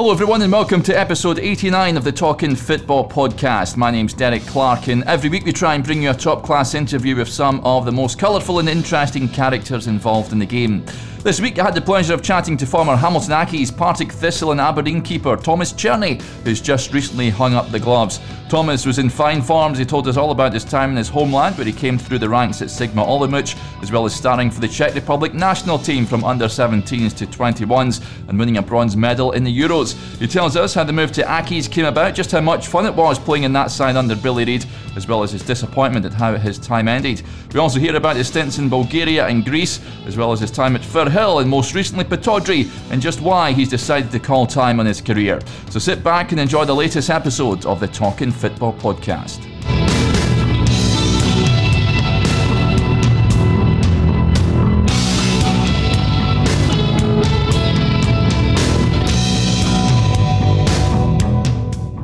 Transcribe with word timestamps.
Hello, 0.00 0.12
everyone, 0.12 0.40
and 0.40 0.50
welcome 0.50 0.82
to 0.84 0.98
episode 0.98 1.38
89 1.38 1.98
of 1.98 2.04
the 2.04 2.10
Talking 2.10 2.56
Football 2.56 3.06
podcast. 3.06 3.76
My 3.76 3.90
name's 3.90 4.14
Derek 4.14 4.40
Clark, 4.46 4.88
and 4.88 5.04
every 5.04 5.28
week 5.28 5.44
we 5.44 5.52
try 5.52 5.74
and 5.74 5.84
bring 5.84 6.02
you 6.02 6.08
a 6.08 6.14
top 6.14 6.42
class 6.42 6.74
interview 6.74 7.16
with 7.16 7.28
some 7.28 7.60
of 7.66 7.84
the 7.84 7.92
most 7.92 8.18
colourful 8.18 8.60
and 8.60 8.68
interesting 8.70 9.28
characters 9.28 9.88
involved 9.88 10.32
in 10.32 10.38
the 10.38 10.46
game. 10.46 10.86
This 11.22 11.38
week 11.38 11.58
I 11.58 11.64
had 11.64 11.74
the 11.74 11.82
pleasure 11.82 12.14
of 12.14 12.22
chatting 12.22 12.56
to 12.56 12.64
former 12.64 12.96
Hamilton 12.96 13.32
Accies, 13.32 13.76
Partick 13.76 14.10
Thistle 14.10 14.52
and 14.52 14.60
Aberdeen 14.60 15.02
keeper 15.02 15.36
Thomas 15.36 15.70
Cerny, 15.70 16.22
who's 16.44 16.62
just 16.62 16.94
recently 16.94 17.28
hung 17.28 17.52
up 17.52 17.70
the 17.70 17.78
gloves. 17.78 18.20
Thomas 18.48 18.86
was 18.86 18.98
in 18.98 19.10
fine 19.10 19.42
form 19.42 19.72
as 19.72 19.78
he 19.78 19.84
told 19.84 20.08
us 20.08 20.16
all 20.16 20.30
about 20.30 20.54
his 20.54 20.64
time 20.64 20.90
in 20.90 20.96
his 20.96 21.10
homeland 21.10 21.56
where 21.56 21.66
he 21.66 21.72
came 21.72 21.98
through 21.98 22.18
the 22.18 22.28
ranks 22.28 22.62
at 22.62 22.70
Sigma 22.70 23.04
Olomouc, 23.04 23.54
as 23.82 23.92
well 23.92 24.06
as 24.06 24.14
starring 24.14 24.50
for 24.50 24.60
the 24.60 24.66
Czech 24.66 24.94
Republic 24.94 25.34
national 25.34 25.78
team 25.78 26.06
from 26.06 26.24
under 26.24 26.46
17s 26.46 27.14
to 27.18 27.26
21s 27.26 28.02
and 28.28 28.38
winning 28.38 28.56
a 28.56 28.62
bronze 28.62 28.96
medal 28.96 29.32
in 29.32 29.44
the 29.44 29.56
Euros. 29.56 29.92
He 30.16 30.26
tells 30.26 30.56
us 30.56 30.72
how 30.72 30.84
the 30.84 30.92
move 30.92 31.12
to 31.12 31.22
Accies 31.22 31.70
came 31.70 31.84
about, 31.84 32.14
just 32.14 32.32
how 32.32 32.40
much 32.40 32.66
fun 32.66 32.86
it 32.86 32.94
was 32.94 33.18
playing 33.18 33.44
in 33.44 33.52
that 33.52 33.70
side 33.70 33.94
under 33.94 34.16
Billy 34.16 34.46
Reid, 34.46 34.64
as 34.96 35.06
well 35.06 35.22
as 35.22 35.32
his 35.32 35.44
disappointment 35.44 36.06
at 36.06 36.14
how 36.14 36.34
his 36.36 36.58
time 36.58 36.88
ended. 36.88 37.22
We 37.52 37.60
also 37.60 37.78
hear 37.78 37.94
about 37.94 38.16
his 38.16 38.28
stints 38.28 38.58
in 38.58 38.70
Bulgaria 38.70 39.26
and 39.26 39.44
Greece, 39.44 39.80
as 40.06 40.16
well 40.16 40.32
as 40.32 40.40
his 40.40 40.50
time 40.50 40.74
at 40.74 40.82
Firhill 41.10 41.40
and 41.40 41.50
most 41.50 41.74
recently 41.74 42.04
Pittodrie, 42.04 42.70
and 42.92 43.02
just 43.02 43.20
why 43.20 43.52
he's 43.52 43.68
decided 43.68 44.12
to 44.12 44.20
call 44.20 44.46
time 44.46 44.78
on 44.78 44.86
his 44.86 45.00
career. 45.00 45.40
So 45.70 45.80
sit 45.80 46.04
back 46.04 46.30
and 46.30 46.40
enjoy 46.40 46.64
the 46.64 46.74
latest 46.74 47.10
episode 47.10 47.66
of 47.66 47.80
the 47.80 47.88
Talking 47.88 48.30
Football 48.30 48.74
Podcast. 48.74 49.44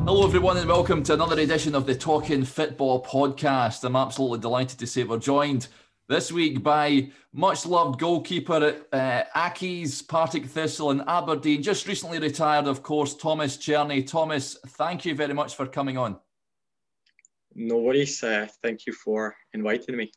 Hello, 0.03 0.25
everyone, 0.25 0.57
and 0.57 0.67
welcome 0.67 1.01
to 1.03 1.13
another 1.13 1.39
edition 1.39 1.75
of 1.75 1.85
the 1.85 1.95
Talking 1.95 2.43
Football 2.43 3.05
podcast. 3.05 3.85
I'm 3.85 3.95
absolutely 3.95 4.39
delighted 4.39 4.79
to 4.79 4.87
say 4.87 5.05
we're 5.05 5.17
joined 5.17 5.69
this 6.07 6.31
week 6.31 6.63
by 6.63 7.09
much 7.33 7.65
loved 7.65 7.99
goalkeeper 7.99 8.55
at 8.55 8.87
uh, 8.93 9.23
Accies, 9.35 10.07
Partick 10.07 10.45
Thistle, 10.45 10.91
and 10.91 11.03
Aberdeen. 11.07 11.61
Just 11.61 11.87
recently 11.87 12.19
retired, 12.19 12.67
of 12.67 12.81
course, 12.81 13.15
Thomas 13.15 13.57
Cerny. 13.57 14.05
Thomas, 14.07 14.57
thank 14.67 15.05
you 15.05 15.15
very 15.15 15.33
much 15.33 15.55
for 15.55 15.65
coming 15.65 15.97
on. 15.97 16.17
No 17.53 17.77
worries. 17.77 18.23
Uh, 18.23 18.47
thank 18.61 18.85
you 18.85 18.93
for 18.93 19.35
inviting 19.53 19.97
me. 19.97 20.11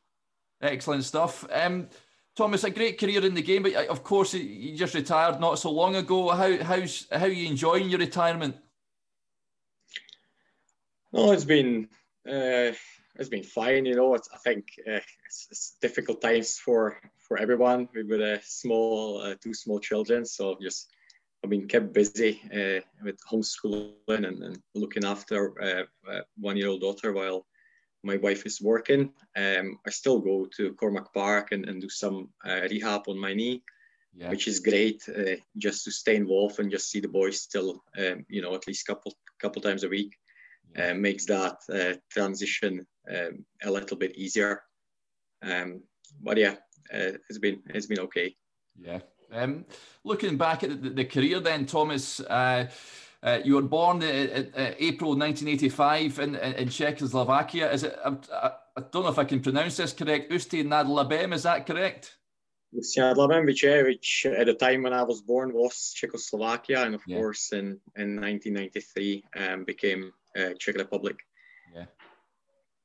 Excellent 0.63 1.05
stuff. 1.05 1.47
Um, 1.51 1.89
Thomas, 2.37 2.65
a 2.65 2.71
great 2.71 2.99
career 2.99 3.25
in 3.25 3.35
the 3.35 3.43
game, 3.43 3.63
but 3.63 3.75
uh, 3.75 3.87
of 3.91 4.05
course, 4.05 4.35
you 4.35 4.77
just 4.77 4.95
retired 4.95 5.41
not 5.41 5.59
so 5.59 5.71
long 5.71 5.97
ago. 5.97 6.29
How 6.31 6.63
how's 6.63 7.07
how 7.11 7.25
are 7.25 7.29
you 7.29 7.49
enjoying 7.49 7.89
your 7.89 7.99
retirement? 7.99 8.57
No, 11.13 11.33
it's 11.33 11.45
been 11.45 11.89
uh, 12.29 12.73
it's 13.21 13.29
been 13.29 13.45
fine. 13.45 13.85
You 13.85 13.95
know, 13.95 14.15
it's, 14.15 14.29
I 14.35 14.39
think 14.39 14.65
uh, 14.89 15.01
it's, 15.27 15.47
it's, 15.51 15.77
difficult 15.83 16.21
times 16.23 16.59
for 16.59 16.99
for 17.29 17.39
everyone 17.39 17.89
with 17.95 18.21
a 18.21 18.41
small 18.43 19.21
uh, 19.21 19.35
two 19.41 19.55
small 19.55 19.79
children. 19.79 20.25
So 20.25 20.57
just 20.61 20.89
I've 21.45 21.51
been 21.51 21.69
kept 21.69 21.93
busy 21.93 22.41
uh, 22.47 22.81
with 23.05 23.19
homeschooling 23.31 23.95
and, 24.09 24.43
and 24.43 24.59
looking 24.75 25.05
after 25.05 25.39
uh, 25.63 26.11
uh, 26.11 26.23
one 26.39 26.57
year 26.57 26.69
old 26.69 26.81
daughter 26.81 27.13
while 27.13 27.47
my 28.03 28.17
wife 28.17 28.47
is 28.47 28.61
working. 28.61 29.13
Um, 29.37 29.79
I 29.87 29.91
still 29.91 30.19
go 30.19 30.49
to 30.57 30.73
Cormack 30.73 31.13
Park 31.13 31.53
and, 31.53 31.69
and 31.69 31.81
do 31.81 31.91
some 31.91 32.31
rehab 32.45 33.03
on 33.07 33.19
my 33.19 33.35
knee. 33.35 33.63
Yeah. 34.13 34.29
which 34.29 34.49
is 34.49 34.59
great 34.59 35.09
just 35.57 35.85
to 35.85 35.93
stay 35.93 36.17
involved 36.17 36.59
and 36.59 36.69
just 36.69 36.91
see 36.91 36.99
the 36.99 37.07
boys 37.07 37.41
still 37.41 37.85
um, 37.97 38.27
you 38.29 38.43
know 38.43 38.57
at 38.57 38.67
least 38.67 38.85
couple 38.85 39.15
couple 39.41 39.63
times 39.63 39.85
a 39.85 39.89
week 39.89 40.19
uh, 40.77 40.95
makes 40.95 41.27
that 41.27 41.57
uh, 41.73 41.95
transition 42.11 42.87
um, 43.09 43.45
a 43.63 43.71
little 43.71 43.97
bit 43.97 44.17
easier. 44.17 44.63
Um, 45.43 45.83
but 46.23 46.37
yeah, 46.37 46.57
uh, 46.93 47.17
it's 47.29 47.39
been 47.39 47.63
it's 47.69 47.87
been 47.87 48.01
okay. 48.01 48.37
Yeah. 48.79 49.01
Um, 49.33 49.65
looking 50.05 50.37
back 50.37 50.65
at 50.65 50.83
the, 50.83 50.91
the, 50.91 51.05
career, 51.05 51.41
then 51.41 51.67
Thomas. 51.67 52.21
Uh, 52.21 52.69
uh, 53.23 53.39
you 53.45 53.55
were 53.55 53.63
born 53.63 54.03
in, 54.03 54.51
April 54.79 55.11
1985 55.11 56.19
in, 56.21 56.37
in, 56.37 56.69
Czechoslovakia. 56.71 57.71
Is 57.71 57.85
it? 57.85 57.97
I, 58.03 58.17
I, 58.77 58.81
don't 58.91 59.05
know 59.05 59.11
if 59.11 59.19
I 59.19 59.25
can 59.25 59.41
pronounce 59.41 59.77
this 59.77 59.93
correct. 59.93 60.33
Ústí 60.33 60.65
nad 60.65 60.87
Labem, 60.87 61.35
is 61.35 61.43
that 61.43 61.67
correct? 61.67 62.17
Ústí 62.75 62.99
nad 62.99 63.19
Labem, 63.19 63.45
which, 63.45 63.63
which 63.63 64.27
at 64.27 64.47
the 64.47 64.55
time 64.55 64.83
when 64.83 64.95
I 64.95 65.03
was 65.03 65.21
born 65.21 65.53
was 65.53 65.93
Czechoslovakia, 65.95 66.85
and 66.85 66.95
of 66.95 67.03
yeah. 67.07 67.19
course 67.19 67.53
in, 67.53 67.79
in 67.97 68.17
1993 68.17 69.25
um, 69.37 69.65
became 69.65 70.13
uh, 70.39 70.55
Czech 70.59 70.77
Republic. 70.77 71.19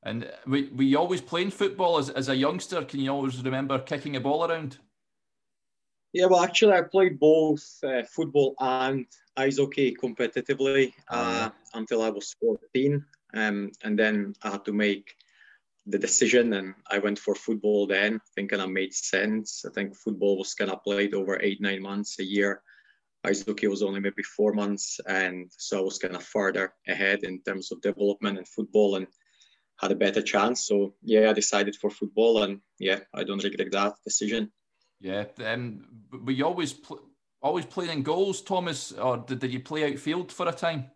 And 0.06 0.30
were, 0.46 0.62
were 0.72 0.84
you 0.84 0.98
always 0.98 1.20
playing 1.20 1.50
football 1.50 1.98
as, 1.98 2.10
as 2.10 2.28
a 2.28 2.36
youngster? 2.36 2.82
Can 2.82 3.00
you 3.00 3.10
always 3.10 3.42
remember 3.42 3.80
kicking 3.80 4.14
a 4.14 4.20
ball 4.20 4.48
around? 4.48 4.78
Yeah, 6.12 6.26
well, 6.26 6.44
actually, 6.44 6.74
I 6.74 6.82
played 6.82 7.18
both 7.18 7.66
uh, 7.84 8.04
football 8.04 8.54
and 8.60 9.06
ice 9.36 9.58
hockey 9.58 9.96
competitively 10.00 10.92
uh, 11.10 11.50
until 11.74 12.02
I 12.02 12.10
was 12.10 12.36
14. 12.40 13.04
Um, 13.34 13.72
and 13.82 13.98
then 13.98 14.34
I 14.42 14.50
had 14.50 14.64
to 14.66 14.72
make 14.72 15.16
the 15.86 15.98
decision, 15.98 16.52
and 16.52 16.74
I 16.88 16.98
went 16.98 17.18
for 17.18 17.34
football 17.34 17.88
then, 17.88 18.20
thinking 18.36 18.60
it 18.60 18.66
made 18.68 18.94
sense. 18.94 19.64
I 19.66 19.72
think 19.72 19.96
football 19.96 20.38
was 20.38 20.54
kind 20.54 20.70
of 20.70 20.84
played 20.84 21.14
over 21.14 21.38
eight, 21.42 21.60
nine 21.60 21.82
months 21.82 22.20
a 22.20 22.24
year 22.24 22.62
ice 23.26 23.44
hockey 23.44 23.66
was 23.66 23.82
only 23.82 24.00
maybe 24.00 24.22
four 24.22 24.52
months, 24.52 25.00
and 25.06 25.50
so 25.56 25.78
I 25.78 25.82
was 25.82 25.98
kind 25.98 26.14
of 26.14 26.22
farther 26.22 26.72
ahead 26.86 27.24
in 27.24 27.40
terms 27.42 27.72
of 27.72 27.80
development 27.80 28.38
and 28.38 28.46
football, 28.46 28.96
and 28.96 29.06
had 29.80 29.92
a 29.92 29.96
better 29.96 30.22
chance. 30.22 30.66
So 30.66 30.94
yeah, 31.02 31.30
I 31.30 31.32
decided 31.32 31.76
for 31.76 31.90
football, 31.90 32.42
and 32.42 32.60
yeah, 32.78 33.00
I 33.14 33.24
don't 33.24 33.42
regret 33.42 33.72
that 33.72 33.94
decision. 34.04 34.50
Yeah, 35.00 35.24
um, 35.44 35.86
were 36.24 36.32
you 36.32 36.46
always 36.46 36.72
pl- 36.72 37.10
always 37.42 37.66
playing 37.66 37.90
in 37.90 38.02
goals, 38.02 38.42
Thomas, 38.42 38.92
or 38.92 39.18
did, 39.18 39.40
did 39.40 39.52
you 39.52 39.60
play 39.60 39.92
outfield 39.92 40.32
for 40.32 40.48
a 40.48 40.52
time? 40.52 40.90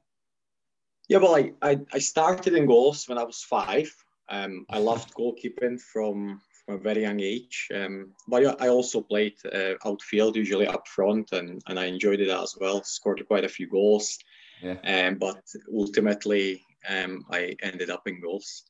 Yeah, 1.09 1.19
well, 1.19 1.37
I, 1.37 1.53
I, 1.61 1.81
I 1.93 1.99
started 1.99 2.55
in 2.55 2.67
goals 2.67 3.09
when 3.09 3.19
I 3.19 3.25
was 3.25 3.43
five. 3.43 3.93
Um, 4.29 4.65
I 4.71 4.79
loved 4.91 5.13
goalkeeping 5.15 5.81
from 5.81 6.41
from 6.71 6.75
a 6.77 6.83
very 6.83 7.03
young 7.03 7.21
age. 7.21 7.69
Um, 7.75 8.13
but 8.29 8.61
I 8.61 8.69
also 8.69 9.01
played 9.01 9.35
uh, 9.53 9.75
outfield, 9.85 10.37
usually 10.37 10.67
up 10.67 10.87
front, 10.87 11.33
and, 11.33 11.63
and 11.67 11.79
I 11.79 11.87
enjoyed 11.87 12.21
it 12.21 12.29
as 12.29 12.57
well. 12.61 12.83
Scored 12.85 13.27
quite 13.27 13.45
a 13.45 13.49
few 13.49 13.69
goals. 13.69 14.19
Yeah. 14.63 14.77
Um, 14.85 15.17
but 15.17 15.43
ultimately, 15.75 16.63
um, 16.89 17.25
I 17.31 17.57
ended 17.63 17.91
up 17.91 18.07
in 18.07 18.21
goals. 18.21 18.65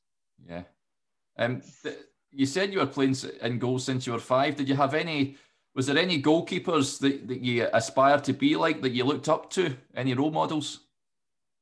Yeah. 0.47 0.63
Um, 1.37 1.61
th- 1.83 1.97
you 2.31 2.45
said 2.45 2.71
you 2.71 2.79
were 2.79 2.85
playing 2.85 3.15
in 3.41 3.59
goals 3.59 3.85
since 3.85 4.07
you 4.07 4.13
were 4.13 4.19
five. 4.19 4.55
Did 4.55 4.69
you 4.69 4.75
have 4.75 4.93
any? 4.93 5.37
Was 5.75 5.87
there 5.87 5.97
any 5.97 6.21
goalkeepers 6.21 6.99
that, 6.99 7.27
that 7.27 7.41
you 7.41 7.67
aspired 7.73 8.25
to 8.25 8.33
be 8.33 8.55
like 8.55 8.81
that 8.81 8.91
you 8.91 9.05
looked 9.05 9.29
up 9.29 9.49
to? 9.51 9.77
Any 9.95 10.13
role 10.13 10.31
models? 10.31 10.81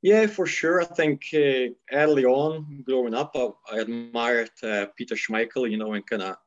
Yeah, 0.01 0.27
for 0.27 0.45
sure. 0.45 0.81
I 0.81 0.85
think 0.85 1.23
uh, 1.33 1.73
early 1.91 2.25
on, 2.25 2.83
growing 2.85 3.13
up, 3.13 3.35
I, 3.35 3.49
I 3.71 3.79
admired 3.79 4.51
uh, 4.63 4.85
Peter 4.95 5.15
Schmeichel. 5.15 5.69
You 5.69 5.77
know, 5.77 5.93
in 5.93 6.03
kind 6.03 6.23
of 6.23 6.37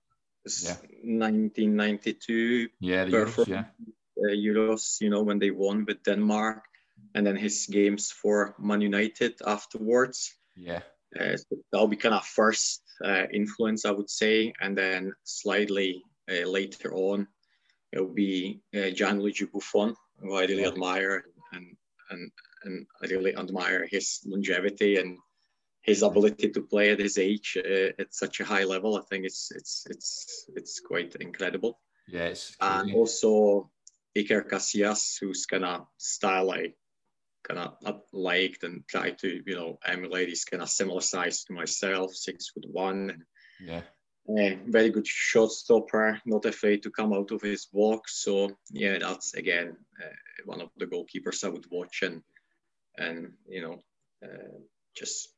yeah. 0.62 0.75
1992 1.04 2.69
yeah, 2.81 3.04
Euros, 3.06 3.47
yeah. 3.47 3.65
Uh, 4.19 4.32
Euros. 4.32 5.00
You 5.00 5.10
know, 5.10 5.22
when 5.22 5.38
they 5.38 5.50
won 5.50 5.84
with 5.84 6.03
Denmark, 6.03 6.65
and 7.15 7.26
then 7.26 7.37
his 7.37 7.66
games 7.66 8.10
for 8.10 8.54
Man 8.59 8.81
United 8.81 9.34
afterwards. 9.47 10.34
Yeah, 10.56 10.81
so 11.16 11.56
that'll 11.70 11.88
be 11.88 11.96
kind 11.96 12.14
of 12.14 12.24
first 12.24 12.82
uh, 13.04 13.26
influence, 13.32 13.84
I 13.84 13.90
would 13.90 14.10
say, 14.10 14.52
and 14.60 14.76
then 14.76 15.12
slightly 15.24 16.03
uh, 16.30 16.47
later 16.48 16.94
on, 16.94 17.26
it 17.92 18.00
will 18.00 18.14
be 18.14 18.60
Gianluigi 18.74 19.50
Buffon, 19.53 19.94
who 20.20 20.36
I 20.36 20.42
really 20.42 20.62
yeah. 20.62 20.68
admire 20.68 21.24
and 21.53 21.76
and 22.10 22.30
and 22.64 22.86
I 23.03 23.06
really 23.09 23.36
admire 23.36 23.86
his 23.91 24.20
longevity 24.24 24.97
and 24.97 25.18
his 25.82 26.03
ability 26.03 26.50
to 26.50 26.62
play 26.62 26.91
at 26.91 27.00
his 27.00 27.18
age 27.18 27.58
uh, 27.58 27.91
at 27.98 28.15
such 28.15 28.41
a 28.41 28.44
high 28.44 28.65
level. 28.65 28.97
I 28.97 29.03
think 29.03 29.24
it's 29.24 29.50
it's 29.50 29.84
it's 29.91 30.47
it's 30.54 30.80
quite 30.80 31.16
incredible. 31.16 31.80
Yes, 32.08 32.54
and 32.60 32.94
also 32.94 33.70
Iker 34.16 34.48
Casillas, 34.48 35.18
who's 35.20 35.47
kind 35.47 35.65
of 35.65 35.86
style 35.97 36.50
I 36.53 36.74
kind 37.42 37.60
of 37.84 38.03
liked 38.12 38.62
and 38.62 38.83
try 38.89 39.10
to 39.10 39.42
you 39.47 39.54
know 39.54 39.78
emulate. 39.84 40.28
He's 40.28 40.44
kind 40.44 40.62
of 40.62 40.68
similar 40.68 41.00
size 41.00 41.44
to 41.44 41.53
myself, 41.53 42.15
six 42.15 42.50
foot 42.50 42.66
one. 42.71 43.24
Yeah. 43.60 43.83
Uh, 44.28 44.54
very 44.68 44.91
good 44.91 45.06
shot 45.06 45.50
stopper, 45.50 46.21
not 46.24 46.44
afraid 46.44 46.80
to 46.84 46.91
come 46.91 47.12
out 47.12 47.33
of 47.33 47.42
his 47.42 47.66
box. 47.66 48.22
So 48.22 48.50
yeah, 48.71 48.98
that's 48.98 49.34
again 49.34 49.77
uh, 50.00 50.16
one 50.44 50.60
of 50.60 50.71
the 50.77 50.86
goalkeepers 50.86 51.44
I 51.44 51.48
would 51.48 51.66
watch 51.71 52.03
and 52.03 52.22
and 52.98 53.33
you 53.48 53.62
know 53.62 53.78
uh, 54.24 54.59
just 54.97 55.28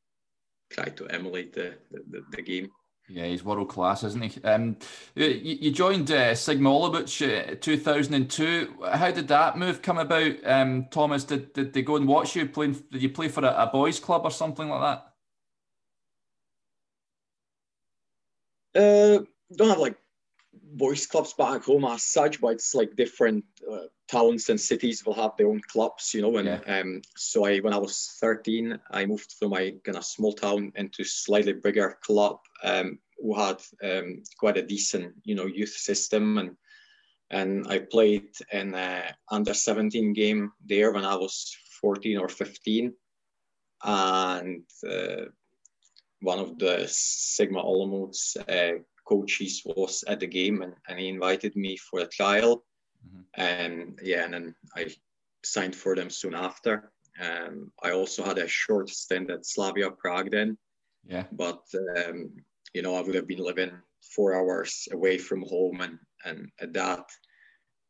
try 0.71 0.85
to 0.85 1.07
emulate 1.09 1.53
the, 1.53 1.75
the, 1.91 2.25
the 2.31 2.43
game. 2.43 2.69
Yeah, 3.09 3.27
he's 3.27 3.45
world 3.45 3.69
class, 3.69 4.03
isn't 4.03 4.23
he? 4.23 4.43
Um, 4.45 4.79
you, 5.15 5.27
you 5.27 5.71
joined 5.73 6.11
uh, 6.11 6.35
Sigma 6.35 6.71
Olomouc 6.71 7.53
uh, 7.53 7.57
2002. 7.61 8.77
How 8.93 9.11
did 9.11 9.29
that 9.29 9.59
move 9.59 9.83
come 9.83 9.99
about, 9.99 10.33
um, 10.45 10.87
Thomas? 10.91 11.25
Did, 11.25 11.53
did 11.53 11.75
they 11.75 11.83
go 11.83 11.97
and 11.97 12.09
watch 12.09 12.35
you 12.35 12.49
playing? 12.49 12.83
Did 12.91 13.03
you 13.03 13.11
play 13.11 13.29
for 13.29 13.45
a, 13.45 13.51
a 13.65 13.67
boys' 13.71 14.01
club 14.01 14.23
or 14.25 14.31
something 14.31 14.69
like 14.71 15.03
that? 18.75 18.81
Uh, 18.81 19.25
don't 19.57 19.69
have 19.69 19.79
like 19.79 19.97
boys' 20.63 21.07
clubs 21.07 21.33
back 21.35 21.65
home 21.65 21.85
as 21.85 22.05
such, 22.05 22.41
but 22.41 22.53
it's 22.53 22.75
like 22.75 22.97
different 22.97 23.45
uh, 23.71 23.87
towns 24.09 24.49
and 24.49 24.61
cities 24.61 25.05
will 25.05 25.15
have 25.15 25.37
their 25.37 25.49
own 25.49 25.61
clubs, 25.69 26.13
you 26.15 26.23
know. 26.23 26.37
And 26.37 26.49
yeah. 26.49 26.81
um, 26.81 27.03
so 27.17 27.47
I, 27.47 27.59
when 27.59 27.73
I 27.73 27.79
was 27.79 28.17
13, 28.21 28.79
I 28.91 29.07
moved 29.07 29.33
from 29.33 29.51
my 29.51 29.75
kind 29.85 29.97
of 29.97 30.05
small 30.05 30.33
town 30.33 30.73
into 30.77 31.05
slightly 31.05 31.53
bigger 31.53 31.99
club 32.03 32.39
um, 32.63 32.99
who 33.21 33.35
had 33.35 33.63
um, 33.83 34.23
quite 34.39 34.57
a 34.57 34.67
decent, 34.67 35.15
you 35.25 35.35
know, 35.35 35.47
youth 35.47 35.75
system. 35.77 36.39
And 36.39 36.57
and 37.31 37.67
I 37.69 37.79
played 37.79 38.29
in 38.53 38.75
a 38.75 39.15
under 39.31 39.55
17 39.55 40.13
game 40.13 40.53
there 40.65 40.93
when 40.93 41.05
I 41.05 41.17
was 41.17 41.57
14 41.81 42.19
or 42.19 42.29
15, 42.29 42.93
and 43.83 44.63
uh, 44.89 45.25
one 46.21 46.39
of 46.39 46.59
the 46.59 46.87
Sigma 46.89 47.63
Olomouc 47.63 48.15
uh, 48.49 48.83
coaches 49.07 49.63
was 49.65 50.05
at 50.07 50.21
the 50.21 50.27
game 50.27 50.63
and, 50.63 50.75
and 50.89 50.99
he 50.99 51.09
invited 51.09 51.55
me 51.57 51.77
for 51.77 52.01
a 52.01 52.07
trial 52.07 52.65
Mm-hmm. 53.07 53.21
And 53.35 53.99
yeah, 54.03 54.25
and 54.25 54.35
then 54.35 54.55
I 54.77 54.95
signed 55.45 55.75
for 55.75 55.95
them 55.95 56.11
soon 56.11 56.35
after. 56.35 56.93
Um, 57.21 57.71
I 57.83 57.91
also 57.93 58.25
had 58.25 58.39
a 58.39 58.49
short 58.49 58.91
stint 58.91 59.31
at 59.31 59.47
Slavia 59.47 59.91
Prague 59.91 60.31
then. 60.31 60.59
Yeah. 61.07 61.25
But 61.33 61.63
um, 61.97 62.31
you 62.73 62.83
know, 62.83 62.97
I 62.97 63.03
would 63.03 63.15
have 63.15 63.29
been 63.29 63.45
living 63.45 63.71
four 64.15 64.35
hours 64.35 64.89
away 64.93 65.19
from 65.19 65.43
home, 65.43 65.81
and 65.81 65.99
and 66.25 66.51
at 66.61 66.73
that 66.73 67.05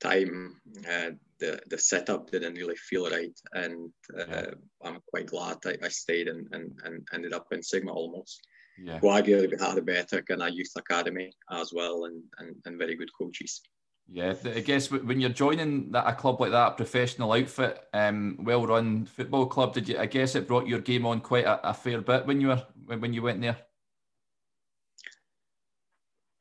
time, 0.01 0.61
uh, 0.89 1.11
the 1.39 1.61
the 1.69 1.79
setup 1.79 2.31
didn't 2.31 2.55
really 2.55 2.77
feel 2.77 3.09
right, 3.11 3.39
and 3.53 3.91
uh, 4.19 4.25
yeah. 4.29 4.47
I'm 4.83 5.01
quite 5.09 5.27
glad 5.27 5.59
I, 5.65 5.77
I 5.83 5.89
stayed 5.89 6.29
and, 6.29 6.47
and 6.53 6.73
and 6.85 7.07
ended 7.13 7.33
up 7.33 7.47
in 7.53 7.63
Sigma 7.63 7.93
Olomouc. 7.93 8.31
Yeah. 8.79 8.99
Arguably 9.01 9.61
had 9.61 9.79
a 9.79 9.83
better 9.83 10.23
kind 10.23 10.43
of 10.43 10.51
youth 10.51 10.73
academy 10.77 11.33
as 11.51 11.73
well, 11.73 12.07
and, 12.07 12.23
and 12.39 12.57
and 12.65 12.79
very 12.79 12.97
good 12.97 13.11
coaches. 13.17 13.61
Yeah, 14.07 14.35
I 14.45 14.61
guess 14.61 14.91
when 14.91 15.21
you're 15.21 15.31
joining 15.31 15.91
that, 15.93 16.07
a 16.07 16.13
club 16.13 16.41
like 16.41 16.51
that, 16.51 16.73
a 16.73 16.75
professional 16.75 17.33
outfit, 17.33 17.83
um, 17.95 18.37
well-run 18.43 19.07
football 19.07 19.47
club, 19.47 19.73
did 19.73 19.89
you? 19.89 19.99
I 19.99 20.07
guess 20.07 20.35
it 20.35 20.47
brought 20.47 20.67
your 20.67 20.81
game 20.81 21.07
on 21.07 21.21
quite 21.21 21.47
a, 21.47 21.71
a 21.71 21.73
fair 21.73 22.03
bit 22.03 22.27
when 22.27 22.41
you 22.41 22.49
were 22.49 22.67
when 22.87 23.15
you 23.15 23.23
went 23.23 23.41
there. 23.41 23.57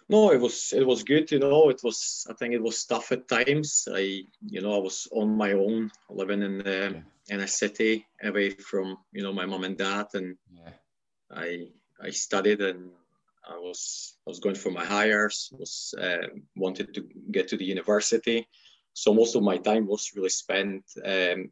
No, 0.10 0.32
it 0.32 0.42
was 0.42 0.74
it 0.74 0.86
was 0.86 1.04
good. 1.04 1.32
You 1.32 1.40
know, 1.40 1.70
it 1.70 1.82
was. 1.84 2.28
I 2.30 2.34
think 2.34 2.54
it 2.54 2.62
was 2.62 2.84
tough 2.84 3.12
at 3.14 3.30
times. 3.30 3.88
I, 3.92 4.24
you 4.46 4.62
know, 4.62 4.76
I 4.76 4.80
was 4.80 5.08
on 5.14 5.38
my 5.38 5.54
own, 5.54 5.90
living 6.10 6.42
in 6.42 6.58
the, 6.58 6.92
yeah. 6.96 7.36
in 7.36 7.42
a 7.42 7.48
city 7.48 8.06
away 8.22 8.50
from 8.50 8.98
you 9.14 9.24
know 9.24 9.32
my 9.32 9.46
mom 9.46 9.64
and 9.64 9.78
dad, 9.78 10.08
and 10.16 10.36
yeah. 10.52 10.74
I 11.32 11.68
I 12.04 12.10
studied 12.10 12.62
and 12.62 12.92
I 13.48 13.58
was 13.58 14.16
I 14.26 14.30
was 14.30 14.40
going 14.40 14.56
for 14.56 14.72
my 14.72 14.86
Highers, 14.86 15.52
was 15.58 15.94
uh, 16.00 16.28
wanted 16.56 16.94
to 16.94 17.08
get 17.32 17.48
to 17.50 17.58
the 17.58 17.66
university. 17.66 18.48
So 18.94 19.14
most 19.14 19.36
of 19.36 19.44
my 19.44 19.58
time 19.58 19.88
was 19.88 20.12
really 20.16 20.30
spent 20.30 20.84
um, 21.04 21.50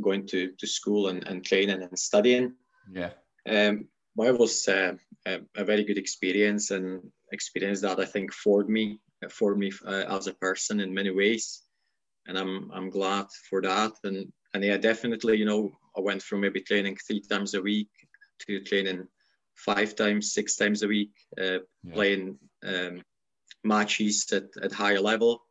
going 0.00 0.26
to, 0.26 0.52
to 0.58 0.66
school 0.66 1.08
and, 1.08 1.26
and 1.28 1.44
training 1.44 1.82
and 1.82 1.98
studying. 1.98 2.54
Yeah. 2.92 3.10
Um, 3.48 3.86
but 4.16 4.26
it 4.26 4.38
was 4.38 4.66
uh, 4.66 4.94
a, 5.26 5.38
a, 5.56 5.64
very 5.64 5.84
good 5.84 5.98
experience 5.98 6.72
and 6.72 7.00
experience 7.30 7.80
that 7.82 8.00
I 8.00 8.04
think 8.04 8.32
formed 8.32 8.68
me 8.68 8.98
formed 9.30 9.60
me 9.60 9.70
uh, 9.86 10.04
as 10.08 10.26
a 10.26 10.34
person 10.34 10.80
in 10.80 10.92
many 10.92 11.10
ways, 11.10 11.62
and 12.26 12.36
I'm 12.36 12.70
I'm 12.74 12.90
glad 12.90 13.26
for 13.48 13.62
that. 13.62 13.92
And 14.04 14.32
and 14.52 14.64
yeah, 14.64 14.76
definitely, 14.76 15.38
you 15.38 15.44
know, 15.44 15.70
I 15.96 16.00
went 16.00 16.22
from 16.22 16.40
maybe 16.40 16.60
training 16.60 16.96
three 16.96 17.20
times 17.20 17.54
a 17.54 17.62
week 17.62 17.90
to 18.46 18.60
training 18.60 19.06
five 19.64 19.94
times, 19.94 20.32
six 20.32 20.56
times 20.56 20.82
a 20.82 20.88
week, 20.88 21.12
uh, 21.38 21.60
yeah. 21.82 21.94
playing 21.94 22.38
um, 22.64 23.02
matches 23.64 24.26
at, 24.32 24.44
at 24.62 24.72
higher 24.72 25.00
level, 25.00 25.42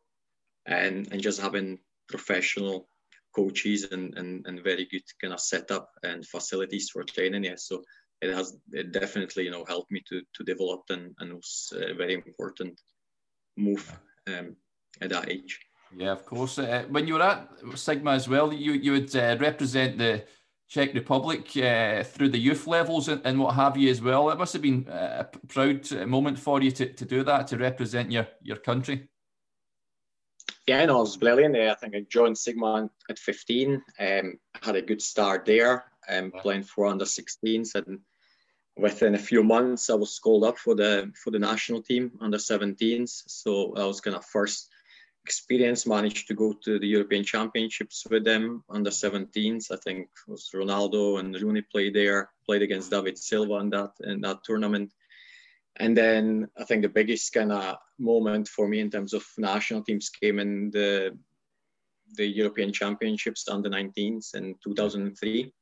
and 0.66 1.08
and 1.12 1.20
just 1.20 1.40
having 1.40 1.78
professional 2.08 2.88
coaches 3.34 3.86
and, 3.92 4.18
and, 4.18 4.44
and 4.46 4.64
very 4.64 4.86
good 4.90 5.04
kind 5.20 5.32
of 5.32 5.40
setup 5.40 5.88
and 6.02 6.26
facilities 6.26 6.90
for 6.90 7.04
training. 7.04 7.44
Yeah, 7.44 7.56
so 7.56 7.82
it 8.20 8.34
has 8.34 8.56
it 8.72 8.92
definitely 8.92 9.44
you 9.44 9.50
know 9.50 9.64
helped 9.64 9.90
me 9.90 10.02
to 10.08 10.22
to 10.34 10.44
develop 10.44 10.82
and 10.90 11.14
and 11.20 11.34
was 11.34 11.72
a 11.74 11.94
very 11.94 12.14
important 12.14 12.80
move 13.56 13.84
um, 14.26 14.56
at 15.00 15.10
that 15.10 15.30
age. 15.30 15.58
Yeah, 15.96 16.12
of 16.12 16.24
course. 16.24 16.58
Uh, 16.58 16.84
when 16.88 17.06
you 17.08 17.14
were 17.14 17.22
at 17.22 17.48
Sigma 17.74 18.12
as 18.12 18.28
well, 18.28 18.52
you 18.52 18.72
you 18.72 18.92
would 18.92 19.14
uh, 19.16 19.36
represent 19.40 19.98
the 19.98 20.24
Czech 20.70 20.94
Republic 20.94 21.56
uh, 21.56 22.04
through 22.04 22.28
the 22.28 22.38
youth 22.38 22.66
levels 22.68 23.08
and, 23.08 23.20
and, 23.24 23.40
what 23.40 23.56
have 23.56 23.76
you 23.76 23.90
as 23.90 24.00
well. 24.00 24.30
It 24.30 24.38
must 24.38 24.52
have 24.52 24.62
been 24.62 24.86
a 24.88 25.26
proud 25.48 25.90
moment 26.06 26.38
for 26.38 26.62
you 26.62 26.70
to, 26.70 26.92
to 26.92 27.04
do 27.04 27.24
that, 27.24 27.48
to 27.48 27.56
represent 27.58 28.12
your, 28.12 28.28
your 28.40 28.56
country. 28.56 29.08
Yeah, 30.68 30.86
no, 30.86 30.98
it 30.98 31.00
was 31.00 31.16
brilliant. 31.16 31.56
I 31.56 31.74
think 31.74 31.96
I 31.96 32.06
joined 32.08 32.38
Sigma 32.38 32.88
at 33.08 33.18
15. 33.18 33.82
Um, 33.98 34.38
had 34.62 34.76
a 34.76 34.82
good 34.82 35.02
start 35.02 35.44
there, 35.44 35.86
um, 36.08 36.30
yeah. 36.32 36.40
playing 36.40 36.62
for 36.62 36.86
under 36.86 37.04
16s, 37.04 37.74
and 37.74 37.98
within 38.76 39.16
a 39.16 39.18
few 39.18 39.42
months, 39.42 39.90
I 39.90 39.94
was 39.94 40.20
called 40.20 40.44
up 40.44 40.56
for 40.56 40.76
the 40.76 41.10
for 41.20 41.32
the 41.32 41.38
national 41.40 41.82
team 41.82 42.12
under 42.20 42.38
17s. 42.38 43.24
So 43.26 43.74
I 43.76 43.84
was 43.84 44.00
kind 44.00 44.16
of 44.16 44.24
first 44.24 44.69
experience, 45.30 45.86
managed 45.86 46.26
to 46.26 46.34
go 46.34 46.48
to 46.64 46.80
the 46.80 46.90
European 46.96 47.24
Championships 47.24 47.98
with 48.10 48.24
them 48.24 48.64
under 48.68 48.90
17s. 48.90 49.70
I 49.70 49.78
think 49.84 50.08
was 50.26 50.50
Ronaldo 50.52 51.20
and 51.20 51.40
Rooney 51.40 51.62
played 51.72 51.94
there, 51.94 52.30
played 52.46 52.62
against 52.62 52.90
David 52.90 53.16
Silva 53.16 53.56
in 53.64 53.70
that 53.70 53.92
in 54.10 54.20
that 54.22 54.42
tournament. 54.42 54.90
And 55.76 55.96
then 55.96 56.48
I 56.60 56.64
think 56.64 56.82
the 56.82 56.98
biggest 57.00 57.32
kind 57.32 57.52
of 57.52 57.76
moment 57.98 58.48
for 58.48 58.66
me 58.68 58.80
in 58.80 58.90
terms 58.90 59.12
of 59.14 59.24
national 59.38 59.84
teams 59.84 60.10
came 60.20 60.38
in 60.44 60.70
the 60.70 61.16
the 62.18 62.26
European 62.40 62.72
Championships 62.72 63.48
under 63.48 63.70
19s 63.70 64.34
in 64.34 64.56
2003. 64.64 65.52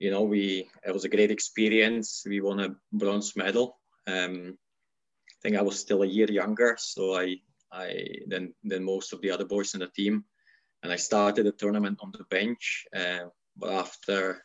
You 0.00 0.10
know, 0.10 0.24
we 0.34 0.68
it 0.86 0.92
was 0.92 1.04
a 1.06 1.14
great 1.16 1.30
experience. 1.30 2.08
We 2.32 2.40
won 2.40 2.60
a 2.60 2.76
bronze 2.92 3.30
medal. 3.34 3.66
Um, 4.06 4.58
I 5.32 5.36
think 5.42 5.56
I 5.56 5.62
was 5.68 5.80
still 5.80 6.02
a 6.02 6.12
year 6.16 6.30
younger, 6.30 6.76
so 6.78 7.02
I 7.24 7.40
I 7.72 8.06
than 8.26 8.54
than 8.64 8.84
most 8.84 9.12
of 9.12 9.20
the 9.20 9.30
other 9.30 9.44
boys 9.44 9.74
in 9.74 9.80
the 9.80 9.88
team, 9.88 10.24
and 10.82 10.92
I 10.92 10.96
started 10.96 11.46
the 11.46 11.52
tournament 11.52 11.98
on 12.00 12.12
the 12.12 12.24
bench. 12.24 12.86
Uh, 12.94 13.26
but 13.56 13.72
after 13.72 14.42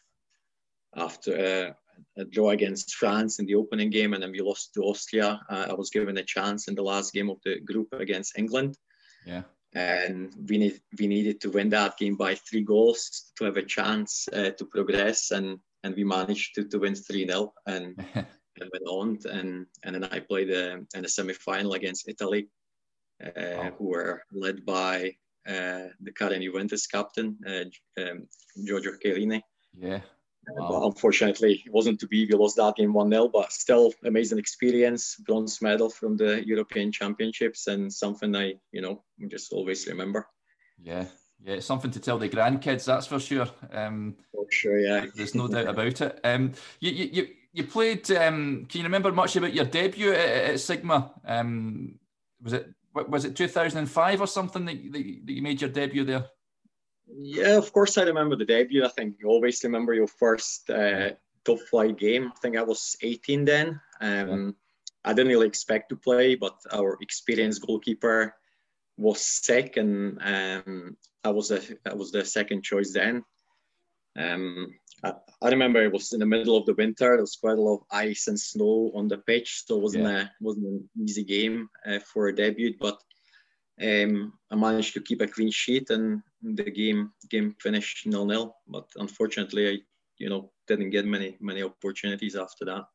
after 0.95 1.31
uh, 1.33 1.73
a 2.17 2.25
draw 2.25 2.51
against 2.51 2.95
France 2.95 3.39
in 3.39 3.45
the 3.45 3.55
opening 3.55 3.89
game, 3.89 4.13
and 4.13 4.21
then 4.21 4.31
we 4.31 4.41
lost 4.41 4.73
to 4.73 4.83
Austria, 4.83 5.41
uh, 5.49 5.67
I 5.69 5.73
was 5.73 5.89
given 5.89 6.17
a 6.17 6.23
chance 6.23 6.67
in 6.67 6.75
the 6.75 6.83
last 6.83 7.13
game 7.13 7.29
of 7.29 7.37
the 7.45 7.59
group 7.59 7.93
against 7.93 8.37
England. 8.37 8.77
Yeah. 9.25 9.43
And 9.73 10.33
we 10.47 10.57
need 10.59 10.81
we 10.99 11.07
needed 11.07 11.41
to 11.41 11.49
win 11.49 11.69
that 11.69 11.97
game 11.97 12.15
by 12.15 12.35
three 12.35 12.63
goals 12.63 13.31
to 13.37 13.45
have 13.45 13.57
a 13.57 13.65
chance 13.65 14.27
uh, 14.31 14.51
to 14.51 14.65
progress, 14.65 15.31
and 15.31 15.59
and 15.83 15.95
we 15.95 16.03
managed 16.03 16.55
to, 16.55 16.65
to 16.65 16.79
win 16.79 16.95
three 16.95 17.27
0 17.27 17.53
and. 17.65 18.05
and 18.61 18.69
went 18.71 18.85
on 18.87 19.17
and 19.35 19.65
and 19.81 19.95
then 19.95 20.03
I 20.03 20.19
played 20.19 20.51
uh, 20.51 20.77
in 20.93 21.01
the 21.01 21.09
semi-final 21.09 21.73
against 21.73 22.07
Italy 22.07 22.49
uh, 23.23 23.71
who 23.77 23.85
were 23.89 24.23
led 24.31 24.65
by 24.65 25.15
uh, 25.47 25.89
the 26.01 26.11
current 26.17 26.43
Juventus 26.43 26.87
captain, 26.87 27.37
uh, 27.47 28.01
um, 28.01 28.27
Giorgio 28.65 28.93
Chiellini. 29.03 29.41
Yeah. 29.77 30.01
Wow. 30.47 30.67
But 30.69 30.85
unfortunately, 30.87 31.63
it 31.65 31.71
wasn't 31.71 31.99
to 32.01 32.07
be. 32.07 32.25
We 32.25 32.37
lost 32.37 32.57
that 32.57 32.75
game 32.75 32.93
1 32.93 33.09
0, 33.09 33.29
but 33.29 33.51
still 33.51 33.93
amazing 34.03 34.39
experience. 34.39 35.15
Bronze 35.25 35.61
medal 35.61 35.89
from 35.89 36.17
the 36.17 36.45
European 36.45 36.91
Championships 36.91 37.67
and 37.67 37.91
something 37.91 38.35
I, 38.35 38.55
you 38.71 38.81
know, 38.81 39.03
just 39.29 39.53
always 39.53 39.87
remember. 39.87 40.27
Yeah, 40.81 41.05
yeah, 41.41 41.55
it's 41.55 41.65
something 41.65 41.91
to 41.91 41.99
tell 41.99 42.17
the 42.17 42.27
grandkids, 42.27 42.85
that's 42.85 43.07
for 43.07 43.19
sure. 43.19 43.47
Um, 43.71 44.15
for 44.33 44.45
sure, 44.49 44.79
yeah. 44.79 45.05
There's 45.15 45.35
no 45.35 45.47
doubt 45.47 45.67
about 45.67 46.01
it. 46.01 46.19
Um, 46.25 46.53
you, 46.81 46.91
you, 46.91 47.27
you 47.53 47.63
played, 47.63 48.09
um, 48.11 48.65
can 48.67 48.79
you 48.79 48.83
remember 48.83 49.13
much 49.13 49.37
about 49.37 49.53
your 49.53 49.65
debut 49.65 50.11
at, 50.11 50.51
at 50.51 50.59
Sigma? 50.59 51.11
Um, 51.25 51.99
was 52.41 52.51
it 52.51 52.69
was 52.93 53.25
it 53.25 53.35
2005 53.35 54.21
or 54.21 54.27
something 54.27 54.65
that, 54.65 54.91
that, 54.93 55.33
you 55.33 55.41
made 55.41 55.61
your 55.61 55.69
debut 55.69 56.03
there? 56.03 56.25
Yeah, 57.07 57.57
of 57.57 57.71
course 57.73 57.97
I 57.97 58.03
remember 58.03 58.35
the 58.35 58.45
debut. 58.45 58.85
I 58.85 58.89
think 58.89 59.15
you 59.19 59.27
always 59.27 59.63
remember 59.63 59.93
your 59.93 60.07
first 60.07 60.69
uh, 60.69 61.11
top 61.43 61.59
flight 61.69 61.97
game. 61.97 62.31
I 62.35 62.39
think 62.39 62.57
I 62.57 62.63
was 62.63 62.95
18 63.01 63.45
then. 63.45 63.79
Um. 64.01 64.55
I 65.05 65.13
didn't 65.13 65.31
really 65.31 65.47
expect 65.47 65.89
to 65.89 65.95
play, 65.95 66.35
but 66.35 66.55
our 66.71 66.97
experienced 67.01 67.65
goalkeeper 67.65 68.35
was 68.97 69.21
sick, 69.21 69.77
and 69.77 70.19
um, 70.21 70.97
I 71.23 71.29
was 71.29 71.51
a, 71.51 71.61
I 71.85 71.93
was 71.93 72.11
the 72.11 72.23
second 72.23 72.63
choice 72.63 72.93
then. 72.93 73.23
Um, 74.17 74.73
I, 75.03 75.49
remember 75.49 75.83
it 75.83 75.91
was 75.91 76.13
in 76.13 76.19
the 76.19 76.25
middle 76.25 76.55
of 76.55 76.65
the 76.65 76.73
winter. 76.73 77.09
There 77.09 77.21
was 77.21 77.35
quite 77.35 77.57
a 77.57 77.61
lot 77.61 77.75
of 77.75 77.83
ice 77.91 78.27
and 78.27 78.39
snow 78.39 78.91
on 78.95 79.07
the 79.07 79.17
pitch, 79.17 79.63
so 79.65 79.77
it 79.77 79.81
wasn't 79.81 80.05
yeah. 80.05 80.21
a 80.21 80.29
wasn't 80.39 80.65
an 80.67 80.89
easy 81.01 81.23
game 81.23 81.69
uh, 81.85 81.99
for 81.99 82.27
a 82.27 82.35
debut. 82.35 82.75
But 82.79 82.97
um, 83.81 84.33
I 84.51 84.55
managed 84.55 84.93
to 84.93 85.01
keep 85.01 85.21
a 85.21 85.27
clean 85.27 85.51
sheet, 85.51 85.89
and 85.89 86.21
the 86.41 86.71
game 86.71 87.11
game 87.29 87.55
finished 87.59 88.05
nil 88.05 88.25
nil. 88.25 88.55
But 88.67 88.87
unfortunately, 88.95 89.69
I 89.69 89.77
you 90.17 90.29
know 90.29 90.51
didn't 90.67 90.91
get 90.91 91.05
many 91.05 91.37
many 91.41 91.63
opportunities 91.63 92.35
after 92.35 92.65
that. 92.65 92.85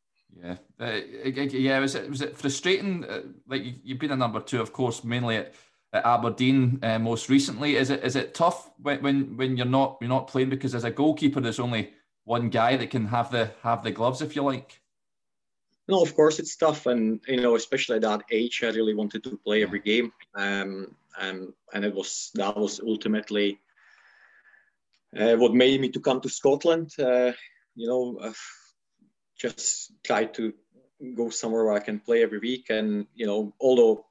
Yeah, 0.42 0.56
uh, 0.80 1.00
yeah. 1.24 1.78
Was 1.80 1.94
it 1.94 2.08
was 2.08 2.22
it 2.22 2.36
frustrating? 2.36 3.04
Uh, 3.04 3.22
like 3.46 3.62
you've 3.82 3.98
been 3.98 4.12
a 4.12 4.16
number 4.16 4.40
two, 4.40 4.60
of 4.60 4.72
course, 4.72 5.04
mainly 5.04 5.36
at, 5.36 5.54
at 5.92 6.04
Aberdeen 6.04 6.78
uh, 6.83 6.99
most 6.99 7.28
recently. 7.28 7.76
Is 7.76 7.90
it 7.90 8.04
is 8.04 8.16
it 8.16 8.35
tough 8.35 8.71
when, 8.80 9.02
when 9.02 9.37
when 9.37 9.57
you're 9.57 9.66
not 9.66 9.99
you're 10.00 10.09
not 10.09 10.28
playing 10.28 10.50
because 10.50 10.75
as 10.75 10.85
a 10.85 10.90
goalkeeper, 10.90 11.40
there's 11.40 11.61
only 11.61 11.92
one 12.25 12.50
guy 12.50 12.76
that 12.76 12.90
can 12.90 13.07
have 13.07 13.30
the 13.30 13.50
have 13.62 13.83
the 13.83 13.90
gloves, 13.90 14.23
if 14.23 14.37
you 14.37 14.42
like. 14.42 14.80
No, 15.88 16.02
of 16.02 16.14
course 16.14 16.38
it's 16.38 16.57
tough, 16.57 16.87
and 16.87 17.21
you 17.26 17.40
know, 17.40 17.57
especially 17.57 17.97
at 17.97 18.02
that 18.02 18.23
age, 18.30 18.62
I 18.62 18.66
really 18.66 18.95
wanted 18.95 19.25
to 19.25 19.38
play 19.38 19.62
every 19.62 19.80
game, 19.80 20.12
um, 20.35 20.95
and 21.18 21.52
and 21.73 21.85
it 21.85 21.95
was 21.95 22.30
that 22.35 22.57
was 22.57 22.80
ultimately 22.80 23.59
uh, 25.18 25.37
what 25.37 25.54
made 25.54 25.80
me 25.80 25.88
to 25.88 26.00
come 26.00 26.21
to 26.21 26.28
Scotland. 26.28 26.90
Uh, 26.99 27.33
you 27.75 27.88
know, 27.88 28.18
uh, 28.21 28.33
just 29.38 29.92
try 30.04 30.25
to 30.25 30.52
go 31.14 31.30
somewhere 31.30 31.64
where 31.64 31.75
I 31.75 31.80
can 31.80 32.00
play 32.00 32.23
every 32.23 32.38
week, 32.38 32.66
and 32.68 33.07
you 33.14 33.26
know, 33.26 33.54
although 33.59 34.04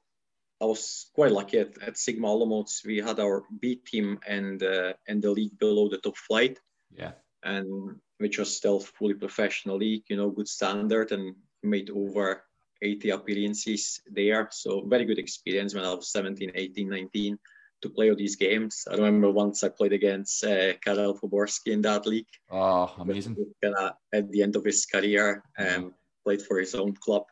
I 0.60 0.64
was 0.64 1.06
quite 1.14 1.32
lucky 1.32 1.58
at, 1.58 1.80
at 1.82 1.96
Sigma 1.96 2.28
Olomouc, 2.28 2.84
we 2.84 2.98
had 2.98 3.20
our 3.20 3.44
B 3.60 3.76
team 3.76 4.18
and 4.26 4.62
uh, 4.62 4.92
and 5.06 5.22
the 5.22 5.30
league 5.30 5.58
below 5.58 5.88
the 5.88 5.98
top 5.98 6.16
flight. 6.16 6.58
Yeah. 6.90 7.12
And 7.44 8.00
which 8.18 8.38
was 8.38 8.54
still 8.54 8.80
fully 8.80 9.14
professional 9.14 9.76
league, 9.76 10.02
you 10.08 10.16
know, 10.16 10.30
good 10.30 10.48
standard, 10.48 11.12
and 11.12 11.36
made 11.62 11.90
over 11.90 12.42
80 12.82 13.10
appearances 13.10 14.00
there. 14.10 14.48
So 14.50 14.84
very 14.86 15.04
good 15.04 15.18
experience 15.18 15.74
when 15.74 15.84
I 15.84 15.94
was 15.94 16.10
17, 16.10 16.52
18, 16.54 16.88
19 16.88 17.38
to 17.82 17.90
play 17.90 18.10
all 18.10 18.16
these 18.16 18.36
games. 18.36 18.84
I 18.90 18.94
remember 18.94 19.30
once 19.30 19.62
I 19.62 19.68
played 19.68 19.92
against 19.92 20.44
uh, 20.44 20.74
Karel 20.84 21.16
Poborský 21.16 21.72
in 21.72 21.82
that 21.82 22.06
league. 22.06 22.26
Oh, 22.50 22.92
amazing. 22.98 23.36
At 23.62 24.30
the 24.30 24.42
end 24.42 24.56
of 24.56 24.64
his 24.64 24.84
career, 24.84 25.44
um, 25.58 25.94
played 26.24 26.42
for 26.42 26.58
his 26.58 26.74
own 26.74 26.94
club, 26.94 27.24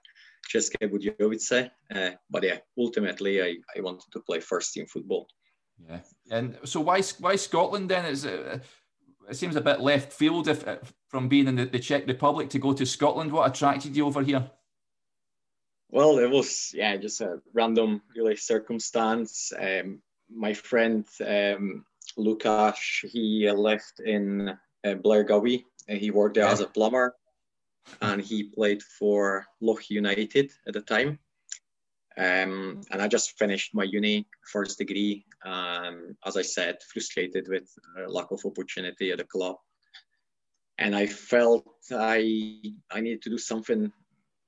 České 0.48 0.88
Budějovice. 0.88 1.70
Uh, 1.94 2.10
but 2.30 2.44
yeah, 2.44 2.58
ultimately 2.78 3.42
I, 3.42 3.56
I 3.76 3.80
wanted 3.80 4.10
to 4.12 4.20
play 4.20 4.40
first 4.40 4.72
team 4.72 4.86
football. 4.86 5.26
Yeah. 5.78 6.00
And 6.30 6.58
so 6.64 6.80
why 6.80 7.02
why 7.20 7.36
Scotland 7.36 7.90
then? 7.90 8.06
Is 8.06 8.24
it, 8.24 8.62
it 9.28 9.36
seems 9.36 9.56
a 9.56 9.60
bit 9.60 9.80
left 9.80 10.12
field 10.12 10.48
if, 10.48 10.64
from 11.08 11.28
being 11.28 11.48
in 11.48 11.56
the, 11.56 11.66
the 11.66 11.78
Czech 11.78 12.06
Republic 12.06 12.48
to 12.50 12.58
go 12.58 12.72
to 12.72 12.86
Scotland. 12.86 13.32
What 13.32 13.50
attracted 13.50 13.96
you 13.96 14.06
over 14.06 14.22
here? 14.22 14.50
Well, 15.90 16.18
it 16.18 16.30
was 16.30 16.72
yeah, 16.74 16.96
just 16.96 17.20
a 17.20 17.40
random 17.52 18.02
really 18.14 18.36
circumstance. 18.36 19.52
Um, 19.58 20.02
my 20.28 20.52
friend 20.54 21.06
um, 21.26 21.84
Lukas, 22.16 23.04
he 23.04 23.50
left 23.50 24.00
in 24.00 24.48
uh, 24.48 24.94
Blairgowrie. 24.94 25.64
He 25.88 26.10
worked 26.10 26.34
there 26.34 26.44
yeah. 26.44 26.52
as 26.52 26.60
a 26.60 26.66
plumber, 26.66 27.14
and 28.00 28.20
he 28.20 28.44
played 28.44 28.82
for 28.82 29.46
Loch 29.60 29.90
United 29.90 30.50
at 30.66 30.74
the 30.74 30.80
time. 30.80 31.18
Um, 32.18 32.80
and 32.90 33.02
I 33.02 33.08
just 33.08 33.38
finished 33.38 33.74
my 33.74 33.84
uni 33.84 34.26
first 34.50 34.78
degree. 34.78 35.26
Um, 35.44 36.16
as 36.24 36.36
I 36.36 36.42
said, 36.42 36.78
frustrated 36.92 37.46
with 37.48 37.68
lack 38.08 38.30
of 38.30 38.44
opportunity 38.44 39.12
at 39.12 39.18
the 39.18 39.24
club, 39.24 39.56
and 40.78 40.96
I 40.96 41.06
felt 41.06 41.66
I 41.92 42.62
I 42.90 43.00
needed 43.00 43.22
to 43.22 43.30
do 43.30 43.38
something 43.38 43.92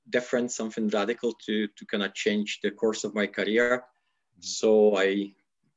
different, 0.09 0.50
something 0.50 0.88
radical 0.88 1.35
to 1.47 1.68
to 1.68 1.87
kind 1.87 2.02
of 2.02 2.14
change 2.14 2.61
the 2.62 2.71
course 2.71 3.04
of 3.04 3.14
my 3.14 3.26
career. 3.26 3.78
Mm-hmm. 3.78 4.42
So 4.42 4.97
I 4.97 5.35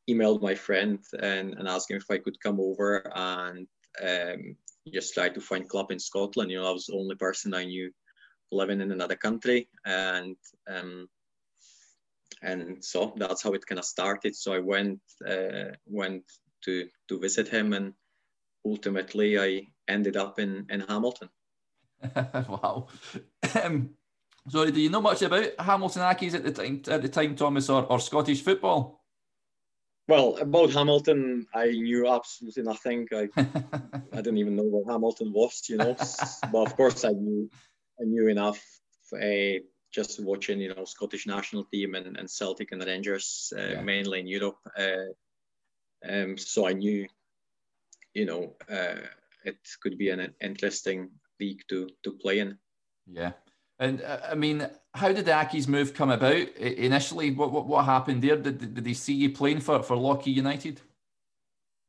emailed 0.09 0.41
my 0.41 0.55
friend 0.55 0.99
and, 1.19 1.53
and 1.53 1.67
asked 1.67 1.91
him 1.91 1.97
if 1.97 2.09
I 2.09 2.17
could 2.17 2.39
come 2.39 2.59
over 2.59 3.11
and 3.15 3.67
um, 4.01 4.55
just 4.89 5.13
try 5.13 5.29
to 5.29 5.41
find 5.41 5.69
club 5.69 5.91
in 5.91 5.99
Scotland. 5.99 6.51
You 6.51 6.59
know, 6.59 6.69
I 6.69 6.71
was 6.71 6.85
the 6.85 6.95
only 6.95 7.15
person 7.15 7.53
I 7.53 7.65
knew 7.65 7.91
living 8.51 8.81
in 8.81 8.91
another 8.91 9.15
country, 9.15 9.69
and 9.85 10.35
um, 10.69 11.07
and 12.41 12.83
so 12.83 13.13
that's 13.17 13.43
how 13.43 13.53
it 13.53 13.65
kind 13.65 13.79
of 13.79 13.85
started. 13.85 14.35
So 14.35 14.53
I 14.53 14.59
went 14.59 14.99
uh, 15.27 15.75
went 15.85 16.23
to 16.65 16.87
to 17.09 17.19
visit 17.19 17.47
him, 17.47 17.73
and 17.73 17.93
ultimately 18.65 19.39
I 19.39 19.67
ended 19.87 20.17
up 20.17 20.39
in 20.39 20.65
in 20.69 20.81
Hamilton. 20.81 21.29
wow. 22.33 22.87
Um, 23.63 23.91
sorry, 24.49 24.71
do 24.71 24.81
you 24.81 24.89
know 24.89 25.01
much 25.01 25.21
about 25.21 25.51
Hamilton 25.59 26.01
Accies 26.01 26.33
at 26.33 26.43
the 26.43 26.51
time 26.51 26.81
at 26.87 27.01
the 27.01 27.09
time, 27.09 27.35
Thomas, 27.35 27.69
or, 27.69 27.85
or 27.85 27.99
Scottish 27.99 28.41
football? 28.41 29.00
Well, 30.07 30.37
about 30.37 30.71
Hamilton, 30.71 31.47
I 31.53 31.67
knew 31.67 32.07
absolutely 32.07 32.63
nothing. 32.63 33.07
I 33.13 33.29
I 33.37 34.17
didn't 34.17 34.39
even 34.39 34.55
know 34.55 34.63
what 34.63 34.91
Hamilton 34.91 35.31
was, 35.31 35.69
you 35.69 35.77
know. 35.77 35.95
but 36.51 36.67
of 36.67 36.75
course, 36.75 37.05
I 37.05 37.11
knew 37.11 37.49
I 37.99 38.05
knew 38.05 38.27
enough. 38.27 38.61
Uh, 39.13 39.59
just 39.91 40.23
watching, 40.23 40.59
you 40.59 40.73
know, 40.73 40.85
Scottish 40.85 41.27
national 41.27 41.65
team 41.65 41.95
and, 41.95 42.17
and 42.17 42.29
Celtic 42.29 42.71
and 42.71 42.83
Rangers, 42.83 43.51
uh, 43.57 43.61
yeah. 43.61 43.81
mainly 43.81 44.21
in 44.21 44.27
Europe. 44.27 44.57
Uh, 44.77 45.11
um, 46.09 46.37
so 46.37 46.65
I 46.65 46.73
knew, 46.73 47.07
you 48.13 48.25
know, 48.25 48.55
uh, 48.69 49.01
it 49.43 49.57
could 49.81 49.97
be 49.97 50.09
an 50.09 50.33
interesting 50.41 51.09
league 51.39 51.61
to 51.69 51.89
to 52.03 52.13
play 52.13 52.39
in. 52.39 52.57
Yeah, 53.07 53.33
and 53.81 54.01
uh, 54.01 54.19
I 54.31 54.35
mean, 54.35 54.67
how 54.93 55.11
did 55.11 55.25
the 55.25 55.31
Accies 55.31 55.67
move 55.67 55.93
come 55.93 56.11
about 56.11 56.47
initially? 56.57 57.31
What 57.31 57.51
what, 57.51 57.67
what 57.67 57.85
happened 57.85 58.21
there? 58.21 58.37
Did, 58.37 58.75
did 58.75 58.85
they 58.85 58.93
see 58.93 59.13
you 59.13 59.31
playing 59.31 59.59
for 59.59 59.83
for 59.83 59.97
Lochee 59.97 60.33
United? 60.33 60.79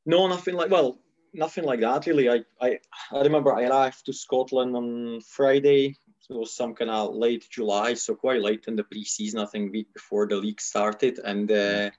No, 0.05 0.27
nothing 0.27 0.57
like 0.57 0.71
well, 0.71 0.99
nothing 1.33 1.65
like 1.65 1.81
that 1.81 2.07
really. 2.07 2.29
I 2.29 2.45
I, 2.61 2.79
I 3.13 3.21
remember 3.21 3.55
I 3.55 3.65
arrived 3.65 4.05
to 4.07 4.13
Scotland 4.13 4.75
on 4.75 5.21
Friday 5.21 5.97
it 6.31 6.39
was 6.39 6.55
some 6.55 6.75
kind 6.75 6.91
of 6.91 7.15
late 7.15 7.47
July, 7.51 7.95
so 7.95 8.15
quite 8.15 8.41
late 8.41 8.65
in 8.67 8.77
the 8.77 8.85
preseason. 8.85 9.43
I 9.43 9.47
think 9.47 9.73
week 9.73 9.93
before 9.93 10.27
the 10.27 10.37
league 10.37 10.61
started, 10.61 11.19
and 11.19 11.51
uh, 11.51 11.91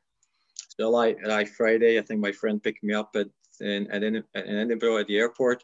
so 0.55 0.89
like, 0.89 1.19
like 1.25 1.50
Friday, 1.50 2.00
I 2.00 2.01
think 2.01 2.21
my 2.21 2.31
friend 2.31 2.62
picked 2.62 2.83
me 2.83 2.93
up 2.93 3.15
at 3.15 3.27
in, 3.59 3.89
at 3.91 4.03
in, 4.03 4.15
in 4.15 4.57
Edinburgh 4.57 4.97
at 5.00 5.07
the 5.07 5.17
airport, 5.17 5.63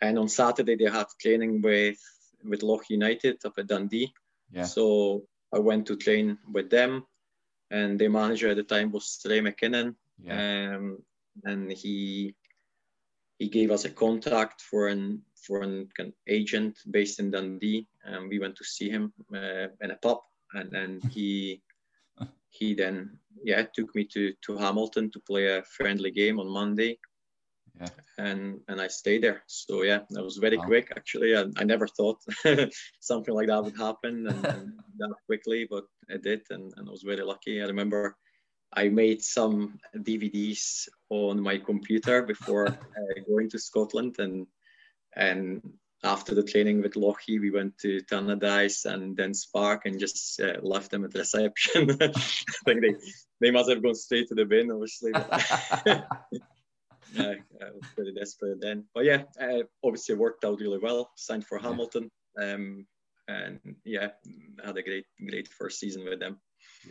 and 0.00 0.18
on 0.18 0.28
Saturday 0.28 0.76
they 0.76 0.90
had 0.90 1.06
training 1.20 1.62
with 1.62 1.98
with 2.44 2.60
Lochee 2.60 2.90
United 2.90 3.38
up 3.44 3.58
at 3.58 3.66
Dundee. 3.66 4.12
Yeah. 4.52 4.64
So 4.64 5.24
I 5.52 5.58
went 5.58 5.86
to 5.86 5.96
train 5.96 6.38
with 6.52 6.70
them, 6.70 7.06
and 7.70 7.98
their 7.98 8.10
manager 8.10 8.48
at 8.48 8.56
the 8.56 8.62
time 8.62 8.90
was 8.92 9.20
Ray 9.24 9.40
McKinnon, 9.40 9.94
yeah. 10.22 10.74
um, 10.76 11.02
and 11.44 11.72
he 11.72 12.34
he 13.38 13.48
gave 13.48 13.70
us 13.70 13.84
a 13.84 13.90
contact 13.90 14.60
for 14.60 14.88
an 14.88 15.22
for 15.34 15.62
an, 15.62 15.88
an 15.98 16.12
agent 16.28 16.78
based 16.90 17.18
in 17.20 17.30
Dundee, 17.30 17.86
and 18.04 18.28
we 18.28 18.38
went 18.38 18.56
to 18.56 18.64
see 18.64 18.90
him 18.90 19.12
uh, 19.34 19.68
in 19.80 19.90
a 19.90 19.96
pub, 19.96 20.18
and 20.52 20.70
then 20.70 21.00
he 21.10 21.62
he 22.50 22.74
then 22.74 23.18
yeah 23.44 23.62
took 23.74 23.94
me 23.94 24.04
to 24.04 24.34
to 24.42 24.56
Hamilton 24.56 25.10
to 25.12 25.20
play 25.20 25.46
a 25.46 25.62
friendly 25.62 26.10
game 26.10 26.38
on 26.38 26.48
Monday. 26.48 26.98
Yeah. 27.78 27.88
And 28.18 28.60
and 28.68 28.80
I 28.80 28.88
stayed 28.88 29.22
there. 29.22 29.42
So 29.46 29.82
yeah, 29.82 30.00
that 30.10 30.24
was 30.24 30.36
very 30.36 30.58
wow. 30.58 30.64
quick 30.64 30.92
actually. 30.96 31.36
I, 31.36 31.44
I 31.56 31.64
never 31.64 31.86
thought 31.86 32.18
something 33.00 33.34
like 33.34 33.48
that 33.48 33.64
would 33.64 33.76
happen 33.76 34.26
and, 34.26 34.44
and 34.54 34.72
that 34.98 35.14
quickly, 35.26 35.66
but 35.70 35.84
it 36.08 36.22
did, 36.22 36.42
and, 36.50 36.72
and 36.76 36.88
I 36.88 36.90
was 36.90 37.02
very 37.02 37.22
lucky. 37.22 37.62
I 37.62 37.66
remember 37.66 38.16
I 38.72 38.88
made 38.88 39.22
some 39.22 39.78
DVDs 39.96 40.88
on 41.08 41.40
my 41.40 41.58
computer 41.58 42.22
before 42.22 42.68
uh, 42.68 43.20
going 43.28 43.50
to 43.50 43.58
Scotland, 43.58 44.16
and 44.18 44.46
and 45.16 45.62
after 46.02 46.34
the 46.34 46.42
training 46.42 46.80
with 46.82 46.94
Lochee, 46.94 47.40
we 47.40 47.50
went 47.50 47.76
to 47.78 48.00
Tannadice 48.02 48.86
and 48.86 49.16
Dens 49.16 49.46
Park 49.52 49.82
and 49.84 49.98
just 49.98 50.40
uh, 50.40 50.58
left 50.62 50.90
them 50.90 51.04
at 51.04 51.12
the 51.12 51.18
reception. 51.20 51.90
I 52.00 52.12
think 52.64 52.80
they 52.82 52.94
they 53.40 53.50
must 53.50 53.70
have 53.70 53.82
gone 53.82 53.94
straight 53.94 54.28
to 54.28 54.34
the 54.34 54.44
bin, 54.44 54.70
obviously. 54.70 55.12
Yeah, 57.14 57.34
I 57.60 57.70
was 57.70 57.82
pretty 57.94 58.12
desperate 58.12 58.60
then. 58.60 58.84
But 58.94 59.04
yeah, 59.04 59.22
uh, 59.40 59.62
obviously 59.84 60.14
worked 60.14 60.44
out 60.44 60.60
really 60.60 60.78
well. 60.78 61.10
Signed 61.16 61.46
for 61.46 61.58
Hamilton, 61.58 62.10
um, 62.40 62.86
and 63.28 63.58
yeah, 63.84 64.08
had 64.64 64.76
a 64.76 64.82
great 64.82 65.06
great 65.28 65.48
first 65.48 65.78
season 65.78 66.04
with 66.04 66.20
them. 66.20 66.38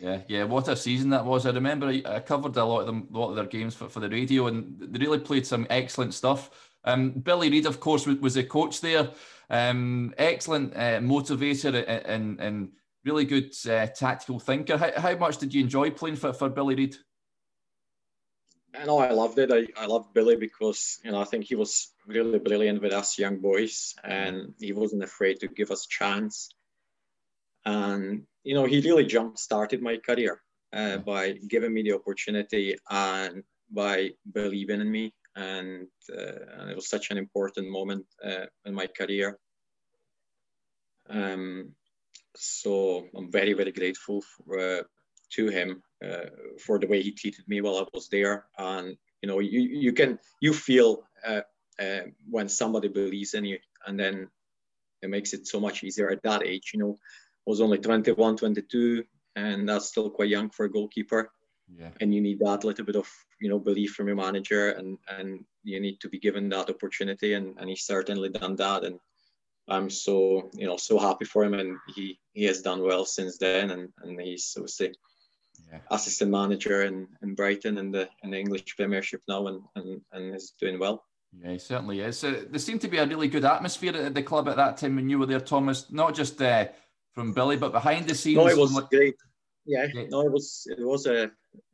Yeah, 0.00 0.20
yeah, 0.28 0.44
what 0.44 0.68
a 0.68 0.76
season 0.76 1.10
that 1.10 1.24
was. 1.24 1.46
I 1.46 1.50
remember 1.50 1.88
I, 1.88 2.20
covered 2.20 2.56
a 2.56 2.64
lot 2.64 2.80
of 2.80 2.86
them, 2.86 3.08
a 3.12 3.18
lot 3.18 3.30
of 3.30 3.36
their 3.36 3.46
games 3.46 3.74
for, 3.74 3.88
for 3.88 4.00
the 4.00 4.08
radio, 4.08 4.46
and 4.46 4.78
they 4.78 4.98
really 4.98 5.18
played 5.18 5.46
some 5.46 5.66
excellent 5.68 6.14
stuff. 6.14 6.50
Um, 6.84 7.10
Billy 7.10 7.50
Reid, 7.50 7.66
of 7.66 7.80
course, 7.80 8.06
was, 8.06 8.18
was 8.18 8.36
a 8.36 8.44
coach 8.44 8.80
there. 8.80 9.10
Um, 9.50 10.14
excellent 10.16 10.74
uh, 10.74 11.00
motivator 11.00 11.84
and, 12.06 12.40
and 12.40 12.70
really 13.04 13.24
good 13.24 13.52
uh, 13.68 13.86
tactical 13.86 14.38
thinker. 14.38 14.76
How, 14.76 14.92
how 14.96 15.16
much 15.16 15.38
did 15.38 15.52
you 15.52 15.62
enjoy 15.62 15.90
playing 15.90 16.16
for, 16.16 16.32
for 16.32 16.48
Billy 16.48 16.76
Reid? 16.76 16.96
I 18.78 18.84
know 18.84 18.98
I 18.98 19.10
loved 19.10 19.38
it. 19.38 19.50
I, 19.52 19.66
I 19.80 19.86
loved 19.86 20.14
Billy 20.14 20.36
because 20.36 20.98
you 21.04 21.10
know 21.10 21.20
I 21.20 21.24
think 21.24 21.44
he 21.44 21.54
was 21.54 21.92
really 22.06 22.38
brilliant 22.38 22.82
with 22.82 22.92
us 22.92 23.18
young 23.18 23.38
boys, 23.38 23.94
and 24.04 24.54
he 24.60 24.72
wasn't 24.72 25.02
afraid 25.02 25.40
to 25.40 25.48
give 25.48 25.70
us 25.70 25.86
a 25.86 25.88
chance. 25.88 26.50
And 27.64 28.22
you 28.44 28.54
know 28.54 28.64
he 28.64 28.80
really 28.80 29.06
jump 29.06 29.38
started 29.38 29.82
my 29.82 29.96
career 29.96 30.40
uh, 30.72 30.98
by 30.98 31.32
giving 31.48 31.72
me 31.72 31.82
the 31.82 31.94
opportunity 31.94 32.76
and 32.88 33.42
by 33.70 34.10
believing 34.32 34.80
in 34.80 34.90
me. 34.90 35.12
And, 35.36 35.86
uh, 36.12 36.58
and 36.58 36.70
it 36.70 36.76
was 36.76 36.88
such 36.88 37.10
an 37.10 37.18
important 37.18 37.70
moment 37.70 38.04
uh, 38.24 38.46
in 38.64 38.74
my 38.74 38.86
career. 38.86 39.38
Um, 41.08 41.72
so 42.36 43.06
I'm 43.16 43.30
very 43.30 43.52
very 43.54 43.72
grateful 43.72 44.22
for, 44.22 44.58
uh, 44.58 44.82
to 45.30 45.48
him 45.48 45.82
uh, 46.04 46.26
for 46.58 46.78
the 46.78 46.86
way 46.86 47.02
he 47.02 47.12
treated 47.12 47.46
me 47.48 47.60
while 47.60 47.78
I 47.78 47.84
was 47.92 48.08
there. 48.08 48.46
And 48.58 48.96
you 49.22 49.28
know, 49.28 49.38
you 49.38 49.60
you 49.60 49.92
can 49.92 50.18
you 50.40 50.52
feel 50.52 51.04
uh, 51.26 51.42
uh, 51.78 52.00
when 52.28 52.48
somebody 52.48 52.88
believes 52.88 53.34
in 53.34 53.44
you, 53.44 53.58
and 53.86 53.98
then 53.98 54.28
it 55.02 55.10
makes 55.10 55.32
it 55.32 55.46
so 55.46 55.60
much 55.60 55.82
easier 55.84 56.10
at 56.10 56.22
that 56.22 56.46
age. 56.46 56.70
You 56.74 56.80
know, 56.80 56.98
I 57.46 57.50
was 57.50 57.60
only 57.60 57.78
21, 57.78 58.36
22, 58.36 59.04
and 59.36 59.68
that's 59.68 59.86
still 59.86 60.10
quite 60.10 60.28
young 60.28 60.50
for 60.50 60.64
a 60.64 60.70
goalkeeper. 60.70 61.30
Yeah. 61.74 61.90
And 62.00 62.14
you 62.14 62.20
need 62.20 62.40
that 62.40 62.64
little 62.64 62.84
bit 62.84 62.96
of 62.96 63.08
you 63.40 63.48
know 63.48 63.58
belief 63.58 63.92
from 63.92 64.08
your 64.08 64.16
manager, 64.16 64.70
and 64.70 64.98
and 65.08 65.44
you 65.62 65.80
need 65.80 66.00
to 66.00 66.08
be 66.08 66.18
given 66.18 66.48
that 66.48 66.70
opportunity, 66.70 67.34
and 67.34 67.56
and 67.58 67.68
he's 67.68 67.86
certainly 67.86 68.28
done 68.28 68.56
that, 68.56 68.84
and 68.84 68.98
I'm 69.68 69.88
so 69.88 70.50
you 70.54 70.66
know 70.66 70.76
so 70.76 70.98
happy 70.98 71.24
for 71.24 71.44
him, 71.44 71.54
and 71.54 71.78
he 71.94 72.18
he 72.32 72.44
has 72.44 72.62
done 72.62 72.82
well 72.82 73.04
since 73.04 73.38
then, 73.38 73.70
and 73.70 73.88
and 74.02 74.20
he's 74.20 74.54
obviously 74.56 74.92
yeah. 75.70 75.78
assistant 75.90 76.30
manager 76.30 76.82
in, 76.82 77.08
in 77.22 77.34
Brighton 77.34 77.78
in 77.78 77.90
the 77.90 78.08
in 78.22 78.30
the 78.30 78.38
English 78.38 78.76
Premiership 78.76 79.22
now, 79.28 79.46
and 79.46 79.62
and, 79.76 80.00
and 80.12 80.34
is 80.34 80.54
doing 80.60 80.78
well. 80.78 81.04
Yeah, 81.38 81.52
he 81.52 81.58
certainly 81.58 82.00
is. 82.00 82.24
Uh, 82.24 82.44
there 82.48 82.58
seemed 82.58 82.80
to 82.80 82.88
be 82.88 82.98
a 82.98 83.06
really 83.06 83.28
good 83.28 83.44
atmosphere 83.44 83.94
at 83.96 84.14
the 84.14 84.22
club 84.22 84.48
at 84.48 84.56
that 84.56 84.76
time 84.78 84.96
when 84.96 85.08
you 85.08 85.18
were 85.18 85.26
there, 85.26 85.40
Thomas. 85.40 85.90
Not 85.90 86.14
just 86.14 86.40
uh, 86.42 86.66
from 87.12 87.32
Billy, 87.32 87.56
but 87.56 87.72
behind 87.72 88.08
the 88.08 88.14
scenes. 88.14 88.36
No, 88.36 88.48
it 88.48 88.56
was 88.56 88.78
great. 88.90 89.14
Yeah, 89.66 89.86
yeah, 89.92 90.04
no, 90.08 90.22
it 90.22 90.32
was 90.32 90.66
it 90.66 90.84
was 90.84 91.06
a 91.06 91.24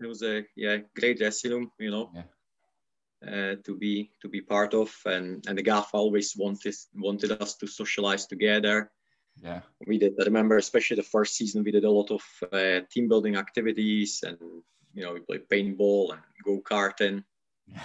it 0.00 0.06
was 0.06 0.22
a 0.22 0.44
yeah 0.56 0.78
great 0.98 1.18
dressing 1.18 1.52
room. 1.52 1.70
You 1.78 1.90
know. 1.90 2.10
Yeah. 2.14 2.22
Uh, 3.26 3.56
to 3.64 3.74
be 3.74 4.10
to 4.20 4.28
be 4.28 4.42
part 4.42 4.74
of 4.74 4.94
and 5.06 5.42
and 5.48 5.56
the 5.56 5.62
gaff 5.62 5.88
always 5.94 6.34
wanted 6.36 6.74
wanted 6.94 7.32
us 7.40 7.56
to 7.56 7.66
socialize 7.66 8.26
together 8.26 8.92
yeah 9.42 9.60
we 9.86 9.98
did 9.98 10.14
i 10.20 10.24
remember 10.24 10.56
especially 10.56 10.96
the 10.96 11.02
first 11.02 11.34
season 11.34 11.62
we 11.62 11.70
did 11.70 11.84
a 11.84 11.90
lot 11.90 12.10
of 12.10 12.22
uh, 12.52 12.80
team 12.90 13.08
building 13.08 13.36
activities 13.36 14.22
and 14.26 14.38
you 14.94 15.02
know 15.02 15.12
we 15.12 15.20
played 15.20 15.48
paintball 15.48 16.12
and 16.12 16.20
go-karting 16.44 17.22
yeah. 17.66 17.80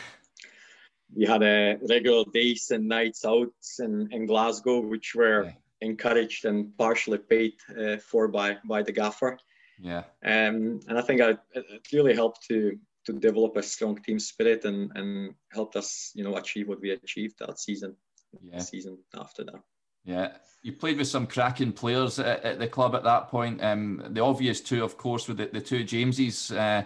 we 1.16 1.26
had 1.26 1.44
a 1.44 1.74
uh, 1.74 1.88
regular 1.90 2.24
days 2.34 2.72
and 2.72 2.88
nights 2.88 3.26
out 3.26 3.54
in, 3.80 4.08
in 4.12 4.26
glasgow 4.26 4.80
which 4.80 5.14
were 5.16 5.46
yeah. 5.46 5.52
encouraged 5.82 6.46
and 6.46 6.78
partially 6.78 7.18
paid 7.18 7.54
uh, 7.78 7.98
for 7.98 8.28
by 8.28 8.58
by 8.66 8.82
the 8.82 8.92
gaffer 8.92 9.38
yeah 9.80 10.04
um, 10.24 10.80
and 10.88 10.98
i 10.98 11.02
think 11.02 11.22
I, 11.22 11.38
it 11.54 11.88
really 11.92 12.16
helped 12.16 12.48
to 12.48 12.78
to 13.06 13.14
develop 13.14 13.58
a 13.58 13.64
strong 13.64 13.98
team 14.02 14.20
spirit 14.20 14.64
and 14.66 14.92
and 14.96 15.34
helped 15.52 15.76
us 15.76 16.12
you 16.16 16.24
know 16.24 16.36
achieve 16.38 16.68
what 16.68 16.82
we 16.82 16.92
achieved 16.92 17.40
that 17.40 17.60
season 17.60 17.96
yeah. 18.42 18.60
season 18.60 18.98
after 19.14 19.44
that 19.44 19.62
yeah 20.04 20.38
you 20.64 20.72
played 20.74 20.98
with 20.98 21.08
some 21.08 21.26
cracking 21.26 21.72
players 21.72 22.20
at, 22.20 22.44
at 22.44 22.60
the 22.60 22.68
club 22.68 22.96
at 22.96 23.04
that 23.04 23.30
point. 23.30 23.64
Um 23.64 24.04
the 24.10 24.24
obvious 24.24 24.62
two 24.62 24.84
of 24.84 24.98
course 24.98 25.28
were 25.28 25.34
the, 25.34 25.48
the 25.48 25.62
two 25.62 25.84
jameses 25.84 26.52
uh 26.52 26.84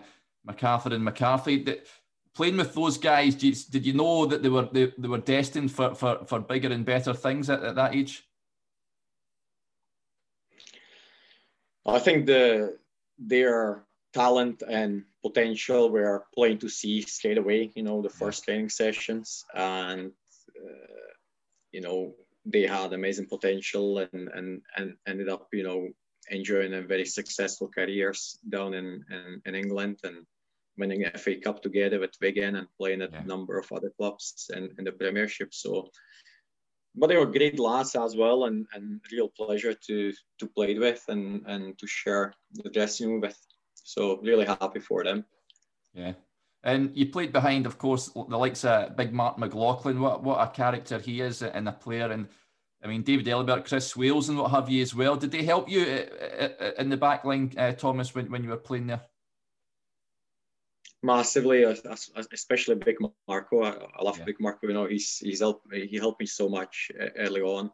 McArthur 0.47 0.93
and 0.93 1.03
mccarthy. 1.03 1.63
The, 1.63 1.81
playing 2.35 2.57
with 2.57 2.73
those 2.73 2.97
guys 2.97 3.35
did 3.35 3.57
you, 3.57 3.63
did 3.71 3.85
you 3.85 3.93
know 3.93 4.25
that 4.25 4.43
they 4.43 4.49
were 4.49 4.69
they, 4.71 4.91
they 4.97 5.07
were 5.07 5.19
destined 5.19 5.71
for, 5.71 5.95
for 5.95 6.25
for 6.25 6.39
bigger 6.39 6.71
and 6.71 6.85
better 6.85 7.13
things 7.13 7.49
at, 7.49 7.63
at 7.63 7.75
that 7.75 7.95
age? 7.95 8.23
I 11.85 11.99
think 11.99 12.25
the 12.25 12.77
their 13.17 13.85
talent 14.13 14.63
and 14.67 15.03
potential 15.21 15.89
we 15.89 16.01
are 16.01 16.25
playing 16.33 16.59
to 16.59 16.69
see 16.69 17.01
straight 17.01 17.37
away, 17.37 17.71
you 17.75 17.83
know, 17.83 18.01
the 18.01 18.09
first 18.09 18.45
training 18.45 18.69
sessions. 18.69 19.43
And, 19.53 20.11
uh, 20.57 21.11
you 21.71 21.81
know, 21.81 22.13
they 22.45 22.63
had 22.67 22.93
amazing 22.93 23.27
potential 23.27 23.99
and, 23.99 24.29
and, 24.29 24.61
and 24.77 24.95
ended 25.07 25.29
up, 25.29 25.47
you 25.51 25.63
know, 25.63 25.87
enjoying 26.29 26.73
a 26.73 26.81
very 26.81 27.05
successful 27.05 27.69
careers 27.69 28.39
down 28.49 28.73
in, 28.73 29.03
in, 29.11 29.41
in 29.45 29.55
England 29.55 29.99
and 30.03 30.25
winning 30.77 31.05
FA 31.15 31.35
Cup 31.37 31.61
together 31.61 31.99
with 31.99 32.15
Wigan 32.21 32.55
and 32.55 32.67
playing 32.77 33.01
at 33.01 33.11
yeah. 33.11 33.21
a 33.21 33.25
number 33.25 33.57
of 33.57 33.71
other 33.71 33.91
clubs 33.97 34.49
in, 34.53 34.69
in 34.77 34.85
the 34.85 34.91
Premiership. 34.91 35.53
So, 35.53 35.89
but 36.95 37.07
they 37.07 37.17
were 37.17 37.25
great 37.25 37.59
lads 37.59 37.95
as 37.95 38.15
well 38.15 38.45
and, 38.45 38.65
and 38.73 39.01
real 39.11 39.29
pleasure 39.29 39.73
to 39.87 40.13
to 40.39 40.47
play 40.47 40.77
with 40.77 41.03
and, 41.07 41.43
and 41.47 41.77
to 41.77 41.87
share 41.87 42.33
the 42.53 42.69
dressing 42.69 43.09
room 43.09 43.21
with. 43.21 43.37
So 43.73 44.19
really 44.21 44.45
happy 44.45 44.79
for 44.79 45.03
them. 45.03 45.25
Yeah. 45.93 46.13
And 46.65 46.97
you 46.97 47.05
played 47.05 47.31
behind, 47.31 47.67
of 47.67 47.77
course, 47.77 48.09
the 48.09 48.37
likes 48.37 48.65
of 48.65 48.97
Big 48.97 49.13
Mark 49.13 49.37
McLaughlin. 49.37 50.01
What 50.01 50.23
what 50.23 50.41
a 50.41 50.51
character 50.51 50.97
he 50.97 51.21
is 51.21 51.43
and 51.43 51.69
a 51.69 51.71
player. 51.71 52.11
And 52.11 52.27
I 52.83 52.87
mean, 52.87 53.03
David 53.03 53.27
Elebert, 53.27 53.67
Chris 53.67 53.93
Swailes, 53.93 54.29
and 54.29 54.37
what 54.39 54.49
have 54.49 54.67
you 54.67 54.81
as 54.81 54.95
well. 54.95 55.15
Did 55.15 55.31
they 55.31 55.43
help 55.43 55.69
you 55.69 55.83
uh, 55.83 56.47
uh, 56.59 56.71
in 56.79 56.89
the 56.89 56.97
back 56.97 57.23
line, 57.23 57.53
uh, 57.55 57.73
Thomas, 57.73 58.15
when, 58.15 58.31
when 58.31 58.43
you 58.43 58.49
were 58.49 58.57
playing 58.57 58.87
there? 58.87 59.01
Massively, 61.03 61.63
especially 62.33 62.75
Big 62.75 62.97
Marco. 63.27 63.63
I, 63.63 64.01
love 64.01 64.17
yeah. 64.17 64.25
Big 64.25 64.39
Marco. 64.39 64.67
You 64.67 64.73
know, 64.73 64.87
he's 64.87 65.19
he's 65.19 65.41
helped 65.41 65.71
he 65.71 65.97
helped 65.97 66.19
me 66.19 66.25
so 66.25 66.49
much 66.49 66.91
early 67.15 67.41
on. 67.41 67.69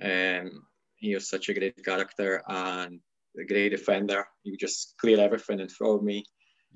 Um, 0.00 0.62
he 0.94 1.12
was 1.14 1.28
such 1.28 1.48
a 1.48 1.54
great 1.54 1.84
character 1.84 2.40
and 2.46 3.00
a 3.36 3.44
great 3.44 3.70
defender. 3.70 4.24
He 4.44 4.52
would 4.52 4.60
just 4.60 4.94
clear 4.98 5.18
everything 5.18 5.58
in 5.58 5.68
front 5.68 5.98
of 5.98 6.04
me. 6.04 6.24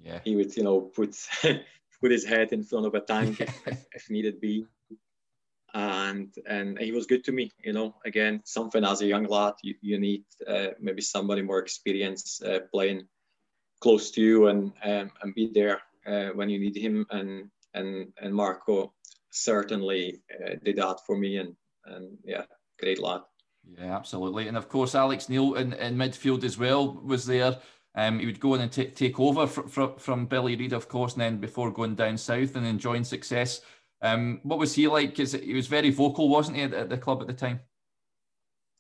Yeah. 0.03 0.21
He 0.25 0.37
would, 0.37 0.57
you 0.57 0.63
know, 0.63 0.81
put 0.81 1.17
put 2.01 2.11
his 2.11 2.25
head 2.25 2.53
in 2.53 2.63
front 2.63 2.87
of 2.87 2.95
a 2.95 3.01
tank 3.01 3.41
if, 3.41 3.87
if, 3.93 4.11
needed 4.11 4.41
be. 4.41 4.67
And 5.75 6.35
and 6.47 6.79
he 6.79 6.93
was 6.93 7.07
good 7.07 7.25
to 7.25 7.33
me, 7.33 7.53
you 7.63 7.73
know. 7.73 7.95
Again, 8.05 8.41
something 8.45 8.85
as 8.85 9.03
a 9.03 9.07
young 9.07 9.25
lad, 9.25 9.55
you, 9.63 9.75
you 9.83 9.99
need 9.99 10.25
uh, 10.47 10.69
maybe 10.81 11.03
somebody 11.03 11.43
more 11.43 11.59
experienced 11.59 12.43
uh, 12.45 12.61
playing 12.73 13.07
close 13.81 14.11
to 14.13 14.23
you 14.23 14.47
and 14.47 14.73
um, 14.85 15.11
and 15.23 15.35
be 15.35 15.51
there 15.53 15.83
uh, 16.07 16.29
when 16.35 16.49
you 16.49 16.59
need 16.59 16.77
him. 16.77 17.07
And 17.11 17.51
and 17.75 18.13
and 18.23 18.35
Marco 18.35 18.95
certainly 19.31 20.23
uh, 20.33 20.55
did 20.65 20.77
that 20.77 21.01
for 21.07 21.19
me. 21.19 21.37
And 21.37 21.55
and 21.85 22.17
yeah, 22.25 22.45
great 22.79 23.01
lad. 23.01 23.21
Yeah, 23.79 23.97
absolutely. 23.97 24.49
And 24.49 24.57
of 24.57 24.69
course, 24.69 24.95
Alex 24.95 25.29
Neil 25.29 25.55
in, 25.55 25.73
in 25.75 25.97
midfield 25.97 26.45
as 26.45 26.57
well 26.57 26.95
was 26.95 27.27
there. 27.27 27.59
Um, 27.97 28.19
he 28.19 28.27
would 28.27 28.41
go 28.41 28.55
in 28.55 28.61
and 28.61 28.71
t- 28.73 28.89
take 28.89 29.19
over 29.19 29.47
fr- 29.47 29.69
fr- 29.69 29.99
from 29.99 30.27
Billy 30.27 30.55
Reid, 30.55 30.73
of 30.73 30.89
course, 30.89 31.15
and 31.15 31.23
then 31.23 31.39
before 31.39 31.71
going 31.71 31.95
down 31.95 32.19
south 32.19 32.55
and 32.55 32.67
enjoying 32.67 33.05
success. 33.05 33.63
Um, 34.03 34.41
what 34.43 34.59
was 34.59 34.75
he 34.75 34.87
like? 34.87 35.11
Because 35.11 35.33
he 35.33 35.55
was 35.55 35.67
very 35.67 35.91
vocal, 35.91 36.29
wasn't 36.29 36.59
he, 36.59 36.63
at, 36.65 36.75
at, 36.75 36.89
the 36.91 36.99
club 36.99 37.23
at 37.23 37.27
the 37.27 37.33
time? 37.33 37.61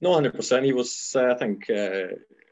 No, 0.00 0.12
hundred 0.12 0.34
percent. 0.34 0.66
He 0.66 0.74
was. 0.74 1.16
Uh, 1.16 1.32
I 1.32 1.34
think 1.34 1.70
uh, 1.70 2.08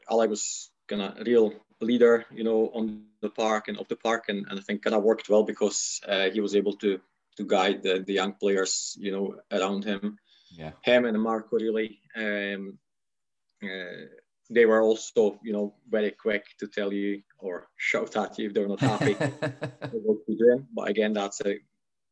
Alex 0.09 0.29
was 0.29 0.71
kind 0.87 1.03
of 1.03 1.25
real 1.25 1.53
leader, 1.81 2.25
you 2.31 2.43
know, 2.43 2.71
on 2.73 3.03
the 3.21 3.29
park 3.29 3.67
and 3.67 3.77
off 3.77 3.87
the 3.87 3.95
park, 3.95 4.25
and, 4.29 4.47
and 4.49 4.59
I 4.59 4.61
think 4.63 4.83
kind 4.83 4.95
of 4.95 5.03
worked 5.03 5.29
well 5.29 5.43
because 5.43 6.01
uh, 6.07 6.29
he 6.31 6.39
was 6.39 6.55
able 6.55 6.73
to 6.77 6.99
to 7.37 7.43
guide 7.43 7.83
the, 7.83 8.03
the 8.07 8.13
young 8.13 8.33
players, 8.33 8.95
you 8.97 9.11
know, 9.11 9.35
around 9.51 9.83
him 9.83 10.17
yeah. 10.57 10.71
him 10.81 11.05
and 11.05 11.21
Marco 11.21 11.57
really. 11.57 11.99
Um, 12.15 12.77
uh, 13.63 14.07
they 14.49 14.65
were 14.65 14.81
also, 14.81 15.39
you 15.43 15.53
know, 15.53 15.73
very 15.89 16.11
quick 16.11 16.45
to 16.59 16.67
tell 16.67 16.93
you 16.93 17.21
or 17.39 17.67
shout 17.77 18.15
at 18.15 18.37
you 18.37 18.47
if 18.47 18.53
they're 18.53 18.67
not 18.67 18.79
happy 18.79 19.13
with 19.19 20.03
what 20.03 20.17
you're 20.27 20.37
doing. 20.37 20.67
But 20.73 20.89
again, 20.89 21.13
that's 21.13 21.41
a 21.45 21.57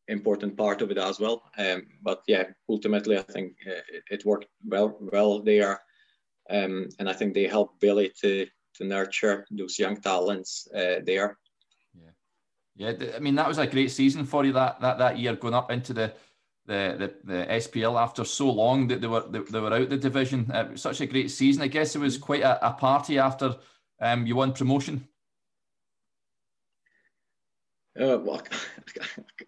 important 0.07 0.57
part 0.57 0.81
of 0.81 0.91
it 0.91 0.97
as 0.97 1.19
well. 1.19 1.43
Um, 1.57 1.83
but 2.01 2.23
yeah, 2.27 2.43
ultimately, 2.69 3.17
I 3.17 3.21
think 3.21 3.53
uh, 3.67 3.81
it, 3.91 4.03
it, 4.09 4.25
worked 4.25 4.47
well 4.65 4.97
well 4.99 5.41
there, 5.41 5.81
um, 6.49 6.89
and 6.99 7.09
I 7.09 7.13
think 7.13 7.33
they 7.33 7.47
helped 7.47 7.79
Billy 7.79 8.11
to 8.21 8.47
to 8.75 8.83
nurture 8.83 9.45
those 9.51 9.77
young 9.77 10.01
talents 10.01 10.67
uh, 10.75 10.99
there. 11.05 11.37
Yeah, 12.75 12.93
yeah. 12.99 13.15
I 13.15 13.19
mean, 13.19 13.35
that 13.35 13.47
was 13.47 13.59
a 13.59 13.67
great 13.67 13.91
season 13.91 14.25
for 14.25 14.45
you 14.45 14.53
that 14.53 14.81
that 14.81 14.97
that 14.97 15.17
year 15.19 15.35
going 15.35 15.53
up 15.53 15.71
into 15.71 15.93
the 15.93 16.13
the, 16.65 17.13
the, 17.23 17.33
the 17.33 17.45
SPL 17.45 17.99
after 17.99 18.23
so 18.23 18.49
long 18.49 18.87
that 18.87 19.01
they 19.01 19.07
were 19.07 19.25
they, 19.29 19.39
they 19.39 19.59
were 19.59 19.73
out 19.73 19.89
the 19.89 19.97
division. 19.97 20.49
Uh, 20.51 20.75
such 20.75 21.01
a 21.01 21.05
great 21.05 21.31
season. 21.31 21.61
I 21.61 21.67
guess 21.67 21.95
it 21.95 21.99
was 21.99 22.17
quite 22.17 22.41
a, 22.41 22.67
a 22.67 22.71
party 22.73 23.19
after 23.19 23.55
um, 23.99 24.25
you 24.25 24.35
won 24.35 24.53
promotion. 24.53 25.07
Uh, 27.99 28.17
well, 28.17 28.41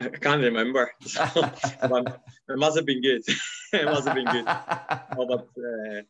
I 0.02 0.10
can't 0.10 0.44
remember. 0.44 0.92
it 1.02 2.58
must 2.58 2.76
have 2.78 2.86
been 2.86 3.02
good. 3.02 3.24
it 3.74 3.86
must 3.86 4.08
have 4.08 4.16
been 4.16 4.26
good. 4.26 4.46
Oh, 5.18 5.26
but 5.26 5.48
uh, 5.58 6.02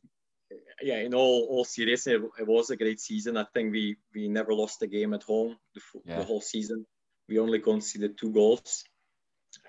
yeah, 0.81 0.97
in 0.97 1.13
all 1.13 1.47
all 1.49 1.63
seriousness, 1.63 2.15
it, 2.15 2.41
it, 2.41 2.47
was 2.47 2.71
a 2.71 2.75
great 2.75 2.99
season. 2.99 3.37
I 3.37 3.45
think 3.53 3.71
we 3.71 3.95
we 4.13 4.27
never 4.27 4.53
lost 4.53 4.81
a 4.81 4.87
game 4.87 5.13
at 5.13 5.23
home 5.23 5.57
the, 5.73 5.81
yeah. 6.05 6.19
the 6.19 6.25
whole 6.25 6.41
season. 6.41 6.85
we 7.29 7.39
only 7.39 7.59
conceded 7.59 8.17
two 8.17 8.31
goals, 8.31 8.83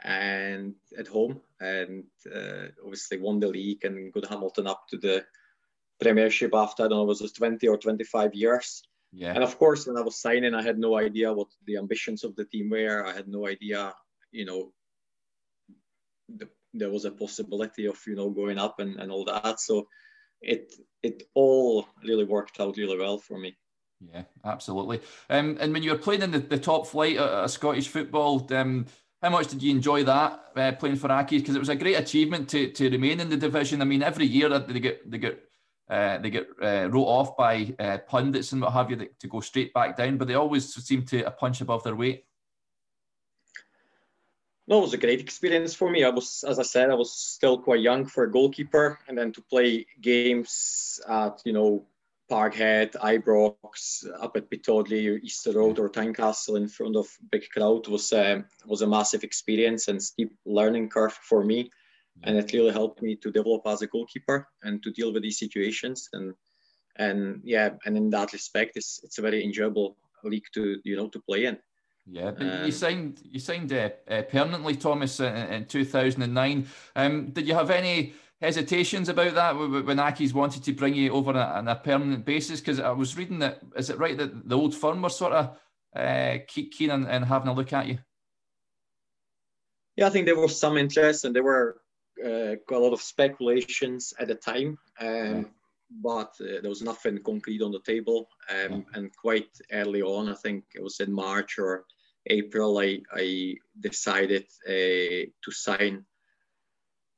and 0.05 0.75
at 0.99 1.07
home, 1.07 1.41
and 1.61 2.05
uh, 2.35 2.69
obviously 2.83 3.19
won 3.19 3.41
the 3.41 3.49
league 3.49 3.85
and 3.85 4.13
got 4.13 4.27
Hamilton 4.27 4.67
up 4.67 4.87
to 4.91 4.99
the 4.99 5.25
Premiership 6.01 6.55
after 6.55 6.85
I 6.85 6.89
don't 6.89 6.99
know 6.99 7.05
was 7.05 7.23
it 7.23 7.35
20 7.35 7.67
or 7.69 7.79
25 7.79 8.35
years. 8.35 8.83
Yeah. 9.13 9.33
And 9.33 9.43
of 9.43 9.59
course, 9.59 9.87
when 9.87 9.97
I 9.97 10.03
was 10.03 10.21
signing, 10.21 10.55
I 10.55 10.63
had 10.63 10.79
no 10.79 10.99
idea 10.99 11.33
what 11.33 11.49
the 11.65 11.79
ambitions 11.79 12.23
of 12.23 12.37
the 12.37 12.45
team 12.45 12.71
were. 12.71 13.07
I 13.07 13.15
had 13.15 13.29
no 13.29 13.47
idea, 13.47 13.95
you 14.31 14.45
know, 14.45 14.73
the, 16.29 16.49
there 16.75 16.91
was 16.91 17.05
a 17.05 17.11
possibility 17.11 17.87
of 17.87 17.99
you 18.07 18.15
know 18.15 18.31
going 18.31 18.59
up 18.59 18.79
and, 18.79 18.97
and 19.01 19.11
all 19.11 19.25
that. 19.25 19.61
So 19.61 19.89
it 20.43 20.75
it 21.03 21.23
all 21.35 21.87
really 22.05 22.25
worked 22.25 22.61
out 22.61 22.77
really 22.77 22.99
well 22.99 23.19
for 23.19 23.39
me. 23.39 23.57
Yeah, 24.01 24.25
absolutely. 24.45 25.01
Um, 25.31 25.57
and 25.61 25.73
when 25.73 25.83
you 25.83 25.93
were 25.93 25.99
playing 25.99 26.23
in 26.23 26.31
the, 26.31 26.39
the 26.39 26.59
top 26.59 26.87
flight 26.87 27.17
of, 27.17 27.51
Scottish 27.51 27.89
football, 27.89 28.47
um, 28.53 28.87
how 29.23 29.31
much 29.31 29.49
did 29.49 29.63
you 29.63 29.71
enjoy 29.71 30.05
that 30.05 30.41
uh, 30.57 30.73
playing 30.73 30.97
for 30.97 31.09
Accies? 31.09 31.41
Because 31.41 31.57
it 31.57 31.61
was 31.61 31.69
a 31.69 31.77
great 31.77 31.95
achievement 31.95 32.49
to, 32.51 32.71
to 32.73 32.91
remain 32.91 33.21
in 33.21 33.29
the 33.29 33.37
division. 33.37 33.81
I 33.81 33.85
mean, 33.85 34.03
every 34.03 34.27
year 34.27 34.49
they 34.59 34.81
get 34.81 35.11
they 35.11 35.19
get 35.19 35.43
uh, 35.89 36.19
they 36.19 36.31
get 36.31 36.49
uh, 36.63 36.89
wrote 36.91 37.05
off 37.05 37.37
by 37.37 37.75
uh, 37.79 37.99
pundits 38.07 38.53
and 38.53 38.61
what 38.61 38.73
have 38.73 38.91
you 38.91 39.09
to 39.19 39.29
go 39.29 39.41
straight 39.41 39.73
back 39.73 39.97
down, 39.97 40.19
but 40.19 40.29
they 40.29 40.35
always 40.35 40.73
seem 40.75 41.05
to 41.07 41.27
a 41.27 41.31
punch 41.31 41.61
above 41.61 41.83
their 41.83 41.97
weight. 41.97 42.25
No, 44.69 44.79
it 44.79 44.83
was 44.83 44.95
a 44.95 44.99
great 44.99 45.21
experience 45.21 45.75
for 45.75 45.89
me. 45.89 46.03
I 46.03 46.09
was, 46.09 46.45
as 46.47 46.59
I 46.59 46.65
said, 46.65 46.91
I 46.91 46.95
was 46.95 47.13
still 47.13 47.57
quite 47.57 47.81
young 47.81 48.05
for 48.05 48.25
a 48.25 48.31
goalkeeper, 48.31 48.99
and 49.07 49.17
then 49.17 49.33
to 49.33 49.43
play 49.43 49.87
games 50.01 51.01
at 51.09 51.41
you 51.45 51.53
know 51.53 51.87
Parkhead, 52.31 52.93
Ibrox, 52.97 54.05
up 54.21 54.37
at 54.37 54.51
Pittodrie, 54.51 55.23
Easter 55.23 55.53
Road, 55.53 55.79
or 55.79 55.89
Tynecastle 55.89 56.57
in 56.57 56.69
front 56.69 56.97
of 56.97 57.07
big 57.31 57.49
crowd 57.51 57.87
was 57.89 58.13
uh, 58.13 58.43
was 58.67 58.83
a 58.83 58.87
massive 58.87 59.25
experience 59.25 59.89
and 59.89 60.03
steep 60.03 60.33
learning 60.45 60.89
curve 60.89 61.13
for 61.13 61.45
me, 61.45 61.71
and 62.25 62.37
it 62.37 62.53
really 62.53 62.73
helped 62.73 63.03
me 63.03 63.17
to 63.17 63.31
develop 63.31 63.63
as 63.67 63.83
a 63.83 63.87
goalkeeper 63.87 64.49
and 64.63 64.83
to 64.83 64.91
deal 64.91 65.13
with 65.13 65.23
these 65.23 65.39
situations 65.39 66.09
and 66.13 66.35
and 66.99 67.41
yeah, 67.45 67.71
and 67.85 67.97
in 67.97 68.11
that 68.11 68.33
respect, 68.33 68.77
it's 68.77 69.01
it's 69.05 69.19
a 69.19 69.23
very 69.23 69.45
enjoyable 69.45 69.97
league 70.25 70.47
to 70.55 70.81
you 70.85 70.97
know 70.97 71.09
to 71.09 71.21
play 71.21 71.45
in. 71.45 71.59
Yeah, 72.09 72.33
um, 72.39 72.65
you 72.65 72.73
signed 72.73 73.21
you 73.25 73.41
signed 73.41 73.73
uh, 73.73 73.91
uh, 74.09 74.23
permanently, 74.23 74.77
Thomas, 74.77 75.21
in, 75.21 75.35
in 75.35 75.65
2009. 75.67 76.67
Um, 76.95 77.31
did 77.31 77.49
you 77.49 77.55
have 77.55 77.71
any 77.71 78.15
hesitations 78.41 79.09
about 79.09 79.35
that 79.35 79.57
when 79.57 79.97
Accies 79.99 80.35
wanted 80.35 80.63
to 80.65 80.73
bring 80.73 80.95
you 80.95 81.13
over 81.13 81.33
on 81.33 81.69
a, 81.69 81.77
permanent 81.77 82.25
basis? 82.25 82.61
Because 82.61 82.81
I 82.81 82.91
was 82.91 83.17
reading 83.17 83.39
that 83.41 83.61
is 83.77 83.91
it 83.91 83.99
right 83.99 84.17
that 84.17 84.49
the 84.49 84.57
old 84.57 84.75
firm 84.75 85.03
were 85.03 85.09
sort 85.09 85.33
of 85.33 85.57
uh, 85.95 86.39
keen 86.49 86.91
on, 86.91 87.07
on 87.07 87.23
having 87.23 87.49
a 87.49 87.55
look 87.55 87.73
at 87.73 87.87
you? 87.87 87.99
Yeah, 89.97 90.07
I 90.07 90.11
think 90.11 90.27
there 90.27 90.39
was 90.39 90.59
some 90.59 90.77
interest, 90.77 91.25
and 91.25 91.35
there 91.35 91.43
were 91.43 91.81
uh, 92.23 92.57
quite 92.67 92.77
a 92.77 92.85
lot 92.85 92.93
of 92.93 93.01
speculations 93.01 94.13
at 94.19 94.29
the 94.29 94.35
time. 94.35 94.79
Um, 95.01 95.51
but 96.03 96.35
uh, 96.41 96.61
there 96.61 96.69
was 96.69 96.83
nothing 96.83 97.23
concrete 97.25 97.63
on 97.63 97.73
the 97.73 97.81
table. 97.81 98.29
Um, 98.51 98.85
and 98.95 99.15
quite 99.17 99.49
early 99.73 100.03
on, 100.03 100.29
I 100.29 100.35
think 100.35 100.65
it 100.75 100.83
was 100.83 101.01
in 101.01 101.13
March 101.13 101.59
or 101.59 101.85
April, 102.27 102.79
I, 102.79 103.01
I 103.13 103.55
decided 103.81 104.47
uh, 104.67 105.31
to 105.45 105.51
sign 105.51 106.05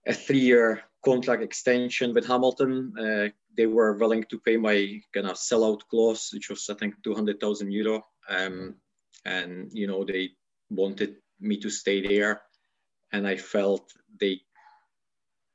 a 0.06 0.12
three-year 0.12 0.82
contract 1.10 1.42
extension 1.42 2.14
with 2.14 2.26
Hamilton. 2.26 2.92
Uh, 2.98 3.28
they 3.56 3.66
were 3.66 3.94
willing 3.94 4.24
to 4.30 4.38
pay 4.38 4.56
my 4.56 5.00
kind 5.14 5.26
of 5.26 5.36
sellout 5.36 5.80
clause, 5.90 6.30
which 6.32 6.50
was 6.50 6.68
I 6.70 6.74
think 6.74 6.94
200,000 7.02 7.72
euro. 7.72 8.06
Um, 8.28 8.74
and 9.24 9.70
you 9.72 9.86
know 9.86 10.04
they 10.04 10.30
wanted 10.70 11.16
me 11.40 11.56
to 11.58 11.70
stay 11.70 11.98
there, 12.06 12.42
and 13.12 13.26
I 13.26 13.36
felt 13.36 13.84
they 14.20 14.40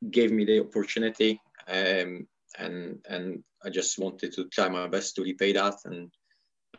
gave 0.10 0.32
me 0.32 0.46
the 0.46 0.62
opportunity. 0.62 1.40
Um, 1.68 2.28
and 2.60 3.00
and 3.10 3.44
I 3.66 3.70
just 3.70 4.00
wanted 4.00 4.34
to 4.34 4.50
try 4.50 4.68
my 4.70 4.88
best 4.88 5.16
to 5.16 5.24
repay 5.24 5.54
that, 5.54 5.76
and 5.86 6.12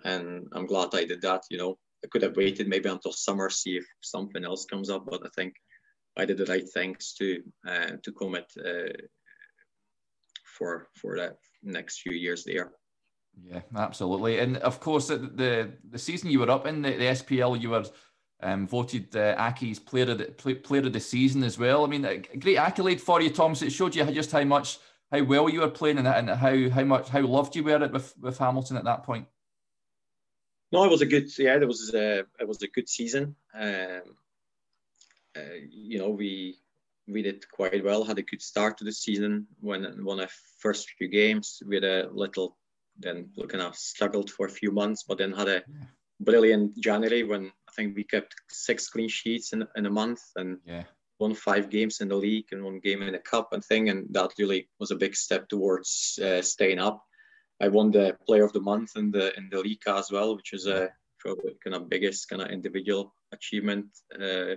and 0.05 0.47
I'm 0.53 0.67
glad 0.67 0.95
I 0.95 1.05
did 1.05 1.23
that. 1.23 1.43
You 1.51 1.59
know, 1.59 1.79
I 2.05 2.09
could 2.09 2.23
have 2.23 2.37
waited 2.37 2.69
maybe 2.69 2.89
until 2.89 3.13
summer, 3.13 3.49
see 3.51 3.77
if 3.77 3.87
something 4.01 4.45
else 4.45 4.67
comes 4.67 4.91
up, 4.91 5.07
but 5.07 5.23
I 5.25 5.31
think 5.35 5.55
I 6.16 6.24
did 6.24 6.38
the 6.38 6.46
right 6.46 6.68
things 6.68 7.14
to 7.18 7.42
uh, 7.66 7.96
to 8.03 8.12
commit 8.12 8.53
uh, 8.59 8.92
for 10.59 10.88
for 10.94 11.16
the 11.16 11.37
next 11.62 12.00
few 12.00 12.12
years 12.12 12.44
there. 12.44 12.72
Yeah, 13.42 13.62
absolutely, 13.77 14.38
and 14.38 14.59
of 14.59 14.81
course 14.81 15.09
the 15.09 15.16
the, 15.16 15.72
the 15.90 15.98
season 15.98 16.31
you 16.31 16.40
were 16.40 16.50
up 16.50 16.66
in 16.66 16.83
the, 16.83 16.90
the 16.90 17.05
SPL, 17.05 17.61
you 17.61 17.70
were 17.70 17.85
um, 18.42 18.66
voted 18.66 19.14
uh, 19.16 19.37
Accies 19.37 19.85
player 19.85 20.11
of 20.11 20.18
the 20.18 20.27
player 20.27 20.87
of 20.87 20.92
the 20.92 21.00
season 21.00 21.42
as 21.42 21.59
well. 21.59 21.85
I 21.85 21.88
mean, 21.88 22.05
a 22.05 22.18
great 22.18 22.59
accolade 22.59 23.00
for 23.00 23.20
you, 23.20 23.31
Thomas. 23.31 23.62
It 23.62 23.70
showed 23.70 23.94
you 23.94 24.05
just 24.12 24.33
how 24.33 24.44
much 24.44 24.79
how 25.11 25.22
well 25.24 25.48
you 25.48 25.61
were 25.61 25.70
playing 25.70 25.98
and, 25.98 26.09
and 26.09 26.31
how 26.31 26.70
how 26.70 26.85
much 26.85 27.09
how 27.09 27.22
loved 27.22 27.57
you 27.57 27.64
were 27.64 27.88
with 27.88 28.14
with 28.20 28.38
Hamilton 28.38 28.77
at 28.77 28.85
that 28.85 29.03
point. 29.03 29.27
No, 30.72 30.85
it 30.85 30.90
was 30.90 31.03
a 31.03 31.07
good 31.07 31.27
yeah. 31.38 31.57
It 31.57 31.66
was 31.66 31.92
a, 31.94 32.24
it 32.40 32.48
was 32.48 32.62
a 32.62 32.68
good 32.68 32.88
season. 32.88 33.37
Um, 33.55 33.62
uh, 33.62 34.00
you 35.70 35.99
know, 35.99 36.11
we 36.11 36.59
we 37.07 37.23
did 37.23 37.49
quite 37.51 37.85
well. 37.85 38.05
Had 38.05 38.18
a 38.18 38.23
good 38.23 38.42
start 38.42 38.79
to 38.79 38.85
the 38.85 38.92
season. 38.92 39.47
When 39.61 40.05
won 40.05 40.20
our 40.20 40.29
first 40.59 40.90
few 40.90 41.09
games, 41.09 41.62
we 41.66 41.77
had 41.77 41.85
a 41.85 42.09
little 42.12 42.57
then 42.99 43.31
kind 43.49 43.62
of 43.62 43.77
struggled 43.77 44.31
for 44.31 44.47
a 44.47 44.51
few 44.51 44.70
months, 44.70 45.05
but 45.07 45.18
then 45.18 45.33
had 45.33 45.49
a 45.49 45.62
brilliant 46.20 46.79
January 46.79 47.25
when 47.25 47.47
I 47.68 47.73
think 47.75 47.97
we 47.97 48.05
kept 48.05 48.35
six 48.51 48.88
clean 48.88 49.09
sheets 49.09 49.53
in, 49.53 49.66
in 49.77 49.87
a 49.87 49.90
month 49.90 50.20
and 50.37 50.59
yeah. 50.64 50.85
won 51.18 51.35
five 51.35 51.70
games 51.70 52.01
in 52.01 52.09
the 52.09 52.16
league 52.16 52.47
and 52.53 52.64
one 52.64 52.79
game 52.79 53.03
in 53.03 53.12
the 53.12 53.18
cup 53.18 53.53
and 53.53 53.64
thing, 53.64 53.88
and 53.88 54.07
that 54.11 54.31
really 54.38 54.68
was 54.79 54.90
a 54.90 54.97
big 54.97 55.16
step 55.16 55.49
towards 55.49 56.18
uh, 56.25 56.42
staying 56.42 56.79
up. 56.79 57.05
I 57.61 57.68
won 57.68 57.90
the 57.90 58.16
Player 58.27 58.44
of 58.44 58.53
the 58.53 58.61
Month 58.61 58.97
in 58.97 59.11
the 59.11 59.37
in 59.37 59.49
the 59.51 59.61
league 59.61 59.83
as 59.87 60.11
well, 60.11 60.37
which 60.37 60.53
is 60.53 60.66
a 60.66 60.90
probably 61.18 61.57
kind 61.62 61.75
of 61.75 61.88
biggest 61.88 62.29
kind 62.29 62.42
of 62.42 62.51
individual 62.51 63.14
achievement 63.33 63.87
uh, 64.20 64.57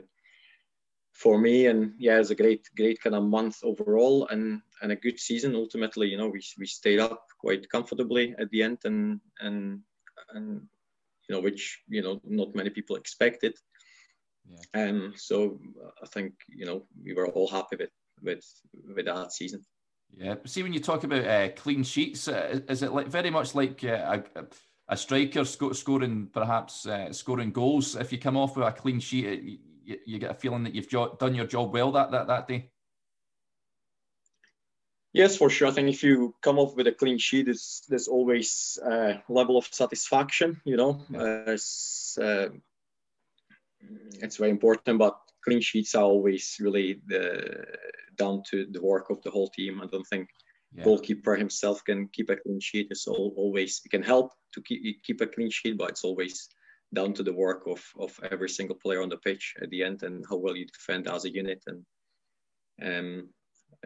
for 1.17 1.39
me. 1.39 1.65
And 1.65 1.93
yeah, 1.97 2.19
it's 2.19 2.29
a 2.29 2.35
great 2.35 2.69
great 2.75 3.01
kind 3.01 3.15
of 3.15 3.23
month 3.23 3.57
overall 3.63 4.27
and 4.27 4.61
and 4.81 4.91
a 4.91 4.95
good 4.95 5.19
season. 5.19 5.55
Ultimately, 5.55 6.07
you 6.07 6.17
know, 6.17 6.27
we 6.27 6.41
we 6.57 6.65
stayed 6.65 6.99
up 6.99 7.25
quite 7.39 7.69
comfortably 7.69 8.35
at 8.39 8.49
the 8.51 8.63
end 8.63 8.79
and 8.85 9.19
and 9.39 9.81
and 10.33 10.61
you 11.27 11.35
know 11.35 11.41
which 11.41 11.79
you 11.89 12.01
know 12.01 12.21
not 12.23 12.55
many 12.55 12.69
people 12.69 12.95
expected. 12.95 13.55
Yeah. 14.49 14.89
Um, 14.89 15.13
so 15.15 15.59
I 16.03 16.07
think 16.07 16.33
you 16.47 16.65
know 16.65 16.85
we 17.03 17.13
were 17.13 17.27
all 17.27 17.47
happy 17.47 17.75
with 17.77 17.91
with 18.21 18.45
with 18.95 19.05
that 19.05 19.33
season. 19.33 19.65
Yeah, 20.15 20.35
see 20.45 20.63
when 20.63 20.73
you 20.73 20.79
talk 20.79 21.03
about 21.03 21.25
uh, 21.25 21.49
clean 21.49 21.83
sheets, 21.83 22.27
uh, 22.27 22.59
is 22.69 22.81
it 22.81 22.93
like 22.93 23.07
very 23.07 23.29
much 23.29 23.55
like 23.55 23.83
uh, 23.83 24.19
a, 24.35 24.45
a 24.87 24.95
striker 24.95 25.43
sc- 25.43 25.73
scoring 25.73 26.29
perhaps 26.31 26.85
uh, 26.85 27.11
scoring 27.11 27.51
goals? 27.51 27.95
If 27.95 28.13
you 28.13 28.17
come 28.17 28.37
off 28.37 28.55
with 28.55 28.65
a 28.65 28.71
clean 28.71 29.01
sheet, 29.01 29.59
you, 29.87 29.97
you 30.05 30.19
get 30.19 30.31
a 30.31 30.35
feeling 30.35 30.63
that 30.65 30.75
you've 30.75 30.89
jo- 30.89 31.15
done 31.19 31.35
your 31.35 31.47
job 31.47 31.73
well 31.73 31.91
that 31.93 32.11
that 32.11 32.27
that 32.27 32.47
day. 32.47 32.69
Yes, 35.13 35.37
for 35.37 35.49
sure. 35.49 35.69
I 35.69 35.71
think 35.71 35.89
if 35.89 36.03
you 36.03 36.35
come 36.43 36.59
off 36.59 36.75
with 36.75 36.85
a 36.85 36.91
clean 36.91 37.17
sheet, 37.17 37.45
there's, 37.45 37.81
there's 37.89 38.07
always 38.07 38.77
a 38.83 39.23
level 39.29 39.57
of 39.57 39.65
satisfaction. 39.71 40.61
You 40.63 40.77
know, 40.77 41.05
yeah. 41.09 41.43
it's, 41.47 42.17
uh, 42.21 42.49
it's 44.21 44.37
very 44.37 44.51
important, 44.51 44.99
but 44.99 45.17
clean 45.43 45.61
sheets 45.61 45.95
are 45.95 46.03
always 46.03 46.57
really 46.59 47.01
the, 47.07 47.65
down 48.15 48.43
to 48.51 48.67
the 48.69 48.81
work 48.81 49.09
of 49.09 49.21
the 49.23 49.31
whole 49.31 49.49
team. 49.49 49.81
I 49.81 49.87
don't 49.87 50.05
think 50.05 50.29
yeah. 50.75 50.83
goalkeeper 50.83 51.35
himself 51.35 51.83
can 51.83 52.09
keep 52.13 52.29
a 52.29 52.35
clean 52.35 52.59
sheet. 52.59 52.87
It's 52.91 53.07
all, 53.07 53.33
always 53.37 53.81
it 53.85 53.89
can 53.89 54.03
help 54.03 54.33
to 54.53 54.61
keep 54.61 55.01
keep 55.03 55.21
a 55.21 55.27
clean 55.27 55.49
sheet, 55.49 55.77
but 55.77 55.89
it's 55.89 56.03
always 56.03 56.47
down 56.93 57.13
to 57.13 57.23
the 57.23 57.33
work 57.33 57.63
of 57.67 57.83
of 57.99 58.17
every 58.31 58.49
single 58.49 58.75
player 58.75 59.01
on 59.01 59.09
the 59.09 59.17
pitch 59.17 59.53
at 59.61 59.69
the 59.69 59.83
end 59.83 60.03
and 60.03 60.25
how 60.29 60.37
well 60.37 60.55
you 60.55 60.65
defend 60.65 61.07
as 61.07 61.25
a 61.25 61.33
unit. 61.33 61.63
And 61.67 61.85
um, 62.83 63.29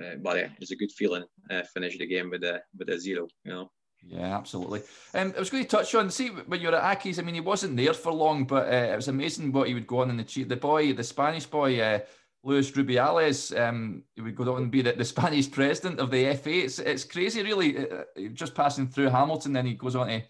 uh, 0.01 0.15
but 0.21 0.37
yeah, 0.37 0.49
it's 0.59 0.71
a 0.71 0.75
good 0.75 0.91
feeling 0.91 1.23
uh, 1.49 1.63
finish 1.73 1.97
the 1.97 2.05
game 2.05 2.29
with 2.29 2.43
a 2.43 2.61
with 2.77 2.89
a 2.89 2.99
zero. 2.99 3.27
You 3.43 3.51
know. 3.51 3.71
Yeah, 4.03 4.35
absolutely. 4.35 4.81
Um, 5.13 5.33
I 5.35 5.39
was 5.39 5.51
going 5.51 5.63
to 5.63 5.69
touch 5.69 5.93
on 5.93 6.09
see 6.09 6.29
when 6.29 6.59
you're 6.59 6.75
at 6.75 6.99
Accies. 6.99 7.19
I 7.19 7.21
mean, 7.21 7.35
he 7.35 7.41
wasn't 7.41 7.77
there 7.77 7.93
for 7.93 8.11
long, 8.11 8.45
but 8.45 8.67
uh, 8.67 8.93
it 8.93 8.95
was 8.95 9.07
amazing 9.07 9.51
what 9.51 9.67
he 9.67 9.75
would 9.75 9.85
go 9.85 10.01
on 10.01 10.09
in 10.09 10.17
the 10.17 10.23
cheat. 10.23 10.49
The 10.49 10.55
boy, 10.55 10.93
the 10.93 11.03
Spanish 11.03 11.45
boy, 11.45 11.79
uh, 11.79 11.99
Luis 12.43 12.71
Rubiales, 12.71 13.55
um, 13.59 14.03
he 14.15 14.21
would 14.21 14.35
go 14.35 14.55
on 14.55 14.63
and 14.63 14.71
be 14.71 14.81
the, 14.81 14.93
the, 14.93 15.05
Spanish 15.05 15.51
president 15.51 15.99
of 15.99 16.09
the 16.09 16.33
FA. 16.33 16.63
It's 16.63 16.79
it's 16.79 17.03
crazy, 17.03 17.43
really. 17.43 17.77
Uh, 17.77 17.97
uh, 17.97 18.03
just 18.33 18.55
passing 18.55 18.87
through 18.87 19.09
Hamilton, 19.09 19.53
then 19.53 19.67
he 19.67 19.75
goes 19.75 19.95
on 19.95 20.07
to 20.07 20.23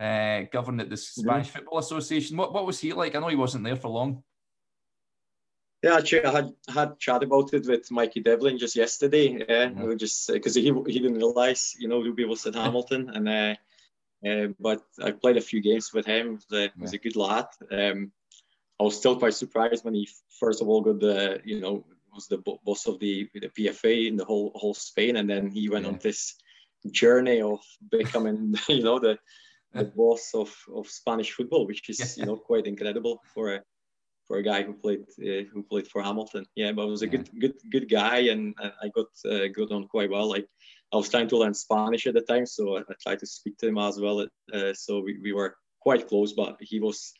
uh, 0.00 0.42
govern 0.50 0.80
at 0.80 0.88
the 0.88 0.96
Spanish 0.96 1.48
mm-hmm. 1.48 1.58
Football 1.58 1.78
Association. 1.78 2.36
What 2.36 2.52
what 2.54 2.66
was 2.66 2.80
he 2.80 2.92
like? 2.92 3.14
I 3.14 3.20
know 3.20 3.28
he 3.28 3.36
wasn't 3.36 3.64
there 3.64 3.76
for 3.76 3.88
long. 3.88 4.22
Yeah, 5.82 5.96
actually, 5.96 6.24
I 6.24 6.32
had 6.32 6.52
had 6.68 6.98
chat 6.98 7.22
about 7.22 7.54
it 7.54 7.66
with 7.66 7.90
Mikey 7.90 8.20
Devlin 8.20 8.58
just 8.58 8.76
yesterday. 8.76 9.44
Yeah, 9.48 9.66
mm-hmm. 9.66 9.86
we 9.86 9.96
just 9.96 10.32
because 10.32 10.54
he 10.54 10.72
he 10.86 10.98
didn't 10.98 11.18
realize, 11.18 11.74
you 11.78 11.88
know, 11.88 12.00
Ruby 12.00 12.24
was 12.24 12.46
at 12.46 12.54
Hamilton, 12.54 13.10
and 13.10 13.28
uh, 13.28 13.54
uh, 14.28 14.48
but 14.58 14.82
I 15.02 15.12
played 15.12 15.36
a 15.36 15.42
few 15.42 15.60
games 15.60 15.92
with 15.92 16.06
him. 16.06 16.26
He 16.26 16.32
was 16.32 16.46
a, 16.52 16.62
yeah. 16.62 16.68
was 16.78 16.92
a 16.92 16.98
good 16.98 17.16
lad. 17.16 17.46
Um, 17.70 18.12
I 18.78 18.82
was 18.82 18.96
still 18.96 19.18
quite 19.18 19.34
surprised 19.34 19.84
when 19.84 19.94
he 19.94 20.08
first 20.38 20.62
of 20.62 20.68
all 20.68 20.80
got 20.80 21.00
the 21.00 21.40
you 21.44 21.60
know 21.60 21.84
was 22.14 22.26
the 22.26 22.38
boss 22.38 22.86
of 22.86 22.98
the 22.98 23.28
the 23.34 23.48
PFA 23.48 24.08
in 24.08 24.16
the 24.16 24.24
whole 24.24 24.52
whole 24.54 24.74
Spain, 24.74 25.16
and 25.16 25.28
then 25.28 25.50
he 25.50 25.68
went 25.68 25.84
yeah. 25.84 25.92
on 25.92 25.98
this 26.02 26.34
journey 26.90 27.42
of 27.42 27.60
becoming 27.90 28.54
you 28.68 28.82
know 28.82 28.98
the 28.98 29.18
the 29.72 29.84
boss 29.96 30.30
of, 30.34 30.54
of 30.74 30.88
Spanish 30.88 31.32
football, 31.32 31.66
which 31.66 31.88
is 31.88 32.16
you 32.16 32.26
know 32.26 32.36
quite 32.36 32.66
incredible 32.66 33.20
for 33.34 33.54
a 33.54 33.60
for 34.26 34.38
a 34.38 34.42
guy 34.42 34.62
who 34.62 34.74
played 34.74 35.00
uh, 35.00 35.42
who 35.52 35.62
played 35.64 35.88
for 35.88 36.02
Hamilton. 36.02 36.46
Yeah, 36.54 36.72
but 36.72 36.86
was 36.86 37.02
a 37.02 37.06
yeah. 37.06 37.12
good 37.12 37.30
good 37.40 37.54
good 37.70 37.88
guy, 37.90 38.18
and, 38.32 38.54
and 38.62 38.72
I 38.82 38.88
got 38.88 39.10
uh, 39.30 39.48
got 39.48 39.72
on 39.72 39.88
quite 39.88 40.10
well. 40.10 40.28
Like 40.28 40.46
I 40.92 40.96
was 40.96 41.08
trying 41.08 41.28
to 41.28 41.38
learn 41.38 41.54
Spanish 41.54 42.06
at 42.06 42.14
the 42.14 42.20
time, 42.22 42.46
so 42.46 42.76
I, 42.76 42.80
I 42.80 42.94
tried 43.02 43.18
to 43.20 43.26
speak 43.26 43.58
to 43.58 43.68
him 43.68 43.78
as 43.78 43.98
well. 44.00 44.26
Uh, 44.52 44.72
so 44.74 45.00
we, 45.00 45.18
we 45.20 45.32
were 45.32 45.56
quite 45.80 46.08
close, 46.08 46.32
but 46.32 46.56
he 46.60 46.78
was 46.78 47.12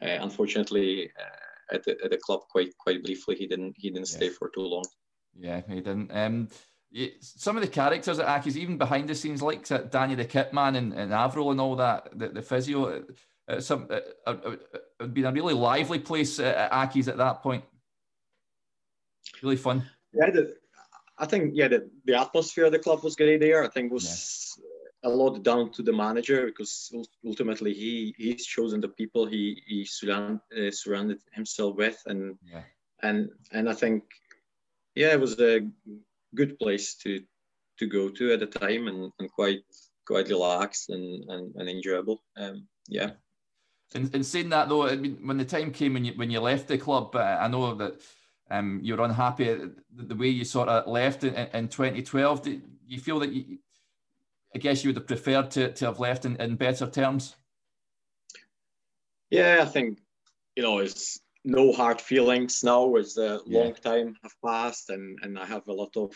uh, 0.00 0.18
unfortunately 0.20 1.10
uh, 1.20 1.74
at 1.74 1.84
the, 1.84 1.96
at 2.04 2.10
the 2.10 2.18
club 2.18 2.40
quite 2.50 2.72
quite 2.78 3.02
briefly. 3.04 3.36
He 3.36 3.46
didn't 3.46 3.74
he 3.76 3.90
didn't 3.90 4.08
stay 4.08 4.30
for 4.30 4.50
too 4.54 4.62
long. 4.62 4.84
Yeah, 5.36 5.60
he 5.68 5.76
didn't. 5.76 6.10
Um, 6.12 6.48
some 7.20 7.56
of 7.56 7.62
the 7.62 7.68
characters 7.68 8.18
at 8.18 8.26
Accies, 8.26 8.56
even 8.56 8.78
behind 8.78 9.08
the 9.08 9.14
scenes, 9.14 9.42
like 9.42 9.66
Danny 9.90 10.14
the 10.14 10.24
Kitman 10.24 10.76
and, 10.76 10.92
and 10.92 11.12
Avril 11.12 11.50
and 11.50 11.60
all 11.60 11.76
that, 11.76 12.08
the, 12.16 12.28
the 12.28 12.42
physio, 12.42 13.04
uh, 13.48 13.60
some 13.60 13.88
uh, 13.90 14.00
uh, 14.26 14.36
uh, 14.46 14.50
it 14.52 14.60
would 15.00 15.14
been 15.14 15.26
a 15.26 15.32
really 15.32 15.54
lively 15.54 15.98
place 15.98 16.38
at 16.38 16.70
Accies 16.70 17.08
at 17.08 17.18
that 17.18 17.42
point. 17.42 17.64
Really 19.42 19.56
fun. 19.56 19.84
Yeah, 20.12 20.30
the, 20.30 20.56
I 21.18 21.26
think 21.26 21.52
yeah, 21.54 21.68
the, 21.68 21.90
the 22.04 22.18
atmosphere 22.18 22.66
of 22.66 22.72
the 22.72 22.78
club 22.78 23.02
was 23.02 23.16
great 23.16 23.40
there. 23.40 23.64
I 23.64 23.68
think 23.68 23.92
was 23.92 24.56
yeah. 25.02 25.10
a 25.10 25.12
lot 25.12 25.42
down 25.42 25.72
to 25.72 25.82
the 25.82 25.92
manager 25.92 26.46
because 26.46 26.92
ultimately 27.26 27.74
he 27.74 28.14
he's 28.16 28.46
chosen 28.46 28.80
the 28.80 28.88
people 28.88 29.26
he 29.26 29.62
he 29.66 29.84
surround, 29.84 30.40
uh, 30.56 30.70
surrounded 30.70 31.18
himself 31.32 31.76
with, 31.76 32.00
and 32.06 32.38
yeah. 32.50 32.62
and 33.02 33.30
and 33.52 33.68
I 33.68 33.74
think 33.74 34.04
yeah, 34.94 35.12
it 35.12 35.20
was 35.20 35.38
a 35.40 35.68
good 36.34 36.58
place 36.58 36.94
to 36.96 37.20
to 37.78 37.86
go 37.86 38.08
to 38.08 38.32
at 38.32 38.40
the 38.40 38.46
time 38.46 38.86
and, 38.88 39.10
and 39.18 39.30
quite 39.30 39.62
quite 40.06 40.28
relaxed 40.28 40.90
and, 40.90 41.24
and, 41.30 41.54
and 41.56 41.68
enjoyable. 41.68 42.22
Um, 42.36 42.66
yeah. 42.88 43.10
And, 43.94 44.14
in 44.14 44.24
saying 44.24 44.50
that 44.50 44.68
though, 44.68 44.86
I 44.86 44.96
mean, 44.96 45.18
when 45.24 45.38
the 45.38 45.44
time 45.44 45.70
came 45.70 45.94
when 45.94 46.04
you 46.04 46.12
when 46.16 46.30
you 46.30 46.40
left 46.40 46.68
the 46.68 46.78
club, 46.78 47.14
uh, 47.14 47.38
I 47.40 47.48
know 47.48 47.74
that 47.74 48.00
um, 48.50 48.80
you're 48.82 49.00
unhappy 49.00 49.44
the, 49.44 49.74
the 49.90 50.14
way 50.14 50.28
you 50.28 50.44
sort 50.44 50.68
of 50.68 50.86
left 50.86 51.24
in, 51.24 51.34
in 51.34 51.68
2012. 51.68 52.42
Do 52.42 52.60
you 52.86 52.98
feel 52.98 53.18
that 53.20 53.32
you, 53.32 53.58
I 54.54 54.58
guess 54.58 54.84
you 54.84 54.88
would 54.88 54.96
have 54.96 55.06
preferred 55.06 55.50
to, 55.52 55.72
to 55.72 55.86
have 55.86 56.00
left 56.00 56.24
in, 56.24 56.36
in 56.36 56.56
better 56.56 56.88
terms? 56.88 57.36
Yeah, 59.30 59.60
I 59.62 59.64
think 59.64 59.98
you 60.56 60.62
know 60.62 60.78
it's 60.78 61.20
no 61.44 61.72
hard 61.72 62.00
feelings 62.00 62.64
now 62.64 62.94
as 62.96 63.18
a 63.18 63.40
yeah. 63.46 63.58
long 63.58 63.74
time 63.74 64.16
have 64.22 64.34
passed 64.44 64.90
and 64.90 65.18
and 65.22 65.38
i 65.38 65.44
have 65.44 65.66
a 65.68 65.72
lot 65.72 65.94
of 65.96 66.10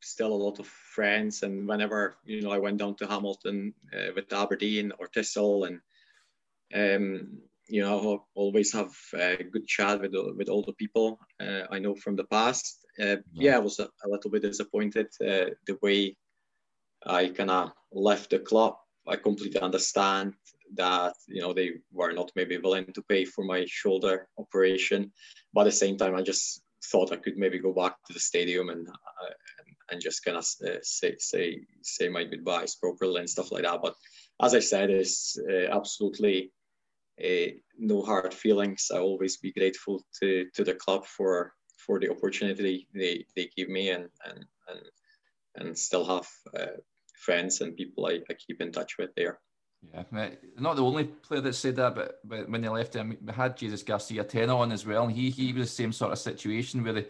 still 0.00 0.32
a 0.32 0.42
lot 0.44 0.58
of 0.58 0.66
friends 0.66 1.42
and 1.42 1.68
whenever 1.68 2.16
you 2.24 2.42
know 2.42 2.50
i 2.50 2.58
went 2.58 2.78
down 2.78 2.94
to 2.96 3.06
hamilton 3.06 3.72
uh, 3.94 4.10
with 4.14 4.32
aberdeen 4.32 4.92
or 4.98 5.06
thistle 5.08 5.64
and 5.64 5.80
um 6.74 7.38
you 7.68 7.80
know 7.80 8.24
always 8.34 8.72
have 8.72 8.92
a 9.14 9.42
good 9.44 9.66
chat 9.66 10.00
with 10.00 10.14
with 10.36 10.48
all 10.48 10.62
the 10.62 10.72
people 10.72 11.18
uh, 11.40 11.62
i 11.70 11.78
know 11.78 11.94
from 11.94 12.16
the 12.16 12.24
past 12.24 12.86
uh, 13.00 13.04
yeah. 13.04 13.16
yeah. 13.32 13.56
i 13.56 13.58
was 13.58 13.78
a, 13.78 13.88
a 14.04 14.08
little 14.08 14.30
bit 14.30 14.42
disappointed 14.42 15.06
uh, 15.20 15.50
the 15.66 15.78
way 15.82 16.16
i 17.06 17.28
kind 17.28 17.50
of 17.50 17.72
left 17.92 18.30
the 18.30 18.38
club 18.38 18.74
i 19.06 19.14
completely 19.14 19.60
understand 19.60 20.34
that 20.74 21.14
you 21.26 21.40
know 21.40 21.52
they 21.52 21.72
were 21.92 22.12
not 22.12 22.30
maybe 22.36 22.58
willing 22.58 22.86
to 22.92 23.02
pay 23.02 23.24
for 23.24 23.44
my 23.44 23.64
shoulder 23.66 24.28
operation. 24.38 25.12
But 25.52 25.62
at 25.62 25.64
the 25.64 25.72
same 25.72 25.96
time 25.96 26.14
i 26.14 26.22
just 26.22 26.62
thought 26.84 27.12
i 27.12 27.16
could 27.16 27.36
maybe 27.36 27.58
go 27.58 27.72
back 27.72 27.96
to 28.06 28.12
the 28.12 28.20
stadium 28.20 28.70
and 28.70 28.88
uh, 28.88 29.34
and, 29.90 30.00
just 30.00 30.24
kind 30.24 30.36
of 30.36 30.46
uh, 30.66 30.78
say 30.82 31.16
say 31.18 31.60
say 31.82 32.08
my 32.08 32.24
goodbyes 32.24 32.76
properly 32.76 33.20
and 33.20 33.28
stuff 33.28 33.52
like 33.52 33.64
that. 33.64 33.82
But 33.82 33.94
as 34.40 34.54
i 34.54 34.60
said 34.60 34.90
it's 34.90 35.38
uh, 35.50 35.76
absolutely 35.76 36.52
uh, 37.22 37.50
no 37.78 38.02
hard 38.02 38.32
feelings. 38.32 38.90
I 38.94 38.98
always 38.98 39.36
be 39.36 39.52
grateful 39.52 40.02
to 40.20 40.46
to 40.54 40.64
the 40.64 40.74
club 40.74 41.04
for 41.06 41.52
for 41.76 41.98
the 41.98 42.10
opportunity 42.10 42.86
they 42.94 43.26
they 43.36 43.50
give 43.56 43.68
me 43.68 43.90
and 43.90 44.08
and 44.24 44.44
and, 44.68 44.80
and 45.56 45.78
still 45.78 46.06
have 46.06 46.28
uh, 46.58 46.78
friends 47.20 47.60
and 47.60 47.76
people 47.76 48.06
I, 48.06 48.20
I 48.30 48.34
keep 48.34 48.62
in 48.62 48.72
touch 48.72 48.96
with 48.98 49.10
there 49.16 49.40
yeah, 49.82 50.28
not 50.58 50.76
the 50.76 50.84
only 50.84 51.04
player 51.04 51.40
that 51.40 51.54
said 51.54 51.76
that, 51.76 51.94
but, 51.94 52.20
but 52.24 52.48
when 52.48 52.60
they 52.60 52.68
left 52.68 52.94
him, 52.94 53.16
we 53.24 53.32
had 53.32 53.56
Jesus 53.56 53.82
Garcia 53.82 54.24
Tena 54.24 54.54
on 54.54 54.72
as 54.72 54.84
well, 54.84 55.06
he 55.06 55.30
he 55.30 55.52
was 55.52 55.68
the 55.68 55.74
same 55.74 55.92
sort 55.92 56.12
of 56.12 56.18
situation 56.18 56.84
where 56.84 56.92
they 56.92 57.06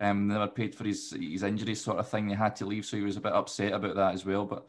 um 0.00 0.28
never 0.28 0.46
paid 0.46 0.74
for 0.74 0.84
his 0.84 1.12
his 1.18 1.42
injuries 1.42 1.82
sort 1.82 1.98
of 1.98 2.08
thing. 2.08 2.28
They 2.28 2.34
had 2.34 2.56
to 2.56 2.66
leave, 2.66 2.84
so 2.84 2.96
he 2.96 3.02
was 3.02 3.16
a 3.16 3.20
bit 3.20 3.32
upset 3.32 3.72
about 3.72 3.96
that 3.96 4.14
as 4.14 4.24
well. 4.24 4.44
But 4.44 4.66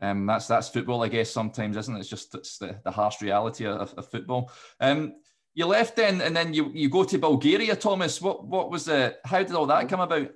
um, 0.00 0.26
that's 0.26 0.48
that's 0.48 0.68
football, 0.68 1.04
I 1.04 1.08
guess. 1.08 1.30
Sometimes, 1.30 1.76
isn't 1.76 1.96
it? 1.96 2.00
It's 2.00 2.08
just 2.08 2.34
it's 2.34 2.58
the, 2.58 2.80
the 2.84 2.90
harsh 2.90 3.22
reality 3.22 3.66
of, 3.66 3.94
of 3.94 4.10
football. 4.10 4.50
Um, 4.80 5.14
you 5.54 5.66
left 5.66 5.96
then, 5.96 6.20
and 6.20 6.36
then 6.36 6.52
you 6.52 6.70
you 6.74 6.90
go 6.90 7.04
to 7.04 7.18
Bulgaria, 7.18 7.76
Thomas. 7.76 8.20
What 8.20 8.46
what 8.46 8.70
was 8.70 8.84
the? 8.86 9.16
How 9.24 9.38
did 9.38 9.52
all 9.52 9.66
that 9.66 9.88
come 9.88 10.00
about? 10.00 10.28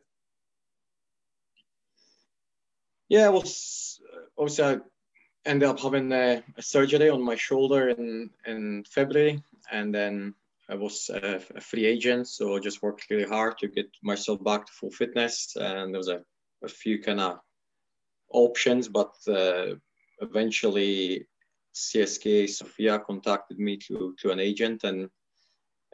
Yeah, 3.09 3.29
well, 3.31 3.45
obviously 4.39 4.81
ended 5.45 5.69
up 5.69 5.81
having 5.81 6.13
a, 6.13 6.43
a, 6.57 6.63
surgery 6.63 7.09
on 7.09 7.23
my 7.23 7.37
shoulder 7.37 7.89
in 7.89 8.31
in 8.47 8.85
February, 8.85 9.43
and 9.71 9.95
then 9.95 10.35
I 10.69 10.75
was 10.75 11.11
a, 11.11 11.41
a, 11.55 11.61
free 11.61 11.87
agent, 11.87 12.29
so 12.29 12.57
I 12.57 12.61
just 12.61 12.83
worked 12.83 13.11
really 13.11 13.29
hard 13.29 13.59
to 13.59 13.69
get 13.69 13.89
myself 14.03 14.43
back 14.45 14.67
to 14.67 14.73
full 14.73 14.91
fitness. 14.91 15.57
And 15.57 15.93
there 15.93 15.99
was 15.99 16.09
a, 16.09 16.23
a 16.63 16.69
few 16.69 17.03
kind 17.03 17.21
of 17.21 17.41
options, 18.31 18.89
but 18.89 19.13
uh, 19.29 19.75
eventually 20.21 21.27
CSKA 21.75 22.49
Sofia 22.49 22.99
contacted 22.99 23.59
me 23.59 23.77
to 23.89 24.15
to 24.21 24.31
an 24.31 24.41
agent, 24.41 24.85
and 24.85 25.09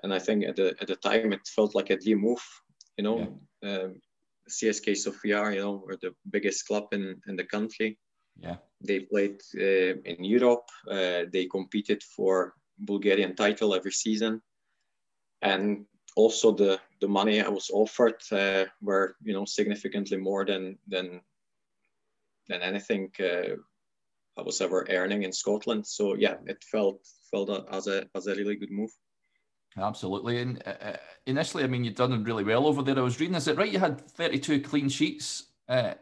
and 0.02 0.12
I 0.12 0.18
think 0.18 0.44
at 0.44 0.56
the 0.56 0.74
at 0.80 0.88
the 0.88 0.96
time 0.96 1.32
it 1.32 1.46
felt 1.46 1.74
like 1.74 1.90
a 1.90 1.98
dream 1.98 2.20
move, 2.22 2.44
you 2.96 3.04
know. 3.04 3.18
Yeah. 3.62 3.78
Um, 3.78 4.00
CSKA 4.48 4.96
Sofia, 4.96 5.50
you 5.50 5.59
know, 5.59 5.82
were 5.85 5.98
the 6.00 6.14
biggest 6.30 6.68
club 6.68 6.87
in 6.92 7.20
in 7.26 7.35
the 7.37 7.44
country 7.44 7.98
yeah. 8.40 8.57
They 8.81 9.01
played 9.01 9.40
uh, 9.55 10.01
in 10.05 10.25
Europe. 10.25 10.68
Uh, 10.90 11.25
they 11.33 11.46
competed 11.46 12.03
for 12.03 12.55
Bulgarian 12.79 13.35
title 13.35 13.75
every 13.75 13.92
season, 13.92 14.42
and 15.42 15.87
also 16.16 16.53
the 16.53 16.79
the 17.01 17.09
money 17.09 17.40
I 17.40 17.49
was 17.49 17.70
offered 17.72 18.20
uh, 18.33 18.64
were 18.83 19.16
you 19.22 19.33
know 19.33 19.44
significantly 19.44 20.18
more 20.18 20.44
than 20.44 20.79
than 20.87 21.20
than 22.49 22.62
anything 22.62 23.11
uh, 23.20 23.57
I 24.38 24.42
was 24.42 24.61
ever 24.61 24.87
earning 24.90 25.22
in 25.22 25.33
Scotland. 25.33 25.87
So 25.87 26.14
yeah, 26.14 26.37
it 26.46 26.62
felt 26.64 27.01
felt 27.31 27.51
as 27.70 27.87
a 27.87 28.07
as 28.14 28.27
a 28.27 28.35
really 28.35 28.57
good 28.57 28.70
move. 28.70 28.90
Absolutely. 29.79 30.40
And 30.40 30.62
uh, 30.66 30.70
uh, 30.70 30.96
initially, 31.27 31.64
I 31.64 31.66
mean, 31.66 31.85
you've 31.85 31.94
done 31.94 32.25
really 32.25 32.44
well 32.44 32.66
over 32.66 32.83
there. 32.83 32.99
I 32.99 33.03
was 33.03 33.20
reading, 33.20 33.37
is 33.37 33.46
it 33.46 33.59
right? 33.59 33.70
You 33.70 33.79
had 33.79 34.01
32 34.01 34.62
clean 34.62 34.88
sheets 34.88 35.49
uh, 35.68 35.94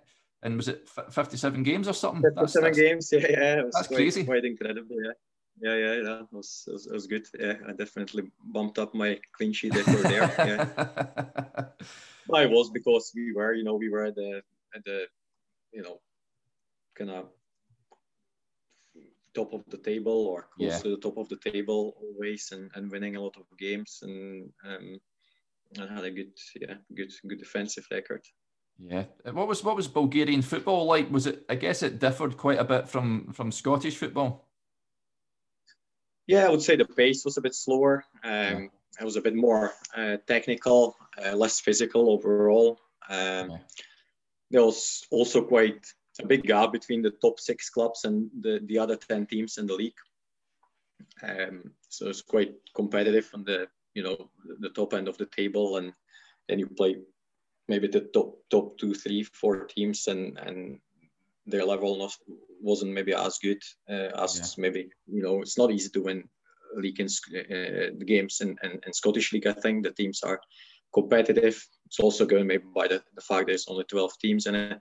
and 0.44 0.56
was 0.56 0.68
it 0.68 0.88
57 1.10 1.62
games 1.62 1.88
or 1.88 1.94
something? 1.94 2.22
57 2.22 2.64
that's, 2.64 2.78
games, 2.78 3.08
yeah, 3.12 3.18
yeah. 3.18 3.58
It 3.60 3.64
was 3.64 3.74
that's 3.74 3.88
quite, 3.88 3.96
crazy. 3.96 4.24
Quite 4.24 4.44
incredible, 4.44 4.96
yeah. 5.02 5.12
Yeah, 5.60 5.76
yeah, 5.76 6.02
yeah. 6.02 6.20
It 6.20 6.26
was, 6.32 6.64
it 6.68 6.72
was, 6.72 6.86
it 6.86 6.92
was 6.92 7.06
good. 7.06 7.26
Yeah, 7.38 7.54
I 7.66 7.72
definitely 7.72 8.24
bumped 8.44 8.78
up 8.78 8.94
my 8.94 9.18
clean 9.32 9.52
sheet 9.52 9.74
record 9.74 10.04
there. 10.04 11.74
Yeah. 12.26 12.40
I 12.40 12.46
was 12.46 12.70
because 12.70 13.12
we 13.14 13.32
were, 13.34 13.52
you 13.52 13.64
know, 13.64 13.74
we 13.74 13.90
were 13.90 14.04
at 14.06 14.14
the, 14.14 14.42
at 14.74 14.82
the, 14.84 15.06
you 15.72 15.82
know, 15.82 16.00
kind 16.96 17.10
of 17.10 17.28
top 19.34 19.52
of 19.52 19.62
the 19.68 19.76
table 19.76 20.26
or 20.26 20.48
close 20.56 20.72
yeah. 20.72 20.78
to 20.78 20.90
the 20.90 20.96
top 20.96 21.18
of 21.18 21.28
the 21.28 21.36
table 21.36 21.96
always 22.00 22.50
and, 22.52 22.70
and 22.74 22.90
winning 22.90 23.16
a 23.16 23.20
lot 23.20 23.36
of 23.36 23.44
games 23.58 23.98
and 24.02 24.50
um, 24.66 24.98
I 25.78 25.92
had 25.92 26.04
a 26.04 26.10
good, 26.10 26.32
yeah, 26.58 26.76
good, 26.94 27.12
good 27.26 27.40
defensive 27.40 27.86
record. 27.90 28.22
Yeah. 28.78 29.04
What 29.32 29.48
was 29.48 29.62
what 29.62 29.76
was 29.76 29.88
Bulgarian 29.88 30.42
football 30.42 30.86
like? 30.86 31.10
Was 31.10 31.26
it? 31.26 31.44
I 31.48 31.54
guess 31.54 31.82
it 31.82 32.00
differed 32.00 32.36
quite 32.36 32.58
a 32.58 32.64
bit 32.64 32.88
from 32.88 33.32
from 33.32 33.52
Scottish 33.52 33.96
football. 33.96 34.48
Yeah, 36.26 36.46
I 36.46 36.50
would 36.50 36.62
say 36.62 36.76
the 36.76 36.84
pace 36.84 37.24
was 37.24 37.36
a 37.36 37.42
bit 37.42 37.54
slower. 37.54 38.04
Um, 38.22 38.32
yeah. 38.32 38.66
It 39.00 39.04
was 39.04 39.16
a 39.16 39.20
bit 39.20 39.34
more 39.34 39.72
uh, 39.96 40.16
technical, 40.26 40.96
uh, 41.22 41.34
less 41.36 41.60
physical 41.60 42.10
overall. 42.10 42.80
Um, 43.08 43.50
yeah. 43.50 43.58
There 44.50 44.64
was 44.64 45.06
also 45.10 45.42
quite 45.42 45.84
a 46.20 46.26
big 46.26 46.44
gap 46.44 46.72
between 46.72 47.02
the 47.02 47.10
top 47.10 47.40
six 47.40 47.68
clubs 47.70 48.04
and 48.04 48.30
the, 48.40 48.60
the 48.66 48.78
other 48.78 48.96
ten 48.96 49.26
teams 49.26 49.58
in 49.58 49.66
the 49.66 49.74
league. 49.74 49.98
Um, 51.22 51.72
so 51.88 52.08
it's 52.08 52.22
quite 52.22 52.54
competitive 52.74 53.30
on 53.34 53.44
the 53.44 53.68
you 53.94 54.02
know 54.02 54.30
the 54.60 54.70
top 54.70 54.94
end 54.94 55.08
of 55.08 55.18
the 55.18 55.26
table, 55.26 55.76
and 55.76 55.92
then 56.48 56.58
you 56.58 56.66
play 56.66 56.96
maybe 57.68 57.88
the 57.88 58.00
top 58.00 58.36
top 58.50 58.78
two, 58.78 58.94
three, 58.94 59.22
four 59.22 59.64
teams, 59.64 60.08
and 60.08 60.38
and 60.38 60.78
their 61.46 61.64
level 61.64 61.98
not, 61.98 62.16
wasn't 62.60 62.92
maybe 62.92 63.14
as 63.14 63.38
good 63.38 63.62
uh, 63.90 64.10
as 64.22 64.38
yeah. 64.38 64.62
maybe 64.62 64.88
you 65.06 65.22
know 65.22 65.42
it's 65.42 65.58
not 65.58 65.70
easy 65.70 65.90
to 65.90 66.02
win 66.02 66.28
league 66.76 67.00
in 67.00 67.06
uh, 67.06 67.90
the 67.98 68.04
games 68.04 68.40
and, 68.40 68.58
in, 68.62 68.80
in, 68.86 68.92
Scottish 68.92 69.32
league. 69.32 69.46
I 69.46 69.52
think 69.52 69.84
the 69.84 69.92
teams 69.92 70.22
are 70.22 70.40
competitive. 70.92 71.64
It's 71.86 72.00
also 72.00 72.26
going 72.26 72.46
maybe 72.46 72.64
by 72.74 72.88
the, 72.88 73.02
the 73.14 73.20
fact 73.20 73.46
there's 73.46 73.68
only 73.68 73.84
12 73.84 74.18
teams 74.18 74.46
in 74.46 74.54
it. 74.54 74.80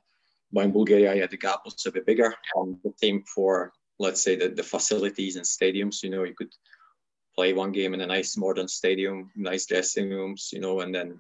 But 0.52 0.65
in 0.65 0.72
Bulgaria, 0.72 1.15
yeah, 1.15 1.28
the 1.28 1.38
gap 1.38 1.62
was 1.65 1.86
a 1.86 1.91
bit 1.91 2.06
bigger. 2.06 2.34
And 2.56 2.78
the 2.84 2.93
same 2.98 3.24
for 3.24 3.74
let's 4.00 4.24
say 4.24 4.36
the, 4.36 4.50
the 4.50 4.63
facilities 4.63 5.36
and 5.36 5.46
stadiums. 5.46 6.04
You 6.04 6.10
know, 6.10 6.24
you 6.24 6.36
could 6.36 6.54
play 7.36 7.54
one 7.54 7.72
game 7.72 7.93
in 7.93 8.02
a 8.02 8.08
nice 8.08 8.38
modern 8.38 8.67
stadium, 8.67 9.32
nice 9.36 9.65
dressing 9.65 10.10
rooms, 10.10 10.50
you 10.54 10.60
know, 10.60 10.82
and 10.82 10.93
then 10.93 11.17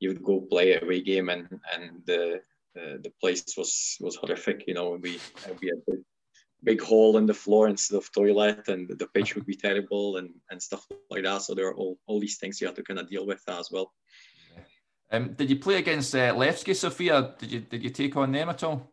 you 0.00 0.08
would 0.10 0.22
go 0.22 0.40
play 0.40 0.78
away 0.78 1.00
game 1.00 1.28
and 1.28 1.48
and 1.74 2.02
the 2.06 2.40
uh, 2.76 2.96
the 3.02 3.12
place 3.20 3.44
was 3.56 3.96
was 4.00 4.16
horrific. 4.16 4.64
You 4.66 4.74
know, 4.74 4.90
we 5.00 5.18
we 5.60 5.68
had 5.68 5.82
a 5.94 5.98
big 6.62 6.80
hole 6.80 7.16
in 7.16 7.26
the 7.26 7.34
floor 7.34 7.68
instead 7.68 7.96
of 7.96 8.12
toilet, 8.12 8.68
and 8.68 8.88
the 8.88 9.06
pitch 9.14 9.34
would 9.34 9.46
be 9.46 9.56
terrible 9.56 10.18
and 10.18 10.30
and 10.50 10.62
stuff 10.62 10.86
like 11.10 11.24
that. 11.24 11.42
So 11.42 11.54
there 11.54 11.68
are 11.68 11.74
all 11.74 11.98
all 12.06 12.20
these 12.20 12.38
things 12.38 12.60
you 12.60 12.66
have 12.66 12.76
to 12.76 12.82
kind 12.82 13.00
of 13.00 13.08
deal 13.08 13.26
with 13.26 13.42
as 13.48 13.70
well. 13.70 13.92
Um, 15.10 15.34
did 15.34 15.50
you 15.50 15.58
play 15.58 15.76
against 15.76 16.14
uh, 16.14 16.34
Levski 16.34 16.74
Sofia? 16.74 17.34
Did 17.38 17.52
you 17.52 17.60
did 17.60 17.82
you 17.82 17.90
take 17.90 18.16
on 18.16 18.32
them 18.32 18.48
at 18.48 18.62
all? 18.62 18.92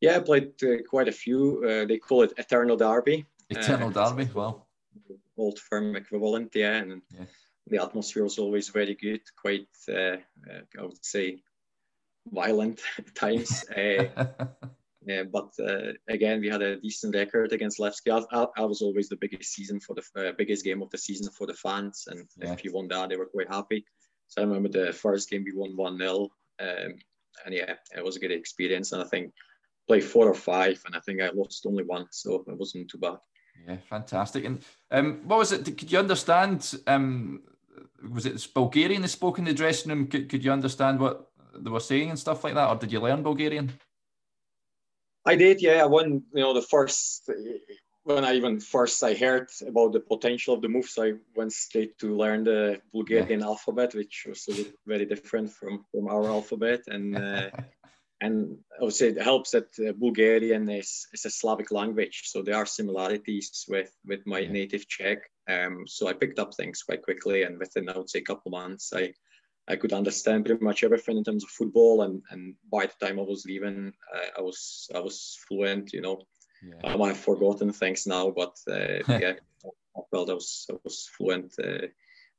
Yeah, 0.00 0.16
I 0.16 0.20
played 0.20 0.52
uh, 0.62 0.82
quite 0.88 1.08
a 1.08 1.12
few. 1.12 1.64
Uh, 1.64 1.86
they 1.86 1.98
call 1.98 2.22
it 2.22 2.32
Eternal 2.36 2.76
Derby. 2.76 3.24
Eternal 3.48 3.88
uh, 3.88 4.10
Derby, 4.10 4.30
well. 4.34 4.68
Old 5.38 5.58
firm 5.58 5.96
equivalent, 5.96 6.54
yeah. 6.54 6.76
And 6.76 7.02
yeah. 7.10 7.24
The 7.68 7.82
atmosphere 7.82 8.22
was 8.22 8.38
always 8.38 8.68
very 8.68 8.94
good, 8.94 9.22
quite, 9.40 9.68
uh, 9.88 10.18
uh, 10.50 10.62
I 10.78 10.82
would 10.82 11.04
say, 11.04 11.42
violent 12.26 12.80
times. 13.14 13.64
Yeah, 13.74 15.22
but 15.32 15.50
uh, 15.60 15.92
again, 16.08 16.40
we 16.40 16.48
had 16.48 16.62
a 16.62 16.76
decent 16.76 17.14
record 17.14 17.52
against 17.52 17.78
Levski. 17.78 18.10
I, 18.10 18.46
I, 18.56 18.64
was 18.64 18.82
always 18.82 19.08
the 19.08 19.16
biggest 19.16 19.52
season 19.52 19.80
for 19.80 19.94
the 19.94 20.28
uh, 20.28 20.32
biggest 20.36 20.64
game 20.64 20.82
of 20.82 20.90
the 20.90 20.98
season 20.98 21.30
for 21.32 21.46
the 21.46 21.54
fans, 21.54 22.08
and 22.08 22.26
yeah. 22.38 22.52
if 22.52 22.64
you 22.64 22.72
won 22.72 22.88
that, 22.88 23.08
they 23.08 23.16
were 23.16 23.26
quite 23.26 23.48
happy. 23.48 23.84
So 24.28 24.42
I 24.42 24.44
remember 24.44 24.68
the 24.68 24.92
first 24.92 25.30
game 25.30 25.44
we 25.44 25.52
won 25.52 25.76
one 25.76 25.98
0 25.98 26.28
um, 26.58 26.94
and 27.44 27.54
yeah, 27.54 27.74
it 27.96 28.04
was 28.04 28.16
a 28.16 28.20
good 28.20 28.32
experience. 28.32 28.92
And 28.92 29.02
I 29.02 29.06
think 29.06 29.32
played 29.86 30.04
four 30.04 30.28
or 30.28 30.34
five, 30.34 30.82
and 30.86 30.96
I 30.96 31.00
think 31.00 31.20
I 31.20 31.30
lost 31.34 31.66
only 31.66 31.84
one, 31.84 32.06
so 32.10 32.44
it 32.46 32.58
wasn't 32.58 32.90
too 32.90 32.98
bad. 32.98 33.18
Yeah, 33.66 33.76
fantastic. 33.88 34.44
And 34.44 34.62
um, 34.90 35.20
what 35.24 35.38
was 35.38 35.52
it? 35.52 35.64
Could 35.64 35.90
you 35.90 35.98
understand? 35.98 36.74
Um, 36.86 37.42
was 38.12 38.26
it 38.26 38.46
Bulgarian 38.54 39.02
they 39.02 39.08
spoke 39.08 39.38
in 39.38 39.44
the 39.44 39.52
dressing 39.52 39.90
room? 39.90 40.06
Could, 40.06 40.28
could 40.28 40.44
you 40.44 40.52
understand 40.52 41.00
what 41.00 41.30
they 41.58 41.70
were 41.70 41.80
saying 41.80 42.10
and 42.10 42.18
stuff 42.18 42.44
like 42.44 42.54
that, 42.54 42.68
or 42.68 42.76
did 42.76 42.92
you 42.92 43.00
learn 43.00 43.22
Bulgarian? 43.22 43.72
I 45.24 45.34
did, 45.34 45.60
yeah. 45.60 45.82
I 45.82 45.86
won, 45.86 46.22
you 46.32 46.42
know, 46.42 46.54
the 46.54 46.62
first 46.62 47.28
when 48.06 48.24
I 48.24 48.34
even 48.34 48.60
first 48.60 49.02
I 49.02 49.14
heard 49.14 49.48
about 49.66 49.92
the 49.92 49.98
potential 49.98 50.54
of 50.54 50.62
the 50.62 50.68
moves, 50.68 50.96
I 50.96 51.14
went 51.34 51.52
straight 51.52 51.98
to 51.98 52.16
learn 52.16 52.44
the 52.44 52.80
Bulgarian 52.92 53.40
yeah. 53.40 53.46
alphabet, 53.46 53.94
which 53.94 54.26
was 54.28 54.48
very 54.86 55.04
different 55.04 55.50
from 55.50 55.84
from 55.90 56.06
our 56.06 56.24
alphabet, 56.26 56.82
and 56.86 57.16
uh, 57.18 57.50
and 58.20 58.56
I 58.80 58.84
would 58.84 58.94
say 58.94 59.08
it 59.08 59.20
helps 59.20 59.50
that 59.50 59.68
uh, 59.78 59.92
Bulgarian 59.92 60.68
is, 60.68 61.06
is 61.12 61.26
a 61.26 61.30
Slavic 61.30 61.70
language, 61.70 62.22
so 62.24 62.42
there 62.42 62.56
are 62.56 62.66
similarities 62.66 63.64
with 63.68 63.92
with 64.06 64.26
my 64.26 64.40
yeah. 64.40 64.52
native 64.52 64.88
Czech. 64.88 65.18
Um, 65.48 65.84
so 65.86 66.08
I 66.08 66.12
picked 66.14 66.38
up 66.38 66.54
things 66.54 66.82
quite 66.82 67.02
quickly, 67.02 67.42
and 67.42 67.58
within 67.58 67.88
I 67.88 67.98
would 67.98 68.10
say 68.10 68.20
a 68.20 68.30
couple 68.30 68.50
months, 68.50 68.92
I 68.94 69.12
I 69.68 69.76
could 69.76 69.92
understand 69.92 70.46
pretty 70.46 70.64
much 70.64 70.82
everything 70.82 71.18
in 71.18 71.24
terms 71.24 71.44
of 71.44 71.50
football, 71.50 72.02
and 72.02 72.22
and 72.30 72.54
by 72.72 72.86
the 72.86 73.06
time 73.06 73.18
I 73.18 73.22
was 73.22 73.44
leaving, 73.44 73.92
uh, 74.14 74.28
I 74.38 74.40
was 74.40 74.88
I 74.94 75.00
was 75.00 75.38
fluent. 75.46 75.92
You 75.92 76.00
know, 76.00 76.22
yeah. 76.62 76.90
I 76.90 76.96
might 76.96 77.08
have 77.08 77.18
forgotten 77.18 77.72
things 77.72 78.06
now, 78.06 78.30
but 78.30 78.56
uh, 78.70 79.02
yeah, 79.20 79.34
I 79.96 80.00
felt 80.10 80.30
I 80.30 80.34
was 80.34 80.66
I 80.70 80.76
was 80.84 81.08
fluent 81.16 81.54
uh, 81.62 81.88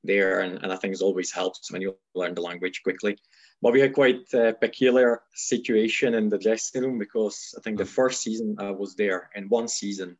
there, 0.04 0.42
and, 0.42 0.60
and 0.64 0.72
I 0.72 0.76
think 0.76 0.94
it 0.94 1.02
always 1.02 1.32
helps 1.32 1.72
when 1.72 1.82
you 1.82 1.98
learn 2.16 2.36
the 2.36 2.42
language 2.42 2.82
quickly. 2.84 3.18
But 3.62 3.74
we 3.74 3.82
had 3.82 3.94
quite 3.94 4.32
a 4.34 4.54
peculiar 4.54 5.22
situation 5.34 6.14
in 6.14 6.30
the 6.30 6.38
dressing 6.38 6.84
room 6.84 7.00
because 7.00 7.56
I 7.58 7.62
think 7.62 7.78
the 7.78 7.84
mm. 7.84 7.90
first 8.00 8.22
season 8.22 8.56
I 8.60 8.72
was 8.72 8.96
there, 8.96 9.30
in 9.36 9.50
one 9.50 9.68
season, 9.68 10.18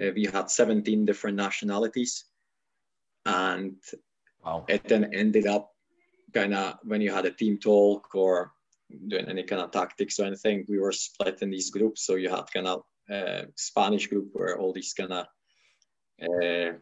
uh, 0.00 0.10
we 0.14 0.24
had 0.24 0.50
17 0.50 1.04
different 1.04 1.36
nationalities. 1.36 2.24
And 3.26 3.76
wow. 4.44 4.64
it 4.68 4.86
then 4.88 5.10
ended 5.14 5.46
up 5.46 5.70
kind 6.34 6.54
of 6.54 6.78
when 6.82 7.00
you 7.00 7.12
had 7.12 7.26
a 7.26 7.30
team 7.30 7.58
talk 7.58 8.14
or 8.14 8.52
doing 9.08 9.28
any 9.28 9.44
kind 9.44 9.62
of 9.62 9.70
tactics 9.70 10.18
or 10.18 10.24
anything, 10.24 10.64
we 10.68 10.78
were 10.78 10.92
split 10.92 11.42
in 11.42 11.50
these 11.50 11.70
groups. 11.70 12.04
So 12.04 12.16
you 12.16 12.28
had 12.28 12.52
kind 12.52 12.66
of 12.66 12.82
uh, 13.12 13.44
Spanish 13.54 14.08
group 14.08 14.30
where 14.32 14.58
all 14.58 14.72
these 14.72 14.92
kind 14.94 15.12
of 15.12 15.26
uh, 16.22 16.76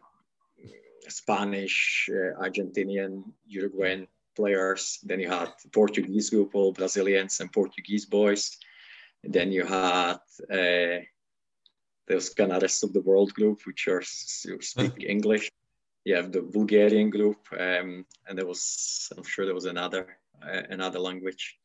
Spanish, 1.09 2.09
uh, 2.11 2.41
Argentinian, 2.41 3.23
Uruguayan 3.47 4.07
players. 4.35 4.99
Then 5.03 5.19
you 5.19 5.29
had 5.29 5.49
Portuguese 5.71 6.29
group, 6.29 6.55
all 6.55 6.71
Brazilians 6.71 7.39
and 7.39 7.51
Portuguese 7.51 8.05
boys. 8.05 8.57
And 9.23 9.33
then 9.33 9.51
you 9.51 9.65
had 9.65 10.17
uh, 10.51 11.03
those 12.07 12.29
kind 12.29 12.51
of 12.51 12.61
rest 12.61 12.83
of 12.83 12.93
the 12.93 13.01
world 13.01 13.33
group, 13.33 13.61
which 13.65 13.87
are 13.87 14.01
speak 14.01 15.03
English. 15.07 15.49
You 16.05 16.15
have 16.15 16.31
the 16.33 16.41
Bulgarian 16.41 17.09
group, 17.09 17.37
um, 17.57 18.05
and 18.27 18.37
there 18.37 18.45
was 18.45 19.09
I'm 19.15 19.23
sure 19.23 19.45
there 19.45 19.55
was 19.55 19.65
another 19.65 20.17
uh, 20.41 20.63
another 20.69 20.99
language 20.99 21.57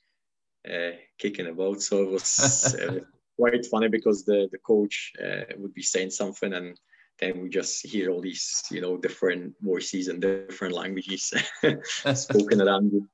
uh, 0.68 0.92
kicking 1.18 1.48
about. 1.48 1.82
So 1.82 2.02
it 2.04 2.10
was 2.10 2.74
uh, 2.80 3.00
quite 3.36 3.66
funny 3.66 3.88
because 3.88 4.24
the 4.24 4.48
the 4.52 4.58
coach 4.58 5.12
uh, 5.20 5.44
would 5.56 5.74
be 5.74 5.82
saying 5.82 6.10
something 6.10 6.52
and 6.52 6.78
then 7.18 7.40
we 7.42 7.48
just 7.48 7.86
hear 7.86 8.10
all 8.10 8.20
these, 8.20 8.64
you 8.70 8.80
know, 8.80 8.96
different 8.96 9.54
voices 9.60 10.08
and 10.08 10.20
different 10.20 10.74
languages 10.74 11.32
spoken 12.14 12.60
around 12.60 12.92
you. 12.92 13.08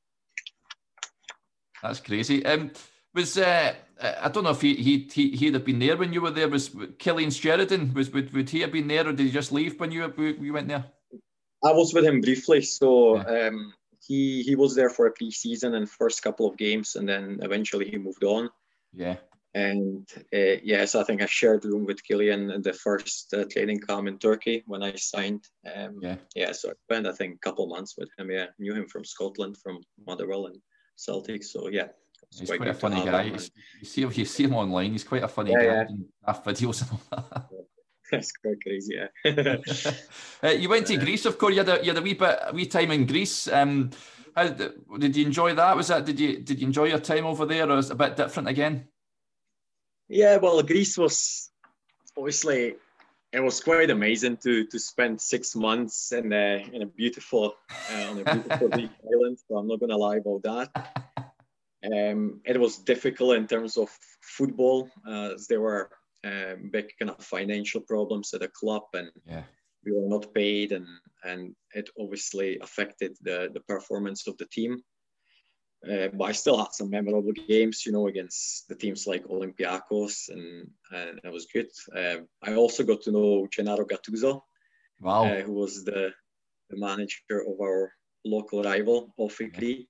That's 1.82 2.00
crazy. 2.00 2.44
Um, 2.46 2.70
was 3.14 3.38
uh, 3.38 3.74
I 4.00 4.28
don't 4.28 4.44
know 4.44 4.50
if 4.50 4.60
he 4.60 4.74
he 4.74 5.08
he 5.12 5.30
he'd 5.30 5.54
have 5.54 5.64
been 5.64 5.78
there 5.78 5.96
when 5.96 6.12
you 6.12 6.20
were 6.20 6.30
there. 6.30 6.48
Was 6.48 6.70
Cillian 6.70 7.32
Sheridan 7.32 7.94
was 7.94 8.10
would, 8.12 8.32
would 8.32 8.50
he 8.50 8.60
have 8.60 8.72
been 8.72 8.88
there, 8.88 9.06
or 9.06 9.12
did 9.12 9.26
he 9.26 9.30
just 9.30 9.52
leave 9.52 9.78
when 9.78 9.92
you 9.92 10.12
you 10.40 10.52
went 10.52 10.68
there? 10.68 10.84
I 11.62 11.72
was 11.72 11.94
with 11.94 12.04
him 12.04 12.20
briefly, 12.20 12.60
so 12.62 13.16
yeah. 13.16 13.48
um, 13.48 13.72
he 14.06 14.42
he 14.42 14.56
was 14.56 14.74
there 14.74 14.90
for 14.90 15.06
a 15.06 15.12
pre-season 15.12 15.74
and 15.74 15.88
first 15.88 16.22
couple 16.22 16.46
of 16.48 16.56
games, 16.56 16.96
and 16.96 17.08
then 17.08 17.38
eventually 17.42 17.88
he 17.88 17.96
moved 17.96 18.24
on. 18.24 18.50
Yeah. 18.92 19.16
And 19.54 20.08
uh, 20.34 20.58
yes, 20.64 20.96
I 20.96 21.04
think 21.04 21.22
I 21.22 21.26
shared 21.26 21.64
room 21.64 21.84
with 21.86 22.00
Cillian 22.04 22.52
in 22.52 22.62
the 22.62 22.72
first 22.72 23.32
uh, 23.32 23.44
training 23.50 23.80
camp 23.80 24.08
in 24.08 24.18
Turkey 24.18 24.64
when 24.66 24.82
I 24.82 24.96
signed. 24.96 25.44
Um, 25.72 25.98
yeah. 26.02 26.16
Yeah, 26.34 26.52
so 26.52 26.70
I 26.70 26.72
spent 26.90 27.06
I 27.06 27.12
think 27.12 27.36
a 27.36 27.38
couple 27.38 27.68
months 27.68 27.94
with 27.96 28.08
him. 28.18 28.30
Yeah, 28.30 28.46
knew 28.58 28.74
him 28.74 28.88
from 28.88 29.04
Scotland, 29.04 29.56
from 29.62 29.78
Motherwell 30.06 30.46
and 30.46 30.56
Celtic. 30.96 31.44
So 31.44 31.68
yeah, 31.68 31.88
he's 32.36 32.48
quite, 32.48 32.58
quite 32.58 32.70
a 32.70 32.74
funny 32.74 33.04
guy. 33.04 33.22
You 33.24 33.38
see 33.84 34.02
him, 34.02 34.10
you 34.12 34.24
see 34.24 34.44
him 34.44 34.54
online. 34.54 34.90
He's 34.90 35.04
quite 35.04 35.22
a 35.22 35.28
funny 35.28 35.52
yeah, 35.52 35.84
guy. 35.84 35.86
Yeah. 36.26 36.32
videos 36.44 36.82
and 36.82 36.90
all 36.90 37.00
that. 37.12 37.46
That's 38.10 38.32
quite 38.32 38.60
crazy, 38.62 38.96
yeah. 38.96 39.08
uh, 40.42 40.48
you 40.48 40.68
went 40.68 40.86
to 40.88 40.96
Greece, 40.96 41.24
of 41.26 41.38
course. 41.38 41.54
You 41.54 41.64
had 41.64 41.80
a, 41.80 41.82
you 41.82 41.90
had 41.90 41.98
a 41.98 42.02
wee 42.02 42.14
bit, 42.14 42.38
a 42.42 42.52
wee 42.52 42.66
time 42.66 42.90
in 42.90 43.06
Greece. 43.06 43.48
Um, 43.48 43.90
how, 44.36 44.48
did 44.48 45.16
you 45.16 45.26
enjoy 45.26 45.54
that? 45.54 45.76
Was 45.76 45.88
that 45.88 46.04
did 46.04 46.18
you 46.18 46.40
did 46.40 46.60
you 46.60 46.66
enjoy 46.66 46.86
your 46.86 46.98
time 46.98 47.24
over 47.24 47.46
there, 47.46 47.70
or 47.70 47.76
was 47.76 47.90
it 47.90 47.92
a 47.92 47.96
bit 47.96 48.16
different 48.16 48.48
again? 48.48 48.88
Yeah, 50.08 50.36
well, 50.36 50.62
Greece 50.62 50.98
was 50.98 51.50
obviously 52.16 52.76
it 53.32 53.40
was 53.40 53.60
quite 53.60 53.90
amazing 53.90 54.36
to 54.38 54.64
to 54.66 54.78
spend 54.78 55.20
six 55.20 55.56
months 55.56 56.12
in 56.12 56.32
a 56.32 56.64
in 56.72 56.82
a 56.82 56.86
beautiful 56.86 57.54
uh, 57.92 58.10
on 58.10 58.18
a 58.20 58.24
beautiful 58.24 58.68
island. 59.12 59.38
So 59.48 59.56
I'm 59.56 59.66
not 59.66 59.80
gonna 59.80 59.96
lie 59.96 60.18
about 60.18 60.42
that. 60.42 60.68
Um, 61.84 62.40
it 62.44 62.58
was 62.58 62.78
difficult 62.78 63.36
in 63.36 63.46
terms 63.46 63.76
of 63.76 63.90
football, 64.22 64.88
uh, 65.06 65.34
as 65.34 65.46
there 65.46 65.60
were 65.60 65.90
um, 66.24 66.70
big 66.70 66.92
kind 66.98 67.10
of 67.10 67.22
financial 67.22 67.80
problems 67.80 68.32
at 68.32 68.40
the 68.40 68.48
club, 68.48 68.84
and 68.94 69.10
yeah. 69.26 69.42
we 69.84 69.92
were 69.92 70.08
not 70.08 70.32
paid, 70.32 70.72
and 70.72 70.86
and 71.24 71.54
it 71.74 71.90
obviously 71.98 72.58
affected 72.60 73.16
the 73.22 73.50
the 73.52 73.60
performance 73.60 74.26
of 74.26 74.36
the 74.38 74.46
team. 74.46 74.82
Uh, 75.90 76.08
but 76.12 76.24
I 76.24 76.32
still 76.32 76.58
had 76.58 76.72
some 76.72 76.90
memorable 76.90 77.32
games, 77.32 77.84
you 77.84 77.92
know, 77.92 78.08
against 78.08 78.68
the 78.68 78.74
teams 78.74 79.06
like 79.06 79.24
Olympiacos, 79.26 80.28
and, 80.30 80.70
and 80.90 81.20
it 81.22 81.32
was 81.32 81.46
good. 81.46 81.68
Uh, 81.94 82.22
I 82.42 82.54
also 82.54 82.84
got 82.84 83.02
to 83.02 83.12
know 83.12 83.46
Gennaro 83.50 83.84
Gattuso, 83.84 84.42
wow. 85.00 85.24
Uh, 85.24 85.42
who 85.42 85.52
was 85.52 85.84
the, 85.84 86.12
the 86.70 86.78
manager 86.78 87.44
of 87.46 87.60
our 87.60 87.92
local 88.24 88.62
rival, 88.62 89.12
Crete. 89.18 89.88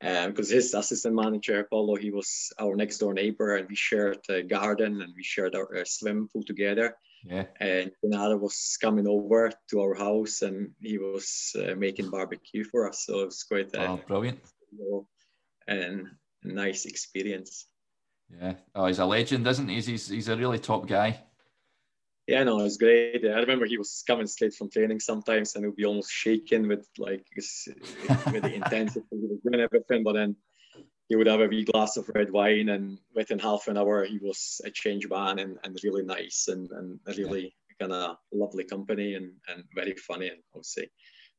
Because 0.00 0.50
um, 0.50 0.56
his 0.56 0.74
assistant 0.74 1.14
manager, 1.14 1.64
Paulo, 1.70 1.94
he 1.94 2.10
was 2.10 2.52
our 2.58 2.74
next 2.74 2.98
door 2.98 3.14
neighbor, 3.14 3.56
and 3.56 3.68
we 3.68 3.76
shared 3.76 4.18
a 4.28 4.42
garden 4.42 5.00
and 5.00 5.12
we 5.16 5.22
shared 5.22 5.54
our 5.54 5.76
uh, 5.76 5.84
swimming 5.84 6.26
pool 6.32 6.42
together. 6.42 6.96
Yeah. 7.24 7.44
And 7.60 7.92
Gennaro 8.02 8.36
was 8.36 8.76
coming 8.80 9.06
over 9.06 9.52
to 9.70 9.80
our 9.80 9.94
house 9.94 10.42
and 10.42 10.70
he 10.80 10.98
was 10.98 11.54
uh, 11.56 11.76
making 11.76 12.10
barbecue 12.10 12.64
for 12.64 12.88
us. 12.88 13.04
So 13.06 13.20
it 13.20 13.26
was 13.26 13.44
quite 13.44 13.70
oh, 13.76 14.00
brilliant 14.08 14.40
and 15.66 16.08
nice 16.44 16.86
experience. 16.86 17.66
Yeah. 18.30 18.54
Oh, 18.74 18.86
he's 18.86 18.98
a 18.98 19.04
legend, 19.04 19.46
isn't 19.46 19.68
he? 19.68 19.80
He's, 19.80 20.08
he's 20.08 20.28
a 20.28 20.36
really 20.36 20.58
top 20.58 20.86
guy. 20.86 21.20
Yeah, 22.26 22.44
no, 22.44 22.60
it 22.60 22.64
was 22.64 22.78
great. 22.78 23.24
I 23.24 23.40
remember 23.40 23.66
he 23.66 23.78
was 23.78 24.04
coming 24.06 24.26
straight 24.26 24.54
from 24.54 24.70
training 24.70 25.00
sometimes, 25.00 25.54
and 25.54 25.64
he 25.64 25.68
would 25.68 25.76
be 25.76 25.84
almost 25.84 26.10
shaken 26.10 26.68
with 26.68 26.88
like 26.96 27.26
with 27.36 28.42
the 28.42 28.54
intensity, 28.54 29.06
and 29.44 29.56
everything. 29.56 30.04
But 30.04 30.12
then 30.12 30.36
he 31.08 31.16
would 31.16 31.26
have 31.26 31.40
a 31.40 31.48
wee 31.48 31.64
glass 31.64 31.96
of 31.96 32.08
red 32.14 32.30
wine, 32.30 32.68
and 32.68 32.98
within 33.12 33.40
half 33.40 33.66
an 33.66 33.76
hour, 33.76 34.04
he 34.04 34.18
was 34.18 34.60
a 34.64 34.70
change 34.70 35.08
man 35.08 35.40
and, 35.40 35.58
and 35.64 35.76
really 35.82 36.04
nice 36.04 36.46
and, 36.46 36.70
and 36.70 37.00
really 37.18 37.56
kind 37.80 37.92
of 37.92 38.16
lovely 38.32 38.64
company 38.64 39.14
and, 39.14 39.32
and 39.48 39.64
very 39.74 39.94
funny 39.94 40.28
and 40.28 40.38
obviously 40.54 40.88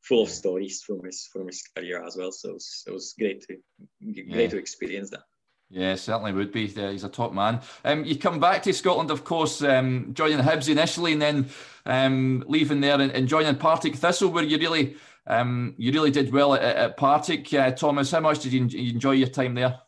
full 0.04 0.24
of 0.24 0.30
stories 0.30 0.84
from 0.84 1.04
his 1.04 1.28
from 1.32 1.48
his 1.48 1.64
career 1.76 2.04
as 2.06 2.16
well. 2.18 2.32
So 2.32 2.50
it 2.50 2.54
was, 2.54 2.84
it 2.88 2.92
was 2.92 3.16
great 3.18 3.42
to 3.48 3.58
great 4.04 4.28
yeah. 4.28 4.48
to 4.48 4.58
experience 4.58 5.10
that. 5.12 5.24
Yeah, 5.70 5.96
certainly 5.96 6.34
would 6.34 6.52
be. 6.52 6.68
He's 6.68 7.04
a 7.04 7.10
top 7.10 7.34
man. 7.34 7.62
Um, 7.84 8.06
you 8.06 8.20
come 8.20 8.40
back 8.40 8.62
to 8.64 8.74
Scotland, 8.74 9.10
of 9.10 9.24
course, 9.24 9.64
um, 9.64 10.12
joining 10.14 10.38
Hibs 10.38 10.70
initially, 10.70 11.14
and 11.14 11.22
then 11.22 11.50
um, 11.88 12.44
leaving 12.48 12.80
there 12.80 13.02
and, 13.02 13.12
and, 13.12 13.28
joining 13.28 13.56
Partick 13.56 13.96
Thistle, 13.96 14.30
where 14.30 14.44
you 14.44 14.60
really, 14.60 14.98
um, 15.26 15.74
you 15.80 15.92
really 15.92 16.12
did 16.12 16.32
well 16.32 16.54
at, 16.54 16.62
at 16.62 16.98
Partick. 16.98 17.52
Uh, 17.52 17.72
Thomas, 17.72 18.12
how 18.12 18.20
much 18.20 18.40
did 18.40 18.54
you 18.54 18.62
enjoy 18.92 19.14
your 19.14 19.30
time 19.30 19.56
there? 19.56 19.80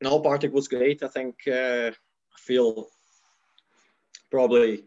No, 0.00 0.20
Partick 0.20 0.54
was 0.54 0.66
great. 0.66 1.02
I 1.02 1.08
think 1.08 1.36
uh, 1.46 1.90
I 1.90 2.38
feel 2.38 2.88
probably 4.30 4.84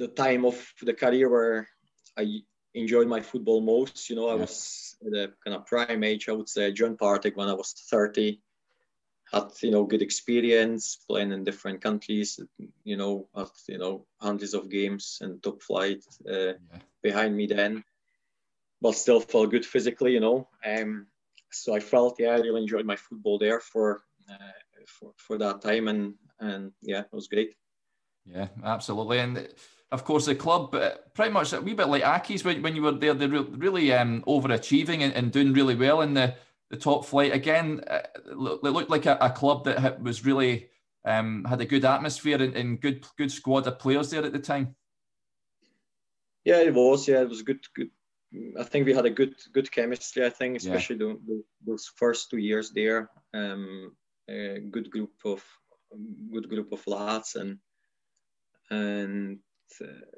the 0.00 0.08
time 0.08 0.44
of 0.46 0.56
the 0.82 0.94
career 0.94 1.28
where 1.28 1.68
I 2.18 2.40
enjoyed 2.74 3.06
my 3.06 3.20
football 3.20 3.60
most. 3.60 4.08
You 4.08 4.16
know, 4.16 4.28
I 4.28 4.34
was 4.34 4.96
at 5.06 5.12
a 5.12 5.32
kind 5.44 5.56
of 5.56 5.66
prime 5.66 6.02
age, 6.02 6.28
I 6.28 6.32
would 6.32 6.48
say, 6.48 6.72
joined 6.72 6.98
Partick 6.98 7.36
when 7.36 7.48
I 7.48 7.54
was 7.54 7.72
30. 7.90 8.40
Had 9.32 9.50
you 9.62 9.70
know 9.70 9.84
good 9.84 10.02
experience 10.02 10.98
playing 11.06 11.30
in 11.30 11.44
different 11.44 11.80
countries. 11.80 12.40
You 12.82 12.96
know, 12.96 13.28
had 13.36 13.52
you 13.68 13.78
know 13.78 14.06
hundreds 14.20 14.54
of 14.54 14.70
games 14.70 15.18
and 15.20 15.40
top 15.40 15.62
flight 15.62 16.02
uh, 16.28 16.54
yeah. 16.58 16.80
behind 17.02 17.36
me 17.36 17.46
then, 17.46 17.84
but 18.80 18.96
still 18.96 19.20
felt 19.20 19.52
good 19.52 19.64
physically. 19.64 20.12
You 20.14 20.20
know, 20.20 20.48
um, 20.66 21.06
so 21.52 21.76
I 21.76 21.80
felt 21.80 22.18
yeah, 22.18 22.30
I 22.30 22.40
really 22.40 22.62
enjoyed 22.62 22.86
my 22.86 22.96
football 22.96 23.38
there 23.38 23.60
for 23.60 24.02
uh, 24.28 24.52
for 24.88 25.12
for 25.16 25.38
that 25.38 25.62
time, 25.62 25.86
and 25.86 26.14
and 26.40 26.72
yeah, 26.82 27.02
it 27.02 27.12
was 27.12 27.28
great. 27.28 27.54
Yeah, 28.26 28.48
absolutely, 28.64 29.20
and 29.20 29.48
of 29.92 30.04
course, 30.04 30.26
the 30.26 30.34
club, 30.34 30.74
uh, 30.74 30.92
pretty 31.14 31.32
much 31.32 31.52
a 31.52 31.60
wee 31.60 31.74
bit 31.74 31.88
like 31.88 32.02
Accies 32.02 32.44
when, 32.44 32.62
when 32.62 32.76
you 32.76 32.82
were 32.82 32.92
there, 32.92 33.14
they're 33.14 33.28
really 33.28 33.92
um, 33.92 34.22
overachieving 34.22 35.00
and, 35.00 35.12
and, 35.14 35.32
doing 35.32 35.52
really 35.52 35.74
well 35.74 36.00
in 36.02 36.14
the, 36.14 36.34
the 36.70 36.76
top 36.76 37.04
flight. 37.04 37.32
Again, 37.32 37.82
uh, 37.88 38.00
it 38.26 38.36
looked 38.36 38.90
like 38.90 39.06
a, 39.06 39.18
a 39.20 39.30
club 39.30 39.64
that 39.64 40.00
was 40.00 40.24
really 40.24 40.68
um, 41.04 41.44
had 41.44 41.60
a 41.60 41.66
good 41.66 41.84
atmosphere 41.84 42.40
and, 42.40 42.54
and, 42.54 42.80
good 42.80 43.04
good 43.16 43.32
squad 43.32 43.66
of 43.66 43.78
players 43.78 44.10
there 44.10 44.24
at 44.24 44.32
the 44.32 44.38
time. 44.38 44.76
Yeah, 46.44 46.60
it 46.60 46.74
was. 46.74 47.08
Yeah, 47.08 47.22
it 47.22 47.28
was 47.28 47.42
good. 47.42 47.60
Good. 47.74 47.90
I 48.58 48.62
think 48.62 48.86
we 48.86 48.94
had 48.94 49.06
a 49.06 49.10
good 49.10 49.34
good 49.52 49.72
chemistry. 49.72 50.24
I 50.24 50.30
think, 50.30 50.56
especially 50.56 50.96
yeah. 50.96 51.14
the, 51.26 51.42
those 51.66 51.90
first 51.96 52.30
two 52.30 52.38
years 52.38 52.70
there. 52.70 53.10
Um, 53.34 53.96
a 54.28 54.60
good 54.60 54.90
group 54.90 55.12
of 55.24 55.42
good 56.32 56.48
group 56.48 56.72
of 56.72 56.86
lads 56.86 57.34
and 57.34 57.58
and 58.70 59.38
uh, 59.38 59.49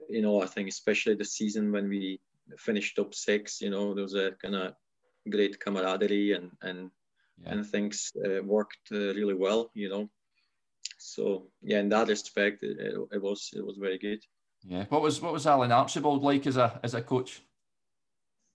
you 0.09 0.23
know, 0.23 0.43
I 0.43 0.47
think 0.47 0.69
especially 0.69 1.15
the 1.15 1.25
season 1.25 1.73
when 1.73 1.89
we 1.89 2.21
finished 2.59 2.97
top 2.97 3.15
six, 3.15 3.61
you 3.61 3.71
know, 3.71 3.95
there 3.95 4.03
was 4.03 4.15
a 4.15 4.33
kind 4.43 4.55
of 4.55 4.75
great 5.31 5.59
camaraderie 5.61 6.33
and 6.33 6.51
and 6.63 6.91
yeah. 7.43 7.53
and 7.53 7.67
things 7.67 8.13
uh, 8.25 8.43
worked 8.43 8.91
uh, 8.93 9.15
really 9.15 9.35
well, 9.35 9.71
you 9.75 9.89
know. 9.89 10.09
So 10.99 11.49
yeah, 11.63 11.81
in 11.81 11.89
that 11.91 12.09
respect, 12.09 12.63
it, 12.63 12.79
it, 13.13 13.23
was 13.23 13.51
it 13.55 13.65
was 13.65 13.77
very 13.77 13.99
good. 13.99 14.23
Yeah. 14.65 14.85
What 14.89 15.03
was 15.03 15.21
what 15.21 15.33
was 15.33 15.47
Alan 15.47 15.73
Archibald 15.73 16.23
like 16.23 16.47
as 16.47 16.57
a 16.57 16.81
as 16.83 16.95
a 16.95 17.03
coach? 17.03 17.43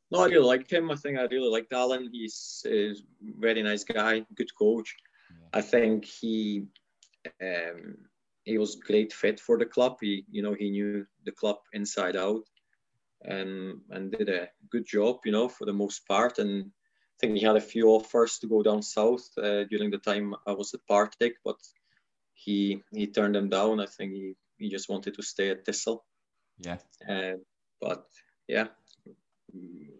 No, 0.10 0.20
I 0.20 0.28
really 0.28 0.45
liked 0.45 0.72
him. 0.72 0.89
I 0.89 0.95
think 0.95 1.18
I 1.18 1.24
really 1.24 1.50
liked 1.50 1.74
Alan. 1.74 2.10
He's 2.12 2.66
a 2.66 2.93
very 3.22 3.62
nice 3.62 3.84
guy, 3.84 4.26
good 4.36 4.56
coach. 4.56 4.95
Yeah. 5.30 5.60
I 5.60 5.62
think 5.62 6.06
he 6.06 6.68
um, 7.41 7.98
he 8.48 8.58
was 8.58 8.76
great 8.76 9.12
fit 9.12 9.39
for 9.39 9.58
the 9.58 9.66
club. 9.66 9.98
He, 10.00 10.24
you 10.32 10.41
know, 10.41 10.54
he 10.54 10.70
knew 10.70 11.06
the 11.26 11.34
club 11.34 11.58
inside 11.74 12.16
out, 12.16 12.43
and 13.24 13.82
and 13.89 14.12
did 14.12 14.30
a 14.30 14.48
good 14.72 14.86
job, 14.86 15.20
you 15.26 15.34
know, 15.34 15.50
for 15.50 15.66
the 15.66 15.74
most 15.74 16.08
part. 16.08 16.39
And 16.39 16.64
I 16.64 17.16
think 17.20 17.38
he 17.38 17.45
had 17.45 17.58
a 17.58 17.72
few 17.74 17.89
offers 17.89 18.39
to 18.39 18.48
go 18.48 18.64
down 18.64 18.82
south 18.82 19.28
uh, 19.38 19.66
during 19.66 19.91
the 19.91 19.98
time 19.98 20.34
I 20.48 20.54
was 20.54 20.74
at 20.74 20.88
Partick, 20.88 21.36
but 21.43 21.60
he 22.34 22.82
he 22.91 23.08
turned 23.08 23.36
them 23.36 23.50
down. 23.50 23.82
I 23.82 23.86
think 23.86 24.14
he 24.14 24.36
he 24.58 24.70
just 24.70 24.89
wanted 24.89 25.16
to 25.16 25.24
stay 25.24 25.50
at 25.50 25.66
Thistle. 25.66 26.06
Yeah. 26.60 26.78
Uh, 27.08 27.38
but 27.82 28.06
yeah, 28.48 28.68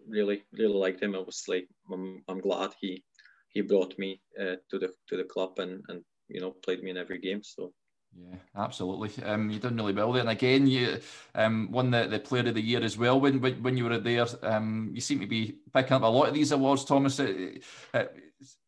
really 0.08 0.42
really 0.52 0.80
liked 0.84 1.02
him. 1.02 1.14
Obviously, 1.14 1.68
I'm 1.92 2.24
I'm 2.28 2.40
glad 2.40 2.70
he 2.80 3.04
he 3.50 3.60
brought 3.60 3.98
me 3.98 4.20
uh, 4.40 4.56
to 4.70 4.78
the 4.78 4.90
to 5.08 5.16
the 5.18 5.24
club 5.24 5.58
and 5.58 5.84
and 5.88 6.02
you 6.28 6.40
know 6.40 6.52
played 6.64 6.82
me 6.82 6.90
in 6.90 6.96
every 6.96 7.18
game. 7.18 7.42
So 7.42 7.74
yeah, 8.16 8.36
absolutely. 8.56 9.22
Um, 9.24 9.50
you 9.50 9.58
done 9.58 9.76
really 9.76 9.92
well 9.92 10.12
there, 10.12 10.20
and 10.20 10.30
again, 10.30 10.66
you 10.66 10.98
um, 11.34 11.70
won 11.70 11.90
the, 11.90 12.06
the 12.06 12.18
Player 12.18 12.48
of 12.48 12.54
the 12.54 12.62
Year 12.62 12.82
as 12.82 12.98
well 12.98 13.20
when 13.20 13.40
when, 13.40 13.62
when 13.62 13.76
you 13.76 13.84
were 13.84 13.98
there. 13.98 14.26
Um, 14.42 14.90
you 14.92 15.00
seem 15.00 15.20
to 15.20 15.26
be 15.26 15.58
picking 15.72 15.92
up 15.92 16.02
a 16.02 16.06
lot 16.06 16.28
of 16.28 16.34
these 16.34 16.52
awards, 16.52 16.84
Thomas. 16.84 17.20
Uh, 17.20 17.50
uh, 17.94 18.04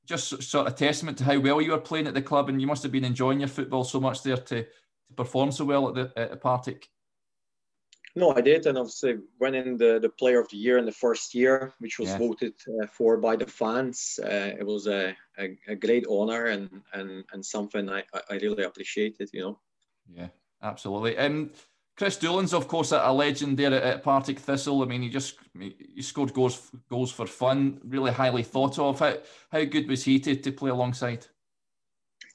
just 0.07 0.43
sort 0.43 0.67
of 0.67 0.75
testament 0.75 1.17
to 1.19 1.25
how 1.25 1.39
well 1.39 1.61
you 1.61 1.71
were 1.71 1.79
playing 1.79 2.07
at 2.07 2.15
the 2.15 2.23
club, 2.23 2.49
and 2.49 2.61
you 2.61 2.67
must 2.67 2.83
have 2.83 2.93
been 2.93 3.05
enjoying 3.05 3.41
your 3.41 3.49
football 3.49 3.85
so 3.85 4.01
much 4.01 4.23
there 4.23 4.37
to, 4.37 4.63
to 4.65 5.15
perform 5.17 5.53
so 5.53 5.65
well 5.65 5.89
at 5.89 5.95
the 5.95 6.21
at 6.21 6.41
Partick. 6.41 6.89
No, 8.17 8.35
I 8.35 8.41
did, 8.41 8.67
and 8.67 8.77
obviously 8.77 9.19
winning 9.39 9.77
the, 9.77 10.01
the 10.01 10.09
Player 10.09 10.41
of 10.41 10.49
the 10.49 10.57
Year 10.57 10.79
in 10.79 10.85
the 10.85 10.93
first 10.93 11.33
year, 11.33 11.73
which 11.79 11.99
was 11.99 12.09
yeah. 12.09 12.19
voted 12.19 12.55
uh, 12.83 12.87
for 12.87 13.17
by 13.17 13.37
the 13.37 13.47
fans, 13.47 14.19
uh, 14.25 14.51
it 14.59 14.67
was 14.67 14.89
a, 14.89 15.17
a, 15.39 15.57
a, 15.69 15.77
great 15.77 16.07
honor 16.11 16.47
and 16.47 16.83
and 16.93 17.25
and 17.33 17.45
something 17.45 17.89
I, 17.89 18.03
I 18.29 18.35
really 18.35 18.65
appreciated. 18.65 19.31
You 19.33 19.41
know. 19.41 19.59
Yeah, 20.13 20.29
absolutely. 20.61 21.17
Um, 21.19 21.51
Chris 21.97 22.17
Doolan's, 22.17 22.55
of 22.55 22.67
course, 22.67 22.93
a 22.93 23.13
legend 23.13 23.59
there 23.59 23.75
at, 23.75 23.83
at 23.83 24.03
Partick 24.03 24.39
Thistle. 24.39 24.83
I 24.83 24.87
mean, 24.87 25.03
he 25.03 25.09
just 25.09 25.37
he 25.59 26.03
scored 26.03 26.33
goals 26.33 26.71
goals 26.89 27.13
for 27.13 27.27
fun, 27.27 27.81
really 27.85 28.11
highly 28.11 28.43
thought 28.43 28.79
of. 28.79 28.99
How 28.99 29.19
how 29.53 29.65
good 29.65 29.89
was 29.89 30.03
he 30.03 30.19
to, 30.21 30.35
to 30.35 30.51
play 30.51 30.71
alongside? 30.71 31.27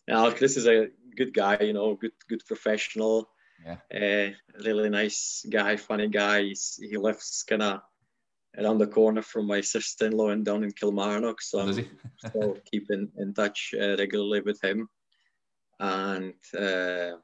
Yeah, 0.07 0.31
Chris 0.35 0.55
is 0.55 0.67
a 0.67 0.87
good 1.17 1.33
guy. 1.33 1.57
You 1.59 1.73
know, 1.73 1.95
good 1.95 2.13
good 2.29 2.45
professional 2.45 3.29
yeah. 3.63 3.77
Uh, 3.93 4.63
really 4.63 4.89
nice 4.89 5.45
guy, 5.49 5.75
funny 5.75 6.07
guy. 6.07 6.43
He's, 6.43 6.79
he 6.81 6.97
lives 6.97 7.43
kind 7.47 7.63
of 7.63 7.81
around 8.57 8.77
the 8.77 8.87
corner 8.87 9.21
from 9.21 9.47
my 9.47 9.61
sister-in-law 9.61 10.29
and 10.29 10.45
down 10.45 10.63
in 10.63 10.71
Kilmarnock. 10.71 11.41
So 11.41 11.59
oh, 11.59 11.67
I'm 11.67 11.87
still 12.27 12.57
keeping 12.71 13.09
in 13.17 13.33
touch 13.33 13.73
uh, 13.79 13.95
regularly 13.97 14.41
with 14.41 14.63
him, 14.63 14.87
and 15.79 16.33
uh, 16.57 17.17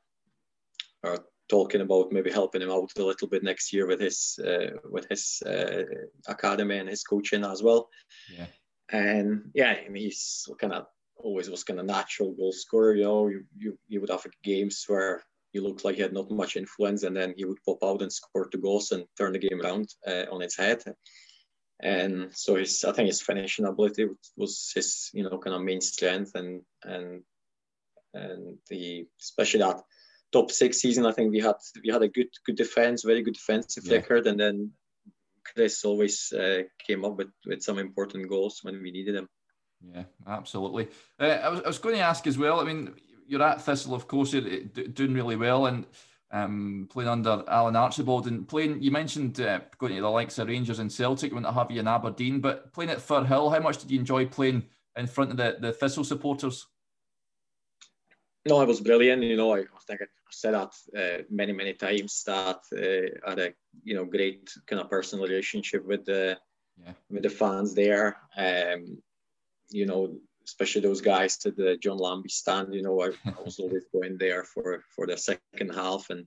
are 1.03 1.25
talking 1.49 1.81
about 1.81 2.11
maybe 2.11 2.31
helping 2.31 2.61
him 2.61 2.71
out 2.71 2.91
a 2.97 3.03
little 3.03 3.27
bit 3.27 3.43
next 3.43 3.73
year 3.73 3.87
with 3.87 3.99
his 3.99 4.39
uh, 4.45 4.77
with 4.89 5.07
his 5.09 5.41
uh, 5.45 5.83
academy 6.27 6.77
and 6.77 6.89
his 6.89 7.03
coaching 7.03 7.43
as 7.43 7.61
well. 7.61 7.89
Yeah. 8.33 8.47
And 8.91 9.51
yeah, 9.53 9.71
and 9.71 9.95
he's 9.95 10.47
kind 10.59 10.73
of 10.73 10.87
always 11.17 11.49
was 11.49 11.63
kind 11.63 11.79
of 11.79 11.85
natural 11.85 12.33
goal 12.33 12.51
scorer. 12.51 12.95
You 12.95 13.03
know, 13.03 13.27
you, 13.27 13.43
you, 13.57 13.79
you 13.87 14.01
would 14.01 14.09
have 14.09 14.25
games 14.43 14.85
where 14.87 15.23
he 15.51 15.59
looked 15.59 15.83
like 15.83 15.95
he 15.95 16.01
had 16.01 16.13
not 16.13 16.31
much 16.31 16.55
influence, 16.55 17.03
and 17.03 17.15
then 17.15 17.33
he 17.35 17.45
would 17.45 17.63
pop 17.65 17.79
out 17.83 18.01
and 18.01 18.11
score 18.11 18.47
two 18.47 18.57
goals 18.57 18.91
and 18.91 19.05
turn 19.17 19.33
the 19.33 19.39
game 19.39 19.61
around 19.61 19.89
uh, 20.07 20.25
on 20.31 20.41
its 20.41 20.57
head. 20.57 20.83
And 21.81 22.29
so 22.33 22.55
his, 22.55 22.83
I 22.83 22.91
think 22.91 23.07
his 23.07 23.21
finishing 23.21 23.65
ability 23.65 24.07
was 24.37 24.71
his, 24.73 25.09
you 25.13 25.23
know, 25.23 25.37
kind 25.39 25.55
of 25.55 25.63
main 25.63 25.81
strength, 25.81 26.31
and 26.35 26.61
and 26.83 27.23
and 28.13 28.57
the 28.69 29.07
especially 29.19 29.61
that 29.61 29.81
top 30.31 30.51
six 30.51 30.79
season, 30.79 31.05
I 31.05 31.11
think 31.11 31.31
we 31.31 31.39
had 31.39 31.55
we 31.83 31.91
had 31.91 32.03
a 32.03 32.07
good 32.07 32.29
good 32.45 32.55
defense, 32.55 33.03
very 33.03 33.21
good 33.21 33.33
defensive 33.33 33.85
yeah. 33.85 33.95
record, 33.95 34.27
and 34.27 34.39
then 34.39 34.71
Chris 35.43 35.83
always 35.83 36.31
uh, 36.33 36.63
came 36.85 37.03
up 37.03 37.17
with 37.17 37.31
with 37.45 37.61
some 37.61 37.79
important 37.79 38.29
goals 38.29 38.59
when 38.61 38.81
we 38.81 38.91
needed 38.91 39.15
them. 39.15 39.27
Yeah, 39.83 40.03
absolutely. 40.27 40.89
Uh, 41.19 41.25
I, 41.25 41.49
was, 41.49 41.61
I 41.61 41.67
was 41.67 41.79
going 41.79 41.95
to 41.95 42.01
ask 42.01 42.27
as 42.27 42.37
well. 42.37 42.59
I 42.59 42.63
mean, 42.63 42.93
you're 43.31 43.41
at 43.41 43.61
Thistle, 43.61 43.95
of 43.95 44.09
course, 44.09 44.33
you're 44.33 44.41
doing 44.41 45.13
really 45.13 45.37
well 45.37 45.67
and 45.67 45.85
um, 46.31 46.89
playing 46.91 47.09
under 47.09 47.43
Alan 47.47 47.77
Archibald 47.77 48.27
and 48.27 48.45
playing. 48.45 48.83
You 48.83 48.91
mentioned 48.91 49.39
uh, 49.39 49.61
going 49.77 49.95
to 49.95 50.01
the 50.01 50.09
likes 50.09 50.37
of 50.37 50.49
Rangers 50.49 50.79
and 50.79 50.91
Celtic 50.91 51.33
when 51.33 51.43
to 51.43 51.51
have 51.51 51.71
you 51.71 51.79
in 51.79 51.87
Aberdeen, 51.87 52.41
but 52.41 52.73
playing 52.73 52.91
at 52.91 52.99
Firhill, 52.99 53.53
how 53.53 53.61
much 53.61 53.77
did 53.77 53.89
you 53.89 53.97
enjoy 53.97 54.25
playing 54.25 54.63
in 54.97 55.07
front 55.07 55.31
of 55.31 55.37
the, 55.37 55.57
the 55.61 55.71
Thistle 55.71 56.03
supporters? 56.03 56.67
No, 58.45 58.59
it 58.61 58.67
was 58.67 58.81
brilliant. 58.81 59.23
You 59.23 59.37
know, 59.37 59.55
I, 59.55 59.59
I 59.59 59.81
think 59.87 60.01
I 60.01 60.05
said 60.29 60.53
that 60.53 60.73
uh, 60.97 61.23
many, 61.29 61.53
many 61.53 61.73
times 61.73 62.23
that 62.25 62.59
uh, 62.75 63.27
I 63.27 63.29
had 63.29 63.39
a 63.39 63.53
you 63.83 63.95
know 63.95 64.03
great 64.03 64.51
kind 64.67 64.81
of 64.81 64.89
personal 64.89 65.25
relationship 65.25 65.85
with 65.85 66.03
the 66.03 66.37
yeah. 66.83 66.93
with 67.09 67.23
the 67.23 67.29
fans 67.29 67.73
there. 67.75 68.17
Um, 68.35 68.97
you 69.69 69.85
know, 69.85 70.17
especially 70.45 70.81
those 70.81 71.01
guys 71.01 71.37
to 71.37 71.51
the 71.51 71.77
John 71.77 71.97
Lambie 71.97 72.29
stand. 72.29 72.73
You 72.73 72.83
know, 72.83 73.01
I, 73.01 73.09
I 73.25 73.41
was 73.43 73.59
always 73.59 73.85
going 73.93 74.17
there 74.17 74.43
for 74.43 74.83
for 74.95 75.07
the 75.07 75.17
second 75.17 75.73
half, 75.73 76.09
and 76.09 76.25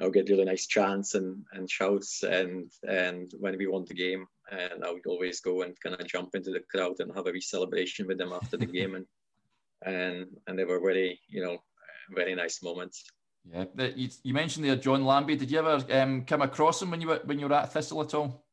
I'll 0.00 0.10
get 0.10 0.28
really 0.28 0.44
nice 0.44 0.66
chance 0.66 1.14
and 1.14 1.44
and 1.52 1.70
shouts. 1.70 2.22
And 2.22 2.70
and 2.88 3.32
when 3.38 3.56
we 3.58 3.66
won 3.66 3.84
the 3.86 3.94
game, 3.94 4.26
and 4.50 4.84
I 4.84 4.92
would 4.92 5.06
always 5.06 5.40
go 5.40 5.62
and 5.62 5.78
kind 5.80 6.00
of 6.00 6.06
jump 6.06 6.34
into 6.34 6.50
the 6.50 6.64
crowd 6.70 6.96
and 7.00 7.14
have 7.14 7.26
a 7.26 7.32
wee 7.32 7.40
celebration 7.40 8.06
with 8.06 8.18
them 8.18 8.32
after 8.32 8.56
the 8.56 8.66
game, 8.66 8.94
and 8.96 9.06
and 9.82 10.26
and 10.46 10.58
they 10.58 10.64
were 10.64 10.80
very 10.80 11.20
you 11.28 11.42
know 11.42 11.58
very 12.14 12.34
nice 12.34 12.62
moments. 12.62 13.04
Yeah, 13.52 13.64
you, 13.94 14.08
you 14.24 14.34
mentioned 14.34 14.64
there 14.64 14.76
John 14.76 15.04
Lambie. 15.04 15.36
Did 15.36 15.50
you 15.50 15.60
ever 15.60 15.84
um, 15.92 16.24
come 16.24 16.42
across 16.42 16.82
him 16.82 16.90
when 16.90 17.00
you 17.00 17.08
were 17.08 17.20
when 17.24 17.38
you 17.38 17.46
were 17.46 17.54
at 17.54 17.72
Thistle 17.72 18.02
at 18.02 18.14
all? 18.14 18.45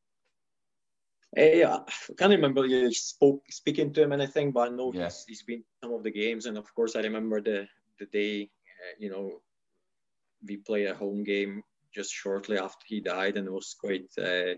Uh, 1.38 1.80
I 1.80 2.14
can't 2.18 2.32
remember 2.32 2.66
you 2.66 2.94
spoke 2.94 3.42
speaking 3.50 3.92
to 3.94 4.04
him 4.04 4.12
anything, 4.12 4.52
but 4.52 4.72
I 4.72 4.76
know 4.76 4.92
yeah. 4.94 5.06
he's, 5.06 5.26
he's 5.28 5.44
been 5.44 5.64
some 5.84 5.94
of 5.94 6.04
the 6.04 6.12
games, 6.12 6.46
and 6.46 6.58
of 6.58 6.74
course 6.76 6.96
I 6.96 7.02
remember 7.02 7.42
the 7.42 7.68
the 8.00 8.06
day, 8.06 8.44
uh, 8.44 8.96
you 9.00 9.10
know, 9.10 9.42
we 10.48 10.58
played 10.58 10.88
a 10.88 10.96
home 10.96 11.24
game 11.24 11.64
just 11.94 12.14
shortly 12.14 12.58
after 12.58 12.86
he 12.86 13.00
died, 13.00 13.38
and 13.38 13.48
it 13.48 13.54
was 13.54 13.76
quite 13.80 14.10
uh, 14.18 14.56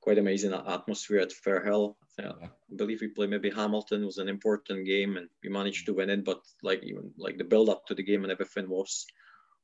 quite 0.00 0.18
amazing 0.18 0.52
atmosphere 0.52 1.20
at 1.20 1.32
Firhill. 1.32 1.94
Yeah. 2.18 2.32
I 2.42 2.48
believe 2.76 3.00
we 3.00 3.08
played 3.08 3.30
maybe 3.30 3.50
Hamilton 3.50 4.02
it 4.02 4.06
was 4.06 4.18
an 4.18 4.28
important 4.28 4.86
game, 4.86 5.16
and 5.16 5.28
we 5.42 5.48
managed 5.48 5.86
to 5.86 5.94
win 5.94 6.10
it. 6.10 6.24
But 6.24 6.40
like 6.62 6.82
even 6.82 7.12
like 7.16 7.38
the 7.38 7.44
build 7.44 7.68
up 7.68 7.86
to 7.86 7.94
the 7.94 8.02
game 8.02 8.24
and 8.24 8.32
everything 8.32 8.68
was 8.68 9.06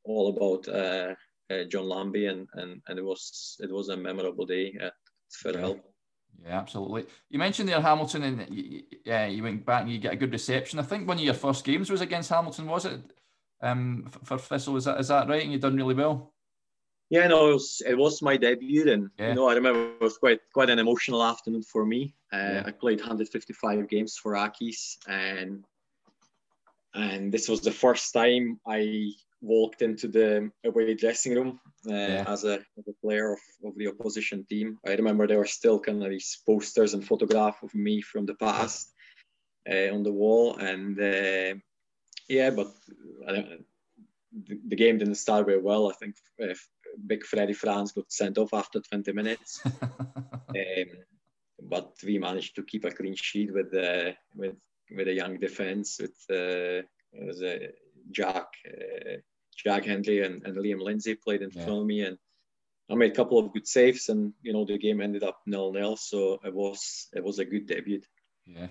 all 0.04 0.28
about 0.28 0.68
uh, 0.68 1.14
uh, 1.50 1.64
John 1.64 1.88
Lambie, 1.88 2.26
and, 2.26 2.48
and 2.54 2.80
and 2.88 2.98
it 2.98 3.04
was 3.04 3.56
it 3.60 3.70
was 3.70 3.88
a 3.88 3.96
memorable 3.96 4.46
day 4.46 4.76
at 4.80 4.94
Firhill. 5.42 5.76
Yeah. 5.76 5.90
Yeah, 6.42 6.58
absolutely. 6.58 7.06
You 7.30 7.38
mentioned 7.38 7.68
there 7.68 7.80
Hamilton, 7.80 8.22
and 8.22 8.82
yeah, 9.04 9.26
you 9.26 9.42
went 9.42 9.64
back 9.64 9.82
and 9.82 9.90
you 9.90 9.98
get 9.98 10.12
a 10.12 10.16
good 10.16 10.32
reception. 10.32 10.78
I 10.78 10.82
think 10.82 11.08
one 11.08 11.18
of 11.18 11.22
your 11.22 11.34
first 11.34 11.64
games 11.64 11.90
was 11.90 12.00
against 12.00 12.30
Hamilton, 12.30 12.66
was 12.66 12.84
it? 12.84 13.00
Um, 13.62 14.10
for 14.24 14.38
Thistle, 14.38 14.76
is 14.76 14.84
that 14.84 15.00
is 15.00 15.08
that 15.08 15.28
right? 15.28 15.42
And 15.42 15.52
you 15.52 15.58
done 15.58 15.76
really 15.76 15.94
well. 15.94 16.34
Yeah, 17.10 17.28
no, 17.28 17.50
it 17.50 17.52
was 17.54 17.82
it 17.86 17.96
was 17.96 18.22
my 18.22 18.36
debut, 18.36 18.90
and 18.90 19.10
yeah. 19.18 19.28
you 19.28 19.34
know 19.34 19.48
I 19.48 19.54
remember 19.54 19.92
it 19.94 20.00
was 20.00 20.18
quite 20.18 20.40
quite 20.52 20.70
an 20.70 20.78
emotional 20.78 21.22
afternoon 21.22 21.62
for 21.62 21.86
me. 21.86 22.14
Uh, 22.32 22.36
yeah. 22.36 22.62
I 22.66 22.72
played 22.72 22.98
155 22.98 23.88
games 23.88 24.16
for 24.16 24.32
Accies, 24.32 24.96
and 25.06 25.64
and 26.94 27.32
this 27.32 27.48
was 27.48 27.60
the 27.60 27.72
first 27.72 28.12
time 28.12 28.60
I 28.66 29.12
walked 29.44 29.82
into 29.82 30.08
the 30.08 30.50
away 30.64 30.94
dressing 30.94 31.34
room 31.34 31.60
uh, 31.88 31.94
yeah. 31.94 32.24
as, 32.26 32.44
a, 32.44 32.54
as, 32.78 32.88
a, 32.88 32.92
player 33.02 33.32
of, 33.32 33.40
of 33.64 33.76
the 33.76 33.88
opposition 33.88 34.44
team. 34.48 34.78
I 34.86 34.94
remember 34.94 35.26
there 35.26 35.38
were 35.38 35.44
still 35.44 35.78
kind 35.78 36.02
of 36.02 36.10
these 36.10 36.40
posters 36.46 36.94
and 36.94 37.06
photographs 37.06 37.62
of 37.62 37.74
me 37.74 38.00
from 38.00 38.26
the 38.26 38.34
past 38.34 38.92
uh, 39.70 39.92
on 39.94 40.02
the 40.02 40.12
wall, 40.12 40.56
and 40.56 40.98
uh, 40.98 41.54
yeah, 42.28 42.50
but 42.50 42.72
the, 43.26 44.58
the, 44.68 44.76
game 44.76 44.98
didn't 44.98 45.16
start 45.16 45.46
very 45.46 45.60
well. 45.60 45.90
I 45.90 45.94
think 45.94 46.16
uh, 46.42 46.54
big 47.06 47.24
Freddy 47.24 47.52
Frans 47.52 47.92
got 47.92 48.10
sent 48.10 48.38
off 48.38 48.54
after 48.54 48.80
20 48.80 49.12
minutes. 49.12 49.60
um, 49.92 50.90
but 51.62 51.94
we 52.04 52.18
managed 52.18 52.56
to 52.56 52.62
keep 52.62 52.84
a 52.84 52.90
clean 52.90 53.14
sheet 53.14 53.52
with 53.52 53.74
uh, 53.74 54.12
with 54.34 54.56
with 54.90 55.08
a 55.08 55.12
young 55.12 55.38
defense 55.38 55.98
with 56.00 56.16
uh, 56.30 56.82
was 57.12 57.42
a 57.42 57.70
Jack 58.10 58.48
uh, 58.68 59.16
Jack 59.54 59.84
Hendry 59.84 60.24
and, 60.24 60.44
and 60.44 60.56
Liam 60.56 60.80
Lindsay 60.80 61.14
played 61.14 61.42
in 61.42 61.50
yeah. 61.50 61.64
front 61.64 61.80
of 61.80 61.86
me, 61.86 62.02
and 62.02 62.18
I 62.90 62.94
made 62.94 63.12
a 63.12 63.14
couple 63.14 63.38
of 63.38 63.52
good 63.52 63.66
saves, 63.66 64.08
and 64.08 64.32
you 64.42 64.52
know 64.52 64.64
the 64.64 64.78
game 64.78 65.00
ended 65.00 65.22
up 65.22 65.40
nil 65.46 65.72
nil. 65.72 65.96
So 65.96 66.40
it 66.44 66.54
was 66.54 67.08
it 67.14 67.22
was 67.22 67.38
a 67.38 67.44
good 67.44 67.66
debut. 67.66 68.02
Yeah, 68.46 68.66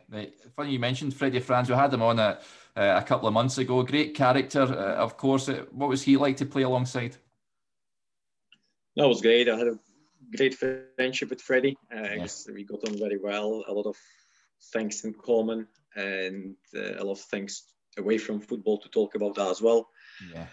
funny 0.56 0.72
you 0.72 0.80
mentioned 0.80 1.16
Freddie 1.16 1.40
Frans. 1.40 1.68
We 1.68 1.76
had 1.76 1.94
him 1.94 2.04
on 2.04 2.20
a, 2.20 2.40
a 2.76 3.02
couple 3.02 3.28
of 3.28 3.34
months 3.34 3.58
ago. 3.58 3.82
Great 3.82 4.14
character, 4.14 4.62
uh, 4.62 4.96
of 4.96 5.18
course. 5.18 5.48
What 5.72 5.90
was 5.90 6.04
he 6.04 6.16
like 6.16 6.38
to 6.38 6.46
play 6.46 6.62
alongside? 6.62 7.18
That 8.96 9.08
was 9.08 9.22
great. 9.22 9.50
I 9.50 9.58
had 9.58 9.68
a 9.68 9.80
great 10.38 10.54
friendship 10.54 11.32
with 11.32 11.42
Freddie. 11.42 11.76
Uh, 11.92 12.02
yeah. 12.02 12.28
we 12.54 12.64
got 12.64 12.88
on 12.88 13.00
very 13.00 13.18
well. 13.18 13.64
A 13.68 13.74
lot 13.74 13.88
of 13.88 13.98
things 14.72 15.04
in 15.06 15.14
common, 15.14 15.68
and 15.96 16.56
uh, 16.76 16.96
a 17.00 17.04
lot 17.04 17.14
of 17.14 17.22
things 17.22 17.64
away 17.98 18.18
from 18.18 18.42
football 18.42 18.78
to 18.80 18.90
talk 18.90 19.16
about 19.16 19.36
that 19.36 19.50
as 19.50 19.62
well. 19.62 19.90
Yeah. 20.32 20.46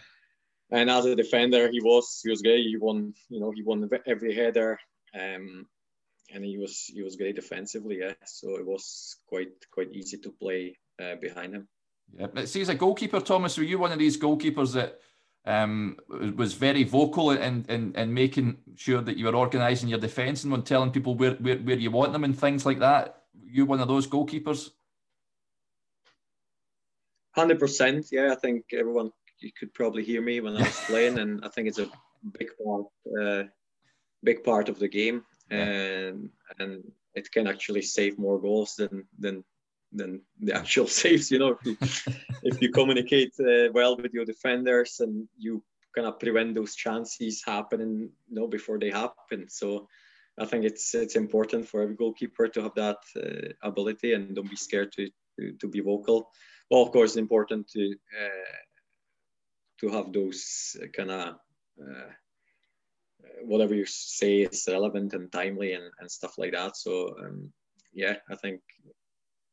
And 0.72 0.88
as 0.88 1.04
a 1.04 1.16
defender, 1.16 1.70
he 1.70 1.80
was 1.80 2.20
he 2.22 2.30
was 2.30 2.42
great. 2.42 2.66
He 2.66 2.76
won, 2.76 3.14
you 3.28 3.40
know, 3.40 3.50
he 3.50 3.62
won 3.62 3.88
every 4.06 4.34
header, 4.34 4.78
um, 5.14 5.66
and 6.32 6.44
he 6.44 6.58
was 6.58 6.84
he 6.84 7.02
was 7.02 7.16
great 7.16 7.36
defensively. 7.36 7.98
Yeah, 8.00 8.14
so 8.24 8.56
it 8.56 8.66
was 8.66 9.16
quite 9.26 9.52
quite 9.72 9.92
easy 9.92 10.18
to 10.18 10.30
play 10.30 10.78
uh, 11.02 11.16
behind 11.20 11.54
him. 11.54 11.68
Yeah, 12.12 12.28
but 12.32 12.48
see, 12.48 12.60
as 12.60 12.68
a 12.68 12.74
goalkeeper, 12.74 13.20
Thomas, 13.20 13.56
were 13.56 13.64
you 13.64 13.78
one 13.78 13.92
of 13.92 13.98
these 13.98 14.18
goalkeepers 14.18 14.72
that 14.74 15.00
um, 15.44 15.96
was 16.36 16.54
very 16.54 16.84
vocal 16.84 17.30
in, 17.30 17.64
in, 17.68 17.94
in 17.94 18.12
making 18.12 18.58
sure 18.76 19.00
that 19.00 19.16
you 19.16 19.26
were 19.26 19.36
organising 19.36 19.88
your 19.88 19.98
defence 19.98 20.42
and 20.42 20.52
when 20.52 20.62
telling 20.62 20.90
people 20.90 21.14
where, 21.14 21.32
where, 21.34 21.56
where 21.58 21.76
you 21.76 21.90
want 21.90 22.12
them 22.12 22.24
and 22.24 22.38
things 22.38 22.66
like 22.66 22.80
that? 22.80 23.22
You 23.44 23.64
one 23.64 23.80
of 23.80 23.88
those 23.88 24.06
goalkeepers? 24.06 24.70
Hundred 27.32 27.58
percent. 27.58 28.08
Yeah, 28.10 28.32
I 28.32 28.34
think 28.34 28.64
everyone 28.72 29.12
you 29.40 29.50
could 29.58 29.72
probably 29.74 30.04
hear 30.04 30.22
me 30.22 30.40
when 30.40 30.56
I 30.56 30.62
was 30.62 30.80
playing, 30.86 31.18
and 31.18 31.44
I 31.44 31.48
think 31.48 31.68
it's 31.68 31.78
a 31.78 31.90
big 32.38 32.50
part, 32.64 32.86
uh, 33.20 33.44
big 34.22 34.44
part 34.44 34.68
of 34.68 34.78
the 34.78 34.88
game, 34.88 35.24
and 35.50 36.30
and 36.58 36.82
it 37.14 37.30
can 37.32 37.46
actually 37.46 37.82
save 37.82 38.18
more 38.18 38.40
goals 38.40 38.74
than 38.76 39.06
than 39.18 39.44
than 39.92 40.22
the 40.40 40.54
actual 40.62 40.86
saves. 40.86 41.30
You 41.30 41.38
know, 41.38 41.58
if 41.58 41.66
you, 41.66 41.76
if 42.42 42.62
you 42.62 42.70
communicate 42.70 43.32
uh, 43.40 43.72
well 43.72 43.96
with 43.96 44.12
your 44.12 44.24
defenders 44.24 45.00
and 45.00 45.28
you 45.38 45.62
kind 45.94 46.06
of 46.06 46.20
prevent 46.20 46.54
those 46.54 46.76
chances 46.76 47.42
happening, 47.44 48.10
you 48.28 48.34
know, 48.34 48.46
before 48.46 48.78
they 48.78 48.90
happen. 48.90 49.48
So. 49.48 49.88
I 50.38 50.46
think 50.46 50.64
it's 50.64 50.94
it's 50.94 51.16
important 51.16 51.68
for 51.68 51.82
every 51.82 51.96
goalkeeper 51.96 52.48
to 52.48 52.62
have 52.62 52.74
that 52.74 52.98
uh, 53.14 53.52
ability 53.62 54.14
and 54.14 54.34
don't 54.34 54.48
be 54.48 54.56
scared 54.56 54.90
to, 54.92 55.10
to, 55.38 55.52
to 55.60 55.68
be 55.68 55.80
vocal 55.80 56.30
well, 56.70 56.82
of 56.82 56.92
course, 56.92 57.10
it's 57.10 57.16
important 57.16 57.68
to 57.70 57.94
uh, 58.16 58.56
to 59.80 59.88
have 59.88 60.12
those 60.12 60.76
kind 60.96 61.10
of 61.10 61.34
uh, 61.80 62.10
whatever 63.42 63.74
you 63.74 63.86
say 63.86 64.42
is 64.42 64.68
relevant 64.68 65.14
and 65.14 65.32
timely 65.32 65.72
and, 65.72 65.84
and 66.00 66.10
stuff 66.10 66.38
like 66.38 66.52
that. 66.52 66.76
So 66.76 67.14
um, 67.20 67.52
yeah, 67.92 68.16
I 68.30 68.36
think 68.36 68.60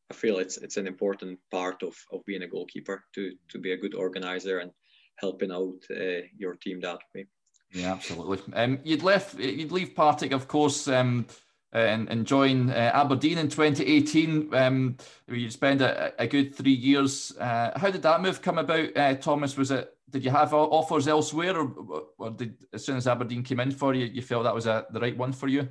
I 0.09 0.13
feel 0.13 0.37
it's 0.39 0.57
it's 0.57 0.77
an 0.77 0.87
important 0.87 1.39
part 1.51 1.83
of, 1.83 1.95
of 2.11 2.25
being 2.25 2.43
a 2.43 2.47
goalkeeper 2.47 3.03
to 3.15 3.33
to 3.49 3.59
be 3.59 3.71
a 3.71 3.77
good 3.77 3.95
organizer 3.95 4.59
and 4.59 4.71
helping 5.15 5.51
out 5.51 5.79
uh, 5.91 6.21
your 6.37 6.55
team 6.55 6.79
that 6.81 6.99
way. 7.13 7.25
Yeah, 7.71 7.93
absolutely. 7.93 8.39
Um, 8.53 8.79
you'd 8.83 9.03
left 9.03 9.39
you'd 9.39 9.71
leave 9.71 9.95
Partick, 9.95 10.31
of 10.31 10.47
course. 10.47 10.87
Um, 10.87 11.27
uh, 11.75 11.79
and, 11.79 12.09
and 12.09 12.25
join 12.25 12.69
uh, 12.69 12.91
Aberdeen 12.93 13.37
in 13.37 13.49
2018. 13.49 14.53
Um, 14.53 14.95
you 15.27 15.49
spent 15.49 15.81
a, 15.81 16.13
a 16.17 16.25
good 16.25 16.55
three 16.55 16.71
years. 16.71 17.35
Uh, 17.37 17.77
how 17.77 17.91
did 17.91 18.03
that 18.03 18.21
move 18.21 18.41
come 18.41 18.57
about, 18.57 18.95
uh, 18.95 19.15
Thomas? 19.15 19.57
Was 19.57 19.71
it 19.71 19.93
did 20.09 20.23
you 20.23 20.31
have 20.31 20.53
offers 20.53 21.07
elsewhere, 21.07 21.57
or, 21.57 22.07
or 22.17 22.29
did 22.31 22.65
as 22.73 22.85
soon 22.85 22.97
as 22.97 23.07
Aberdeen 23.07 23.43
came 23.43 23.59
in 23.59 23.71
for 23.71 23.93
you, 23.93 24.05
you 24.05 24.21
felt 24.21 24.43
that 24.43 24.55
was 24.55 24.65
a, 24.65 24.85
the 24.91 24.99
right 24.99 25.17
one 25.17 25.33
for 25.33 25.47
you? 25.47 25.67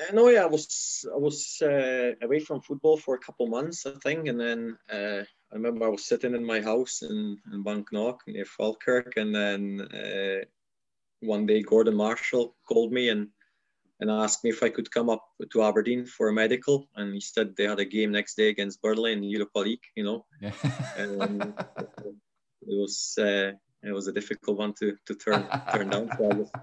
Uh, 0.00 0.12
no, 0.12 0.28
yeah, 0.28 0.42
I 0.42 0.46
was 0.46 1.04
I 1.12 1.18
was 1.18 1.60
uh, 1.62 2.12
away 2.22 2.40
from 2.40 2.60
football 2.60 2.96
for 2.96 3.14
a 3.14 3.18
couple 3.18 3.46
months, 3.48 3.86
I 3.86 3.92
think, 4.02 4.28
and 4.28 4.38
then 4.40 4.78
I 4.90 5.24
remember 5.52 5.86
I 5.86 5.90
was 5.90 6.04
sitting 6.04 6.34
in 6.34 6.44
my 6.44 6.60
house 6.60 7.02
in, 7.02 7.36
in 7.52 7.84
Knock 7.92 8.22
near 8.26 8.44
Falkirk, 8.44 9.16
and 9.16 9.34
then 9.34 9.88
one 11.20 11.46
day 11.46 11.62
Gordon 11.62 11.96
Marshall 11.96 12.54
called 12.66 12.92
me 12.92 13.08
and 13.08 13.28
and 14.00 14.10
asked 14.10 14.44
me 14.44 14.50
if 14.50 14.62
I 14.62 14.68
could 14.68 14.90
come 14.90 15.10
up 15.10 15.24
to 15.52 15.62
Aberdeen 15.62 16.06
for 16.06 16.28
a 16.28 16.32
medical. 16.32 16.88
And 16.94 17.14
he 17.14 17.20
said 17.20 17.56
they 17.56 17.64
had 17.64 17.80
a 17.80 17.84
game 17.84 18.12
next 18.12 18.36
day 18.36 18.48
against 18.48 18.80
Burnley 18.80 19.12
in 19.12 19.22
Europa 19.24 19.58
League, 19.58 19.82
you 19.96 20.04
know. 20.04 20.24
Yeah. 20.40 20.52
and 20.96 21.52
it 22.62 22.78
was 22.78 23.14
uh, 23.18 23.52
it 23.82 23.92
was 23.92 24.08
a 24.08 24.12
difficult 24.12 24.58
one 24.58 24.74
to, 24.74 24.96
to 25.06 25.14
turn 25.14 25.46
turn 25.72 25.90
down. 25.90 26.10
So 26.16 26.30
I, 26.30 26.34
just, 26.34 26.54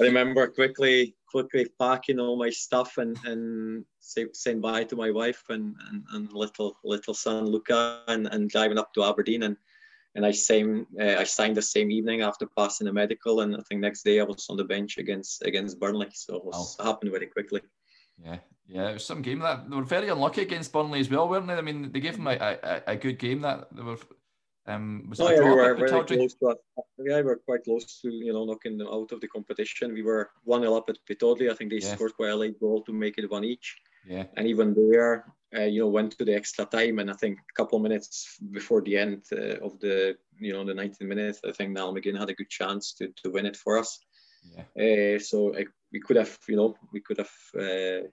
I 0.00 0.02
remember 0.04 0.46
quickly 0.48 1.14
quickly 1.26 1.66
packing 1.78 2.20
all 2.20 2.36
my 2.36 2.50
stuff 2.50 2.98
and 2.98 3.16
and 3.24 3.84
say, 4.00 4.26
saying 4.32 4.60
bye 4.60 4.84
to 4.84 4.96
my 4.96 5.10
wife 5.10 5.44
and, 5.48 5.74
and, 5.90 6.04
and 6.12 6.32
little 6.32 6.76
little 6.84 7.14
son 7.14 7.46
Luca 7.46 8.02
and, 8.08 8.26
and 8.28 8.50
driving 8.50 8.78
up 8.78 8.92
to 8.94 9.04
Aberdeen 9.04 9.44
and 9.44 9.56
and 10.14 10.26
I 10.26 10.30
same 10.30 10.86
uh, 11.00 11.16
I 11.18 11.24
signed 11.24 11.56
the 11.56 11.62
same 11.62 11.90
evening 11.90 12.20
after 12.22 12.46
passing 12.46 12.86
the 12.86 12.92
medical, 12.92 13.40
and 13.40 13.56
I 13.56 13.60
think 13.68 13.80
next 13.80 14.02
day 14.02 14.20
I 14.20 14.24
was 14.24 14.46
on 14.50 14.56
the 14.56 14.64
bench 14.64 14.98
against 14.98 15.42
against 15.42 15.80
Burnley. 15.80 16.08
So 16.12 16.36
it 16.36 16.44
was, 16.44 16.76
oh. 16.78 16.84
happened 16.84 17.12
very 17.12 17.26
quickly. 17.26 17.62
Yeah, 18.22 18.38
yeah, 18.66 18.90
it 18.90 18.94
was 18.94 19.06
some 19.06 19.22
game 19.22 19.38
that 19.40 19.70
they 19.70 19.76
were 19.76 19.84
very 19.84 20.08
unlucky 20.08 20.42
against 20.42 20.72
Burnley 20.72 21.00
as 21.00 21.10
well, 21.10 21.28
weren't 21.28 21.46
they? 21.46 21.54
I 21.54 21.62
mean, 21.62 21.90
they 21.92 22.00
gave 22.00 22.16
them 22.16 22.26
a, 22.26 22.32
a, 22.32 22.82
a 22.88 22.96
good 22.96 23.18
game 23.18 23.40
that 23.40 23.74
they 23.74 23.82
were. 23.82 23.98
Um, 24.66 25.06
was 25.08 25.18
yeah, 25.18 25.40
we 25.40 25.50
were 25.50 25.74
very 25.74 25.88
close 25.88 26.34
to 26.34 26.56
Yeah, 26.98 27.16
we 27.16 27.22
were 27.22 27.36
quite 27.36 27.64
close 27.64 28.00
to 28.02 28.10
you 28.10 28.32
know 28.32 28.44
knocking 28.44 28.78
them 28.78 28.88
out 28.88 29.10
of 29.10 29.20
the 29.20 29.28
competition. 29.28 29.92
We 29.92 30.02
were 30.02 30.30
one 30.44 30.62
0 30.62 30.76
up 30.76 30.88
at 30.88 30.98
Pittodrie. 31.08 31.50
I 31.50 31.54
think 31.54 31.70
they 31.70 31.78
yeah. 31.78 31.94
scored 31.94 32.14
quite 32.14 32.30
a 32.30 32.36
late 32.36 32.60
goal 32.60 32.82
to 32.82 32.92
make 32.92 33.18
it 33.18 33.30
one 33.30 33.44
each. 33.44 33.76
Yeah. 34.06 34.24
And 34.36 34.46
even 34.46 34.74
there, 34.74 35.32
uh, 35.56 35.62
you 35.62 35.80
know, 35.80 35.88
went 35.88 36.16
to 36.18 36.24
the 36.24 36.34
extra 36.34 36.64
time, 36.64 36.98
and 36.98 37.10
I 37.10 37.14
think 37.14 37.38
a 37.38 37.54
couple 37.54 37.76
of 37.76 37.82
minutes 37.82 38.38
before 38.50 38.82
the 38.82 38.96
end 38.96 39.24
uh, 39.32 39.58
of 39.64 39.78
the, 39.80 40.16
you 40.38 40.52
know, 40.52 40.64
the 40.64 40.74
19 40.74 41.06
minutes, 41.06 41.40
I 41.46 41.52
think 41.52 41.70
Niall 41.70 41.94
McGinn 41.94 42.18
had 42.18 42.30
a 42.30 42.34
good 42.34 42.48
chance 42.48 42.92
to, 42.94 43.08
to 43.22 43.30
win 43.30 43.46
it 43.46 43.56
for 43.56 43.78
us. 43.78 44.00
Yeah. 44.56 45.16
Uh, 45.16 45.18
so 45.18 45.56
I, 45.56 45.66
we 45.92 46.00
could 46.00 46.16
have, 46.16 46.36
you 46.48 46.56
know, 46.56 46.74
we 46.92 47.00
could 47.00 47.18
have 47.18 47.30
uh, 47.56 48.08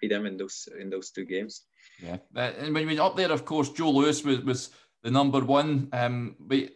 beat 0.00 0.08
them 0.08 0.26
in 0.26 0.36
those 0.36 0.68
in 0.78 0.90
those 0.90 1.10
two 1.10 1.24
games. 1.24 1.62
Yeah, 2.00 2.18
uh, 2.36 2.52
and 2.58 2.74
when 2.74 2.82
you 2.82 2.88
went 2.88 3.00
up 3.00 3.16
there, 3.16 3.32
of 3.32 3.44
course, 3.44 3.70
Joe 3.70 3.90
Lewis 3.90 4.24
was, 4.24 4.40
was 4.40 4.70
the 5.02 5.10
number 5.10 5.40
one. 5.40 5.88
Um, 5.92 6.36
but 6.38 6.70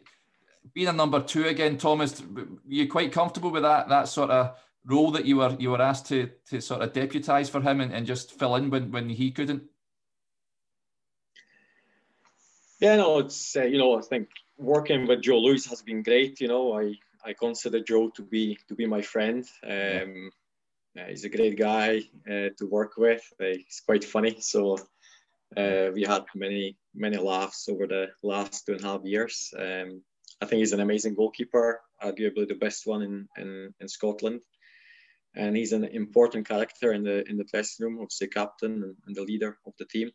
being 0.72 0.88
a 0.88 0.92
number 0.92 1.20
two 1.20 1.46
again, 1.46 1.78
Thomas, 1.78 2.22
were 2.22 2.46
you 2.66 2.88
quite 2.88 3.12
comfortable 3.12 3.50
with 3.50 3.62
that 3.62 3.88
that 3.88 4.08
sort 4.08 4.30
of 4.30 4.56
role 4.86 5.10
that 5.12 5.24
you 5.24 5.36
were 5.36 5.56
you 5.58 5.70
were 5.70 5.82
asked 5.82 6.06
to 6.06 6.30
to 6.50 6.60
sort 6.60 6.82
of 6.82 6.92
deputise 6.92 7.50
for 7.50 7.60
him 7.60 7.80
and, 7.80 7.92
and 7.92 8.06
just 8.06 8.38
fill 8.38 8.56
in 8.56 8.70
when 8.70 8.90
when 8.90 9.08
he 9.08 9.30
couldn't? 9.30 9.62
Yeah, 12.80 12.96
no, 12.96 13.18
it's 13.20 13.56
uh, 13.56 13.62
you 13.62 13.78
know 13.78 13.98
I 13.98 14.02
think 14.02 14.28
working 14.58 15.06
with 15.06 15.22
Joe 15.22 15.38
Lewis 15.38 15.66
has 15.66 15.82
been 15.82 16.02
great. 16.02 16.40
You 16.40 16.48
know, 16.48 16.78
I 16.78 16.94
I 17.24 17.32
consider 17.32 17.80
Joe 17.80 18.10
to 18.10 18.22
be 18.22 18.58
to 18.68 18.74
be 18.74 18.86
my 18.86 19.02
friend. 19.02 19.44
Um, 19.62 20.30
yeah, 20.94 21.08
he's 21.08 21.24
a 21.24 21.28
great 21.28 21.58
guy 21.58 22.02
uh, 22.28 22.50
to 22.56 22.66
work 22.70 22.96
with. 22.96 23.22
Uh, 23.40 23.56
he's 23.64 23.82
quite 23.84 24.04
funny, 24.04 24.36
so 24.40 24.78
uh, 25.56 25.90
we 25.92 26.02
had 26.02 26.24
many 26.34 26.76
many 26.94 27.16
laughs 27.16 27.68
over 27.68 27.86
the 27.86 28.08
last 28.22 28.64
two 28.64 28.72
and 28.72 28.84
a 28.84 28.86
half 28.86 29.04
years. 29.04 29.52
Um, 29.58 30.02
I 30.40 30.46
think 30.46 30.60
he's 30.60 30.72
an 30.72 30.80
amazing 30.80 31.14
goalkeeper, 31.14 31.80
arguably 32.02 32.46
the 32.46 32.54
best 32.60 32.86
one 32.86 33.02
in, 33.02 33.28
in, 33.36 33.74
in 33.80 33.88
Scotland. 33.88 34.40
And 35.36 35.56
he's 35.56 35.72
an 35.72 35.84
important 35.84 36.46
character 36.46 36.92
in 36.92 37.02
the 37.02 37.28
in 37.28 37.36
the 37.36 37.44
dressing 37.44 37.84
room, 37.84 37.98
obviously 38.00 38.28
captain 38.28 38.94
and, 39.06 39.16
the 39.16 39.22
leader 39.22 39.58
of 39.66 39.72
the 39.78 39.84
team. 39.86 40.12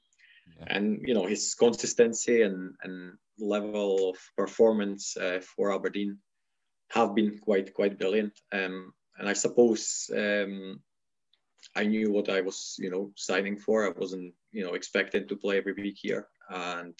Yeah. 0.57 0.65
And 0.69 1.01
you 1.05 1.13
know 1.13 1.25
his 1.25 1.55
consistency 1.55 2.43
and, 2.43 2.73
and 2.83 3.17
level 3.37 4.11
of 4.11 4.17
performance 4.37 5.17
uh, 5.17 5.41
for 5.41 5.73
Aberdeen 5.73 6.19
have 6.91 7.15
been 7.15 7.37
quite 7.39 7.73
quite 7.73 7.99
brilliant. 7.99 8.33
Um, 8.53 8.93
and 9.17 9.27
I 9.27 9.33
suppose 9.33 10.09
um, 10.15 10.81
I 11.75 11.85
knew 11.85 12.11
what 12.11 12.29
I 12.29 12.41
was 12.41 12.75
you 12.79 12.89
know 12.89 13.11
signing 13.15 13.57
for. 13.57 13.85
I 13.85 13.91
wasn't 13.97 14.33
you 14.51 14.63
know 14.63 14.73
expected 14.73 15.29
to 15.29 15.35
play 15.35 15.57
every 15.57 15.73
week 15.73 15.97
here, 16.01 16.27
and 16.49 16.93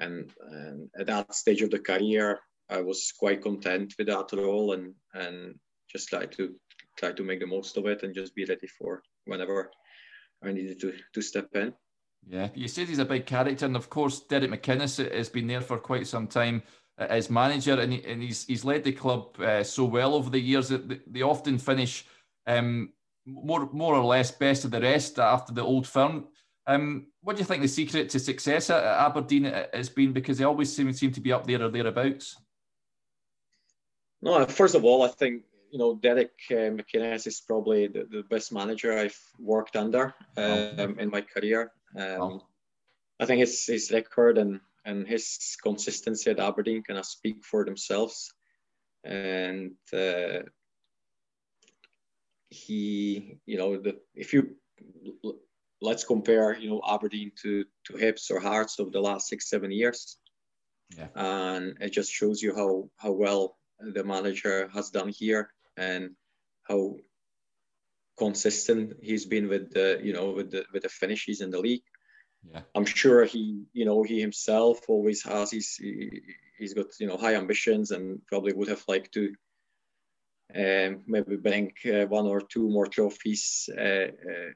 and, 0.00 0.32
and 0.50 0.90
at 0.98 1.06
that 1.06 1.34
stage 1.34 1.62
of 1.62 1.70
the 1.70 1.78
career, 1.78 2.38
I 2.68 2.80
was 2.80 3.12
quite 3.18 3.42
content 3.42 3.94
with 3.98 4.08
that 4.08 4.32
role 4.32 4.72
and 4.72 4.94
and 5.14 5.54
just 5.90 6.08
try 6.08 6.26
to 6.26 6.54
try 6.96 7.12
to 7.12 7.24
make 7.24 7.40
the 7.40 7.46
most 7.46 7.76
of 7.76 7.86
it 7.86 8.02
and 8.02 8.14
just 8.14 8.34
be 8.34 8.44
ready 8.44 8.66
for 8.66 9.02
whenever 9.24 9.70
I 10.44 10.52
needed 10.52 10.80
to 10.80 10.92
to 11.14 11.22
step 11.22 11.48
in. 11.54 11.72
Yeah, 12.26 12.48
you 12.54 12.68
said 12.68 12.88
he's 12.88 12.98
a 12.98 13.04
big 13.04 13.26
character, 13.26 13.66
and 13.66 13.76
of 13.76 13.88
course 13.88 14.20
Derek 14.20 14.50
McInnes 14.50 15.12
has 15.12 15.28
been 15.28 15.46
there 15.46 15.60
for 15.60 15.78
quite 15.78 16.06
some 16.06 16.26
time 16.26 16.62
as 16.98 17.30
manager, 17.30 17.78
and, 17.80 17.92
he, 17.92 18.04
and 18.04 18.22
he's 18.22 18.44
he's 18.44 18.64
led 18.64 18.84
the 18.84 18.92
club 18.92 19.40
uh, 19.40 19.62
so 19.62 19.84
well 19.84 20.14
over 20.14 20.30
the 20.30 20.40
years 20.40 20.68
that 20.68 21.12
they 21.12 21.22
often 21.22 21.58
finish 21.58 22.04
um, 22.46 22.92
more 23.28 23.68
more 23.72 23.94
or 23.94 24.04
less 24.04 24.30
best 24.30 24.64
of 24.64 24.70
the 24.70 24.80
rest 24.80 25.18
after 25.18 25.52
the 25.52 25.62
old 25.62 25.86
firm. 25.86 26.28
Um, 26.66 27.06
what 27.22 27.36
do 27.36 27.40
you 27.40 27.46
think 27.46 27.62
the 27.62 27.68
secret 27.68 28.10
to 28.10 28.20
success 28.20 28.70
at 28.70 28.84
Aberdeen 28.84 29.44
has 29.72 29.88
been? 29.88 30.12
Because 30.12 30.38
they 30.38 30.44
always 30.44 30.74
seem, 30.74 30.92
seem 30.92 31.12
to 31.12 31.20
be 31.20 31.32
up 31.32 31.46
there 31.46 31.62
or 31.62 31.70
thereabouts. 31.70 32.36
No, 34.20 34.44
first 34.46 34.74
of 34.74 34.84
all, 34.84 35.02
I 35.02 35.08
think 35.08 35.44
you 35.70 35.78
know 35.78 35.94
Derek 35.94 36.32
uh, 36.50 36.70
McInnes 36.76 37.26
is 37.26 37.40
probably 37.40 37.86
the, 37.86 38.06
the 38.10 38.22
best 38.22 38.52
manager 38.52 38.96
I've 38.96 39.18
worked 39.38 39.76
under 39.76 40.14
um, 40.36 40.98
in 40.98 41.10
my 41.10 41.22
career. 41.22 41.72
Um, 41.96 42.22
oh. 42.22 42.46
I 43.20 43.26
think 43.26 43.40
his 43.40 43.66
his 43.66 43.90
record 43.90 44.38
and 44.38 44.60
and 44.84 45.06
his 45.06 45.56
consistency 45.62 46.30
at 46.30 46.40
Aberdeen 46.40 46.82
kind 46.82 46.98
of 46.98 47.06
speak 47.06 47.44
for 47.44 47.64
themselves. 47.64 48.32
And 49.04 49.72
uh, 49.92 50.40
he, 52.50 53.38
you 53.46 53.58
know, 53.58 53.76
the, 53.78 53.98
if 54.14 54.32
you 54.32 54.56
let's 55.80 56.04
compare, 56.04 56.56
you 56.56 56.70
know, 56.70 56.82
Aberdeen 56.88 57.32
to 57.42 57.64
to 57.86 57.92
Hibs 57.94 58.30
or 58.30 58.40
Hearts 58.40 58.78
of 58.78 58.92
the 58.92 59.00
last 59.00 59.28
six 59.28 59.48
seven 59.48 59.70
years, 59.70 60.18
yeah. 60.96 61.08
and 61.14 61.76
it 61.80 61.90
just 61.90 62.12
shows 62.12 62.42
you 62.42 62.54
how 62.54 62.90
how 62.96 63.12
well 63.12 63.56
the 63.78 64.04
manager 64.04 64.68
has 64.74 64.90
done 64.90 65.08
here 65.08 65.50
and 65.76 66.10
how 66.68 66.96
consistent 68.18 68.94
he's 69.00 69.24
been 69.24 69.48
with 69.48 69.72
the 69.72 70.00
you 70.02 70.12
know 70.12 70.30
with 70.30 70.50
the 70.50 70.64
with 70.72 70.82
the 70.82 70.88
finishes 70.88 71.40
in 71.40 71.50
the 71.50 71.60
league. 71.60 71.84
Yeah. 72.44 72.62
I'm 72.74 72.84
sure 72.84 73.24
he 73.24 73.64
you 73.72 73.84
know 73.84 74.02
he 74.02 74.20
himself 74.20 74.80
always 74.88 75.22
has 75.24 75.50
he's 75.50 75.76
he, 75.76 76.22
he's 76.58 76.74
got 76.74 76.86
you 76.98 77.06
know 77.06 77.16
high 77.16 77.34
ambitions 77.34 77.90
and 77.90 78.20
probably 78.26 78.52
would 78.52 78.68
have 78.68 78.84
liked 78.88 79.12
to 79.14 79.34
um, 80.56 81.02
maybe 81.06 81.36
bring 81.36 81.72
uh, 81.86 82.06
one 82.06 82.26
or 82.26 82.40
two 82.40 82.68
more 82.68 82.86
trophies 82.86 83.68
uh, 83.76 84.08
uh, 84.08 84.52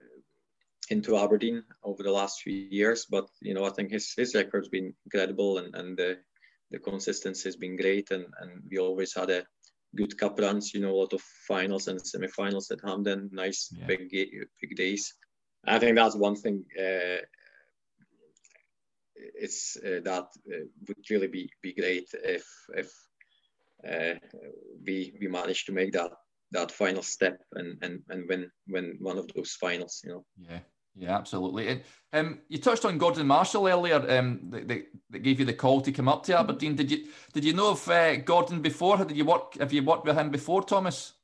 into 0.90 1.16
Aberdeen 1.16 1.62
over 1.82 2.02
the 2.02 2.10
last 2.10 2.40
few 2.40 2.52
years. 2.52 3.06
But 3.10 3.28
you 3.40 3.54
know, 3.54 3.64
I 3.64 3.70
think 3.70 3.90
his 3.90 4.14
his 4.16 4.34
record's 4.34 4.68
been 4.68 4.94
incredible, 5.04 5.58
and 5.58 5.74
and 5.74 5.96
the 5.96 6.18
the 6.70 6.78
consistency 6.78 7.48
has 7.48 7.56
been 7.56 7.76
great, 7.76 8.10
and 8.10 8.26
and 8.40 8.62
we 8.70 8.78
always 8.78 9.14
had 9.14 9.30
a 9.30 9.44
good 9.94 10.16
cup 10.16 10.38
runs. 10.40 10.72
You 10.72 10.80
know, 10.80 10.92
a 10.92 11.00
lot 11.00 11.12
of 11.12 11.22
finals 11.46 11.88
and 11.88 12.04
semi-finals 12.04 12.70
at 12.70 12.80
Hampden. 12.84 13.30
Nice 13.32 13.70
yeah. 13.76 13.86
big 13.86 14.10
big 14.10 14.76
days. 14.76 15.14
I 15.66 15.78
think 15.78 15.96
that's 15.96 16.16
one 16.16 16.36
thing. 16.36 16.64
Uh, 16.78 17.22
it's 19.14 19.76
uh, 19.76 20.00
that 20.04 20.26
uh, 20.52 20.64
would 20.88 21.10
really 21.10 21.28
be 21.28 21.50
be 21.62 21.74
great 21.74 22.08
if 22.24 22.46
if 22.74 22.90
we 24.86 25.14
we 25.20 25.28
manage 25.28 25.64
to 25.66 25.72
make 25.72 25.92
that 25.92 26.12
that 26.52 26.70
final 26.70 27.02
step 27.02 27.40
and 27.52 27.78
and 27.82 28.00
and 28.08 28.28
win 28.28 28.50
win 28.68 28.96
one 29.00 29.18
of 29.18 29.28
those 29.34 29.52
finals. 29.52 30.00
You 30.04 30.10
know. 30.10 30.24
Yeah. 30.38 30.60
Yeah, 30.94 31.16
absolutely. 31.16 31.68
And 31.68 31.82
um, 32.12 32.38
you 32.48 32.58
touched 32.58 32.84
on 32.84 32.98
Gordon 32.98 33.26
Marshall 33.26 33.66
earlier. 33.66 33.96
Um, 34.10 34.40
that, 34.50 34.68
that, 34.68 35.22
gave 35.22 35.40
you 35.40 35.46
the 35.46 35.54
call 35.54 35.80
to 35.80 35.90
come 35.90 36.06
up 36.06 36.22
to 36.24 36.38
Aberdeen. 36.38 36.76
Did 36.76 36.90
you 36.90 37.06
did 37.32 37.44
you 37.44 37.54
know 37.54 37.70
of 37.70 37.88
uh, 37.88 38.16
Gordon 38.16 38.60
before? 38.60 38.98
Did 38.98 39.16
you 39.16 39.24
work? 39.24 39.56
Have 39.58 39.72
you 39.72 39.82
worked 39.82 40.06
with 40.06 40.18
him 40.18 40.30
before, 40.30 40.62
Thomas? 40.62 41.14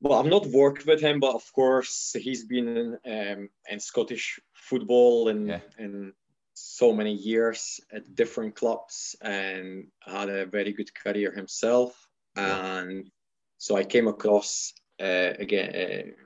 Well, 0.00 0.18
I've 0.18 0.26
not 0.26 0.46
worked 0.46 0.86
with 0.86 1.00
him, 1.00 1.20
but 1.20 1.34
of 1.34 1.50
course 1.52 2.14
he's 2.18 2.44
been 2.44 2.98
um, 3.06 3.48
in 3.70 3.80
Scottish 3.80 4.38
football 4.54 5.28
and 5.28 5.48
yeah. 5.48 5.60
in 5.78 6.12
so 6.58 6.90
many 6.92 7.12
years 7.12 7.80
at 7.92 8.14
different 8.14 8.54
clubs 8.54 9.14
and 9.20 9.86
had 10.00 10.30
a 10.30 10.46
very 10.46 10.72
good 10.72 10.90
career 10.94 11.30
himself. 11.30 12.08
Yeah. 12.36 12.78
And 12.78 13.10
so 13.58 13.76
I 13.76 13.84
came 13.84 14.08
across 14.08 14.72
uh, 15.00 15.32
again. 15.38 15.74
Uh, 15.74 16.22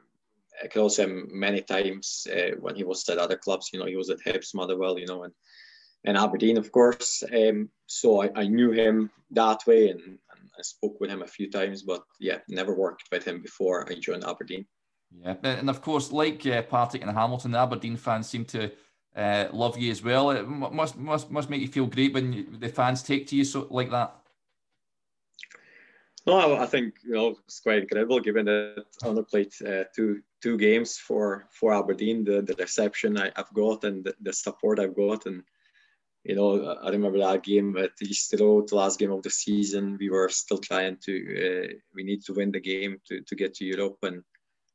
across 0.62 0.98
him 0.98 1.26
many 1.32 1.62
times 1.62 2.26
uh, 2.30 2.54
when 2.60 2.76
he 2.76 2.84
was 2.84 3.08
at 3.08 3.16
other 3.16 3.36
clubs. 3.36 3.70
You 3.72 3.78
know, 3.78 3.86
he 3.86 3.96
was 3.96 4.10
at 4.10 4.20
Hibs, 4.20 4.54
Motherwell, 4.54 4.98
you 4.98 5.06
know, 5.06 5.24
and 5.24 5.32
and 6.04 6.16
Aberdeen, 6.16 6.56
of 6.56 6.72
course. 6.72 7.22
Um, 7.34 7.70
so 7.86 8.22
I, 8.22 8.30
I, 8.34 8.46
knew 8.46 8.70
him 8.70 9.10
that 9.32 9.66
way, 9.66 9.88
and, 9.88 10.00
and, 10.00 10.18
I 10.58 10.62
spoke 10.62 11.00
with 11.00 11.10
him 11.10 11.22
a 11.22 11.26
few 11.26 11.50
times. 11.50 11.82
But 11.82 12.02
yeah, 12.18 12.38
never 12.48 12.74
worked 12.74 13.04
with 13.12 13.24
him 13.24 13.40
before 13.42 13.90
I 13.90 13.94
joined 13.94 14.24
Aberdeen. 14.24 14.66
Yeah, 15.10 15.36
and 15.42 15.68
of 15.70 15.80
course, 15.82 16.12
like 16.12 16.46
uh, 16.46 16.62
Partick 16.62 17.02
and 17.02 17.10
Hamilton, 17.10 17.52
the 17.52 17.58
Aberdeen 17.58 17.96
fans 17.96 18.28
seem 18.28 18.44
to 18.46 18.70
uh, 19.16 19.46
love 19.52 19.78
you 19.78 19.90
as 19.90 20.02
well. 20.02 20.30
It 20.30 20.46
must 20.46 20.96
must 20.96 21.30
must 21.30 21.50
make 21.50 21.60
you 21.60 21.68
feel 21.68 21.86
great 21.86 22.14
when 22.14 22.32
you, 22.32 22.46
the 22.58 22.68
fans 22.68 23.02
take 23.02 23.26
to 23.28 23.36
you 23.36 23.44
so 23.44 23.66
like 23.70 23.90
that. 23.90 24.14
No, 26.26 26.56
I 26.56 26.66
think 26.66 26.94
you 27.04 27.12
know 27.12 27.36
it's 27.44 27.60
quite 27.60 27.78
incredible 27.78 28.20
given 28.20 28.46
that 28.46 28.84
I 29.02 29.06
only 29.08 29.24
played 29.24 29.52
uh, 29.66 29.84
two 29.94 30.22
two 30.42 30.58
games 30.58 30.96
for 30.96 31.48
for 31.50 31.72
Aberdeen. 31.72 32.24
The 32.24 32.42
the 32.42 32.54
reception 32.58 33.18
I, 33.18 33.32
have 33.36 33.52
got 33.54 33.84
and 33.84 34.04
the, 34.04 34.14
the, 34.20 34.32
support 34.32 34.78
I've 34.78 34.94
got, 34.94 35.26
and 35.26 35.42
you 36.24 36.36
know 36.36 36.76
I 36.82 36.90
remember 36.90 37.18
that 37.18 37.42
game 37.42 37.76
at 37.78 37.92
Easter 38.02 38.36
Road, 38.36 38.68
the 38.68 38.76
last 38.76 38.98
game 38.98 39.12
of 39.12 39.22
the 39.22 39.30
season. 39.30 39.96
We 39.98 40.10
were 40.10 40.28
still 40.28 40.58
trying 40.58 40.98
to 41.06 41.14
uh, 41.14 41.72
we 41.94 42.04
need 42.04 42.22
to 42.26 42.34
win 42.34 42.52
the 42.52 42.60
game 42.60 43.00
to 43.08 43.22
to 43.22 43.34
get 43.34 43.54
to 43.54 43.64
Europe, 43.64 43.98
and 44.02 44.22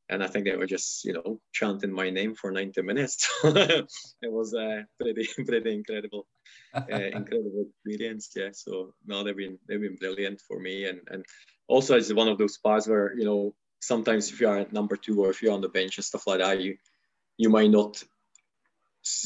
and 0.10 0.24
I 0.24 0.28
think 0.28 0.45
they 0.45 0.56
were 0.56 0.68
just 0.68 1.03
you 1.06 1.14
know 1.14 1.39
chanting 1.53 1.91
my 1.91 2.10
name 2.10 2.36
for 2.36 2.51
90 2.51 2.82
minutes. 2.82 3.28
it 3.43 3.88
was 4.24 4.53
uh, 4.53 4.84
pretty 4.99 5.28
pretty 5.45 5.74
incredible 5.74 6.28
uh, 6.74 6.82
incredible 6.89 7.66
experience. 7.70 8.32
Yeah. 8.36 8.49
So 8.53 8.93
no, 9.06 9.24
they've 9.24 9.36
been 9.36 9.58
they've 9.68 9.82
been 9.82 9.95
brilliant 9.95 10.41
for 10.41 10.60
me, 10.60 10.86
and 10.86 10.99
and 11.10 11.26
also 11.68 11.95
it's 11.95 12.14
one 12.14 12.28
of 12.28 12.38
those 12.38 12.56
spots 12.56 12.88
where 12.88 13.18
you 13.18 13.26
know 13.26 13.56
sometimes 13.80 14.32
if 14.32 14.41
you 14.41 14.49
are 14.49 14.60
at 14.60 14.74
number 14.74 14.95
two 14.95 15.24
or 15.24 15.30
if 15.30 15.41
you're 15.41 15.53
on 15.53 15.62
the 15.62 15.70
bench 15.70 15.97
and 15.97 16.06
stuff 16.06 16.28
like 16.28 16.39
that, 16.39 16.62
you 16.62 16.78
you 17.38 17.49
might 17.49 17.72
not 17.72 18.03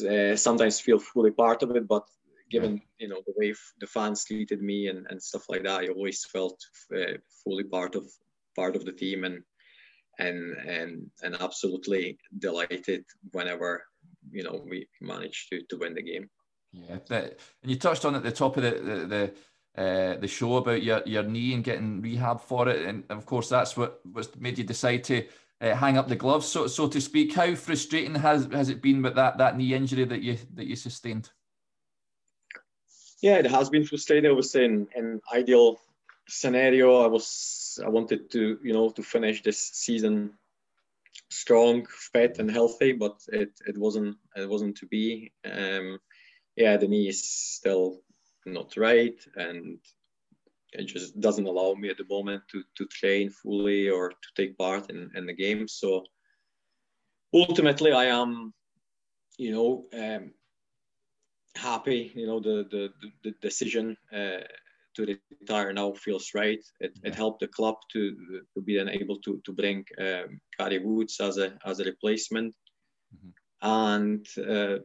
uh, 0.07 0.35
sometimes 0.35 0.79
feel 0.79 0.99
fully 0.99 1.31
part 1.31 1.63
of 1.63 1.75
it, 1.75 1.87
but 1.87 2.03
given 2.49 2.81
you 2.97 3.07
know 3.07 3.21
the 3.25 3.33
way 3.37 3.53
the 3.79 3.87
fans 3.87 4.25
treated 4.25 4.61
me 4.61 4.87
and, 4.87 5.05
and 5.09 5.21
stuff 5.21 5.45
like 5.49 5.63
that, 5.63 5.81
I 5.81 5.87
always 5.87 6.25
felt 6.25 6.59
uh, 6.95 7.17
fully 7.43 7.63
part 7.63 7.95
of 7.95 8.05
part 8.55 8.75
of 8.75 8.85
the 8.85 8.91
team 8.91 9.23
and 9.23 9.43
and 10.19 10.55
and 10.67 11.09
and 11.23 11.35
absolutely 11.41 12.17
delighted 12.37 13.03
whenever 13.31 13.83
you 14.31 14.43
know 14.43 14.61
we 14.69 14.87
managed 15.01 15.49
to 15.49 15.61
to 15.69 15.77
win 15.77 15.95
the 15.95 16.03
game. 16.03 16.29
Yeah, 16.71 16.99
and 17.09 17.31
you 17.63 17.77
touched 17.77 18.05
on 18.05 18.15
at 18.15 18.23
the 18.23 18.31
top 18.31 18.57
of 18.57 18.63
the 18.63 18.71
the. 18.71 19.05
the 19.07 19.33
uh, 19.77 20.17
the 20.17 20.27
show 20.27 20.57
about 20.57 20.83
your, 20.83 21.01
your 21.05 21.23
knee 21.23 21.53
and 21.53 21.63
getting 21.63 22.01
rehab 22.01 22.41
for 22.41 22.67
it, 22.67 22.85
and 22.85 23.03
of 23.09 23.25
course 23.25 23.47
that's 23.47 23.77
what 23.77 24.01
what's 24.11 24.35
made 24.35 24.57
you 24.57 24.63
decide 24.65 25.03
to 25.05 25.25
uh, 25.61 25.73
hang 25.73 25.97
up 25.97 26.07
the 26.09 26.15
gloves, 26.15 26.47
so 26.47 26.67
so 26.67 26.87
to 26.87 26.99
speak. 26.99 27.33
How 27.33 27.55
frustrating 27.55 28.15
has 28.15 28.49
has 28.51 28.69
it 28.69 28.81
been 28.81 29.01
with 29.01 29.15
that 29.15 29.37
that 29.37 29.55
knee 29.55 29.73
injury 29.73 30.03
that 30.05 30.21
you 30.21 30.37
that 30.55 30.65
you 30.65 30.75
sustained? 30.75 31.29
Yeah, 33.21 33.37
it 33.37 33.45
has 33.45 33.69
been 33.69 33.85
frustrating. 33.85 34.29
I 34.29 34.33
was 34.33 34.53
in 34.55 34.87
an 34.95 35.21
ideal 35.33 35.79
scenario. 36.29 37.01
I 37.01 37.07
was 37.07 37.79
I 37.85 37.89
wanted 37.89 38.31
to 38.31 38.59
you 38.63 38.73
know 38.73 38.89
to 38.89 39.03
finish 39.03 39.41
this 39.41 39.59
season 39.73 40.33
strong, 41.29 41.85
fit, 42.13 42.39
and 42.39 42.49
healthy, 42.49 42.91
but 42.91 43.21
it, 43.31 43.51
it 43.67 43.77
wasn't 43.77 44.17
it 44.35 44.49
wasn't 44.49 44.77
to 44.77 44.87
be. 44.87 45.31
Um, 45.45 45.99
yeah, 46.55 46.77
the 46.77 46.87
knee 46.87 47.07
is 47.07 47.27
still 47.27 48.01
not 48.45 48.75
right, 48.77 49.19
and 49.35 49.79
it 50.73 50.85
just 50.85 51.19
doesn't 51.19 51.47
allow 51.47 51.73
me 51.73 51.89
at 51.89 51.97
the 51.97 52.05
moment 52.09 52.43
to 52.51 52.63
to 52.77 52.85
train 52.85 53.29
fully 53.29 53.89
or 53.89 54.09
to 54.09 54.29
take 54.35 54.57
part 54.57 54.89
in, 54.89 55.09
in 55.15 55.25
the 55.25 55.33
game. 55.33 55.67
So 55.67 56.03
ultimately, 57.33 57.91
I 57.91 58.05
am, 58.05 58.53
you 59.37 59.51
know, 59.51 59.85
um, 59.93 60.31
happy. 61.55 62.11
You 62.15 62.27
know, 62.27 62.39
the 62.39 62.67
the 62.69 62.89
the 63.23 63.33
decision. 63.41 63.97
Uh, 64.11 64.43
to 65.05 65.17
retire 65.41 65.73
now 65.73 65.93
feels 65.93 66.31
right. 66.33 66.63
It, 66.79 66.91
yeah. 66.95 67.09
it 67.09 67.15
helped 67.15 67.39
the 67.39 67.47
club 67.47 67.75
to 67.93 68.15
to 68.53 68.61
be 68.61 68.77
then 68.77 68.89
able 68.89 69.19
to 69.21 69.41
to 69.45 69.51
bring 69.53 69.85
um, 69.99 70.39
Gary 70.57 70.79
Woods 70.79 71.19
as 71.19 71.37
a 71.37 71.57
as 71.65 71.79
a 71.79 71.85
replacement, 71.85 72.55
mm-hmm. 73.13 73.31
and 73.61 74.25
uh, 74.37 74.79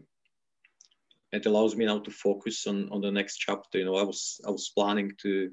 it 1.33 1.47
allows 1.47 1.77
me 1.77 1.87
now 1.87 1.99
to 2.01 2.11
focus 2.11 2.67
on 2.67 2.89
on 2.91 3.01
the 3.01 3.11
next 3.11 3.39
chapter. 3.39 3.79
You 3.79 3.87
know, 3.87 3.97
I 3.97 4.05
was 4.05 4.41
I 4.47 4.51
was 4.51 4.73
planning 4.75 5.13
to 5.23 5.51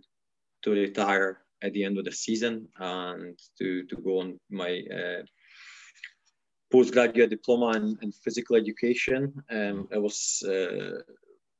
to 0.63 0.71
retire 0.71 1.41
at 1.63 1.73
the 1.73 1.83
end 1.83 1.97
of 1.97 2.05
the 2.05 2.11
season 2.11 2.67
and 2.79 3.39
to 3.57 3.85
to 3.85 3.95
go 3.97 4.19
on 4.19 4.39
my 4.49 4.81
uh, 4.93 5.23
postgraduate 6.71 7.29
diploma 7.29 7.77
in, 7.77 7.97
in 8.01 8.11
physical 8.11 8.55
education. 8.55 9.33
And 9.49 9.87
I 9.93 9.97
was 9.97 10.43
uh, 10.47 11.01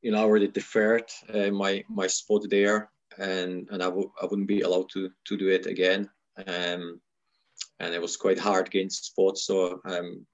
you 0.02 0.12
know, 0.12 0.20
I 0.20 0.24
already 0.24 0.48
deferred 0.48 1.10
uh, 1.34 1.52
my 1.52 1.84
my 1.90 2.08
spot 2.08 2.44
there, 2.50 2.90
and 3.18 3.68
and 3.72 3.82
I 3.82 3.88
w- 3.88 4.12
I 4.22 4.26
wouldn't 4.26 4.48
be 4.48 4.62
allowed 4.62 4.90
to 4.94 5.10
to 5.26 5.38
do 5.38 5.50
it 5.50 5.66
again. 5.66 6.10
Um, 6.48 7.02
and 7.80 7.94
it 7.94 8.02
was 8.02 8.18
quite 8.18 8.40
hard 8.40 8.68
against 8.68 9.06
sports, 9.06 9.46
so 9.46 9.82
um, 9.86 10.26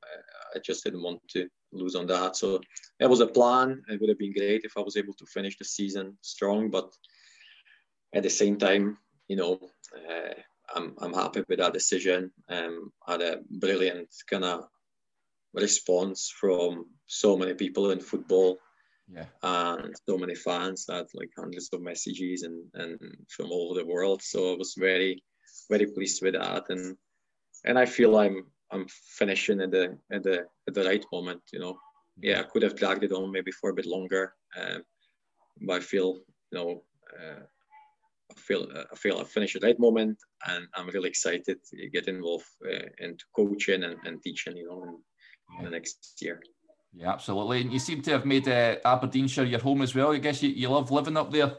I 0.55 0.59
just 0.59 0.83
didn't 0.83 1.03
want 1.03 1.21
to 1.29 1.47
lose 1.71 1.95
on 1.95 2.07
that. 2.07 2.35
So 2.35 2.61
it 2.99 3.09
was 3.09 3.21
a 3.21 3.27
plan. 3.27 3.83
It 3.87 3.99
would 3.99 4.09
have 4.09 4.19
been 4.19 4.33
great 4.33 4.63
if 4.63 4.73
I 4.77 4.81
was 4.81 4.97
able 4.97 5.13
to 5.13 5.25
finish 5.25 5.57
the 5.57 5.65
season 5.65 6.17
strong, 6.21 6.69
but 6.69 6.93
at 8.13 8.23
the 8.23 8.29
same 8.29 8.57
time, 8.57 8.97
you 9.27 9.35
know, 9.35 9.59
uh, 9.95 10.33
I'm 10.75 10.95
I'm 10.99 11.13
happy 11.13 11.43
with 11.47 11.59
that 11.59 11.73
decision. 11.73 12.31
Um, 12.49 12.91
I 13.07 13.13
had 13.13 13.21
a 13.21 13.39
brilliant 13.49 14.09
kind 14.29 14.43
of 14.45 14.67
response 15.53 16.29
from 16.29 16.85
so 17.05 17.37
many 17.37 17.53
people 17.53 17.91
in 17.91 17.99
football 17.99 18.59
yeah. 19.11 19.25
And 19.41 19.95
so 20.07 20.17
many 20.17 20.35
fans 20.35 20.85
that 20.85 21.07
like 21.13 21.31
hundreds 21.37 21.69
of 21.73 21.81
messages 21.81 22.43
and 22.43 22.63
and 22.73 22.99
from 23.29 23.51
all 23.51 23.71
over 23.71 23.79
the 23.79 23.87
world. 23.87 24.21
So 24.21 24.53
i 24.53 24.57
was 24.57 24.75
very 24.77 25.23
very 25.69 25.87
pleased 25.87 26.21
with 26.21 26.33
that. 26.33 26.65
And 26.69 26.97
and 27.65 27.79
i 27.79 27.85
feel 27.85 28.17
i'm 28.17 28.45
i'm 28.71 28.85
finishing 28.89 29.61
at 29.61 29.71
the 29.71 29.97
at 30.11 30.23
the 30.23 30.45
at 30.67 30.73
the 30.73 30.83
right 30.83 31.05
moment 31.11 31.41
you 31.53 31.59
know. 31.59 31.77
Yeah. 32.19 32.39
I 32.39 32.43
could 32.43 32.63
have 32.63 32.75
dragged 32.75 33.03
it 33.03 33.11
on 33.11 33.31
maybe 33.31 33.51
for 33.51 33.69
a 33.69 33.75
bit 33.75 33.85
longer 33.85 34.33
um, 34.59 34.83
but 35.61 35.75
i 35.75 35.79
feel 35.79 36.15
you 36.51 36.57
know 36.57 36.83
uh, 37.19 37.43
I 38.31 38.39
feel 38.39 38.67
I 38.91 38.95
feel 38.95 39.19
I 39.19 39.23
finished 39.23 39.55
at 39.55 39.61
the 39.61 39.67
right 39.67 39.79
moment, 39.79 40.17
and 40.47 40.67
I'm 40.75 40.89
really 40.89 41.09
excited 41.09 41.57
to 41.69 41.89
get 41.89 42.07
involved 42.07 42.45
uh, 42.65 42.87
into 42.99 43.25
coaching 43.35 43.83
and, 43.83 43.95
and 44.05 44.21
teaching, 44.21 44.57
you 44.57 44.67
know, 44.67 44.83
in, 44.83 45.59
in 45.59 45.65
the 45.65 45.71
next 45.71 46.17
year. 46.21 46.41
Yeah, 46.93 47.11
absolutely. 47.11 47.61
And 47.61 47.71
you 47.71 47.79
seem 47.79 48.01
to 48.03 48.11
have 48.11 48.25
made 48.25 48.47
uh, 48.47 48.77
Aberdeenshire 48.83 49.45
your 49.45 49.59
home 49.59 49.81
as 49.81 49.93
well. 49.93 50.13
I 50.13 50.17
guess 50.17 50.41
you, 50.41 50.49
you 50.49 50.69
love 50.69 50.91
living 50.91 51.17
up 51.17 51.31
there. 51.31 51.55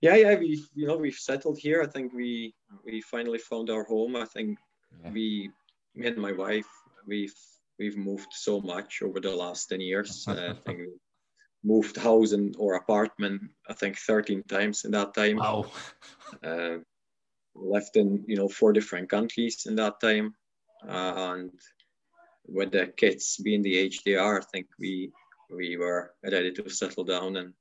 Yeah, 0.00 0.16
yeah, 0.16 0.38
we 0.38 0.62
you 0.74 0.86
know 0.86 0.98
we've 0.98 1.14
settled 1.14 1.58
here. 1.58 1.82
I 1.82 1.86
think 1.86 2.12
we 2.12 2.54
we 2.84 3.00
finally 3.00 3.38
found 3.38 3.70
our 3.70 3.84
home. 3.84 4.16
I 4.16 4.26
think 4.26 4.58
yeah. 5.02 5.10
we, 5.10 5.50
me 5.94 6.08
and 6.08 6.18
my 6.18 6.32
wife, 6.32 6.68
we've 7.06 7.34
we've 7.78 7.96
moved 7.96 8.32
so 8.32 8.60
much 8.60 9.00
over 9.02 9.18
the 9.18 9.34
last 9.34 9.68
ten 9.68 9.80
years. 9.80 10.26
uh, 10.28 10.50
I 10.50 10.54
think 10.66 10.78
we 10.80 10.92
moved 11.62 11.96
house 11.96 12.32
and 12.32 12.54
or 12.58 12.74
apartment. 12.74 13.42
I 13.66 13.72
think 13.72 13.96
thirteen 13.96 14.42
times 14.42 14.84
in 14.84 14.90
that 14.90 15.14
time. 15.14 15.38
Wow. 15.38 15.72
uh, 16.44 16.78
left 17.54 17.96
in 17.96 18.24
you 18.26 18.36
know 18.36 18.48
four 18.48 18.74
different 18.74 19.08
countries 19.08 19.64
in 19.66 19.76
that 19.76 20.00
time, 20.00 20.34
uh, 20.86 21.14
and 21.16 21.50
with 22.46 22.72
the 22.72 22.92
kids 22.96 23.36
being 23.42 23.62
the 23.62 23.76
age 23.76 24.02
they 24.02 24.16
are, 24.16 24.40
I 24.40 24.44
think 24.52 24.66
we 24.78 25.12
we 25.50 25.76
were 25.76 26.14
ready 26.22 26.52
to 26.52 26.68
settle 26.68 27.04
down 27.04 27.36
and 27.36 27.52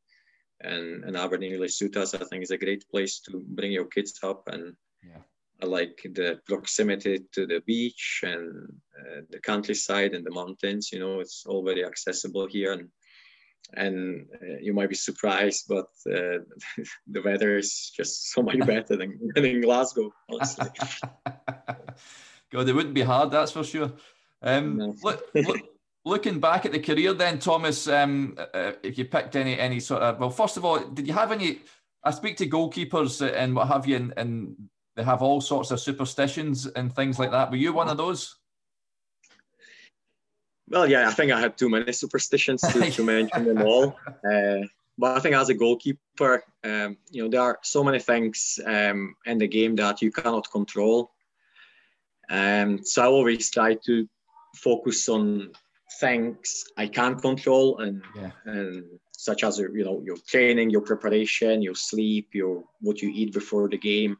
and, 0.62 1.04
and 1.04 1.18
Aberdeen 1.18 1.52
really 1.52 1.68
suit 1.68 1.98
us. 1.98 2.14
I 2.14 2.20
think 2.20 2.42
it's 2.42 2.52
a 2.52 2.58
great 2.58 2.86
place 2.90 3.20
to 3.22 3.44
bring 3.46 3.72
your 3.72 3.86
kids 3.86 4.20
up 4.24 4.48
and 4.48 4.76
yeah. 5.04 5.22
I 5.62 5.66
like 5.66 6.02
the 6.04 6.40
proximity 6.46 7.20
to 7.34 7.46
the 7.46 7.62
beach 7.66 8.22
and 8.24 8.70
uh, 9.00 9.22
the 9.30 9.40
countryside 9.40 10.14
and 10.14 10.26
the 10.26 10.32
mountains. 10.32 10.92
You 10.92 11.00
know, 11.00 11.20
it's 11.20 11.46
all 11.46 11.64
very 11.64 11.86
accessible 11.86 12.48
here 12.48 12.74
and 12.74 12.90
and 13.76 14.28
uh, 14.42 14.58
you 14.62 14.74
might 14.74 14.90
be 14.90 14.96
surprised, 14.96 15.66
but 15.68 15.88
uh, 16.08 16.40
the 17.08 17.22
weather 17.24 17.58
is 17.58 17.92
just 17.96 18.32
so 18.32 18.42
much 18.42 18.60
better 18.66 18.96
than, 18.96 19.20
than 19.34 19.46
in 19.46 19.62
Glasgow, 19.62 20.12
honestly. 20.30 20.68
God, 22.52 22.70
it 22.70 22.76
wouldn't 22.76 22.94
be 22.94 23.02
hard, 23.02 23.32
that's 23.32 23.52
for 23.52 23.64
sure. 23.64 23.94
Um, 24.44 24.78
no. 24.78 24.96
look, 25.04 25.26
look, 25.34 25.62
looking 26.06 26.40
back 26.40 26.66
at 26.66 26.72
the 26.72 26.80
career, 26.80 27.14
then 27.14 27.40
Thomas, 27.40 27.88
um, 27.88 28.38
uh, 28.54 28.74
if 28.84 28.98
you 28.98 29.06
picked 29.06 29.36
any 29.36 29.58
any 29.58 29.80
sort 29.80 30.04
of 30.04 30.20
well, 30.20 30.30
first 30.30 30.58
of 30.58 30.66
all, 30.66 30.80
did 30.80 31.08
you 31.08 31.14
have 31.14 31.32
any? 31.32 31.62
I 32.04 32.12
speak 32.12 32.36
to 32.38 32.48
goalkeepers 32.48 33.22
and 33.26 33.56
what 33.56 33.70
have 33.70 33.88
you, 33.88 33.96
and, 33.96 34.14
and 34.18 34.56
they 34.96 35.04
have 35.04 35.22
all 35.22 35.42
sorts 35.42 35.72
of 35.72 35.80
superstitions 35.80 36.66
and 36.68 36.94
things 36.94 37.18
like 37.18 37.32
that. 37.32 37.50
Were 37.50 37.58
you 37.58 37.74
one 37.74 37.90
of 37.90 37.98
those? 37.98 38.36
Well, 40.70 40.90
yeah, 40.90 41.08
I 41.08 41.12
think 41.12 41.32
I 41.32 41.40
had 41.40 41.58
too 41.58 41.70
many 41.70 41.92
superstitions 41.92 42.62
to, 42.62 42.92
to 42.92 43.04
mention 43.06 43.46
them 43.46 43.62
all. 43.62 43.98
Uh, 44.08 44.66
but 44.98 45.18
I 45.18 45.20
think 45.20 45.36
as 45.36 45.50
a 45.50 45.54
goalkeeper, 45.54 46.44
um, 46.64 46.98
you 47.10 47.24
know, 47.24 47.30
there 47.30 47.42
are 47.42 47.60
so 47.64 47.84
many 47.84 48.00
things 48.00 48.60
um, 48.66 49.16
in 49.26 49.38
the 49.38 49.48
game 49.48 49.76
that 49.78 50.02
you 50.02 50.12
cannot 50.12 50.52
control. 50.52 51.12
Um, 52.30 52.84
so 52.84 53.04
I 53.04 53.08
always 53.08 53.50
try 53.50 53.76
to 53.86 54.08
focus 54.56 55.10
on 55.10 55.52
things 56.00 56.66
I 56.78 56.88
can 56.88 57.20
control 57.20 57.80
and 57.80 58.02
yeah. 58.16 58.32
and 58.46 58.84
such 59.12 59.44
as 59.44 59.58
you 59.60 59.84
know 59.84 60.02
your 60.04 60.18
training, 60.28 60.70
your 60.70 60.82
preparation, 60.82 61.62
your 61.62 61.76
sleep, 61.76 62.30
your 62.34 62.64
what 62.82 63.02
you 63.02 63.10
eat 63.14 63.34
before 63.34 63.70
the 63.70 63.78
game, 63.78 64.18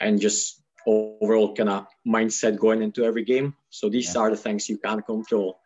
and 0.00 0.20
just 0.20 0.62
overall 0.86 1.54
kind 1.54 1.68
of 1.68 1.86
mindset 2.06 2.58
going 2.58 2.82
into 2.82 3.04
every 3.04 3.24
game. 3.24 3.54
So 3.70 3.88
these 3.88 4.14
yeah. 4.14 4.20
are 4.20 4.30
the 4.30 4.36
things 4.36 4.68
you 4.68 4.78
can 4.78 5.02
control. 5.02 5.60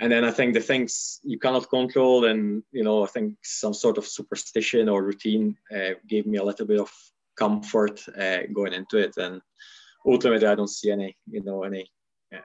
And 0.00 0.10
then 0.10 0.24
I 0.24 0.32
think 0.32 0.54
the 0.54 0.60
things 0.60 1.20
you 1.22 1.38
cannot 1.38 1.70
control, 1.70 2.24
and 2.24 2.62
you 2.72 2.82
know, 2.82 3.04
I 3.04 3.06
think 3.06 3.36
some 3.42 3.74
sort 3.74 3.98
of 3.98 4.06
superstition 4.06 4.88
or 4.88 5.04
routine 5.04 5.56
uh, 5.74 5.94
gave 6.08 6.26
me 6.26 6.38
a 6.38 6.44
little 6.44 6.66
bit 6.66 6.80
of 6.80 6.90
comfort 7.36 8.00
uh, 8.18 8.40
going 8.52 8.72
into 8.72 8.98
it. 8.98 9.16
And 9.16 9.40
ultimately, 10.04 10.48
I 10.48 10.56
don't 10.56 10.68
see 10.68 10.90
any, 10.90 11.16
you 11.30 11.42
know, 11.44 11.62
any 11.62 11.88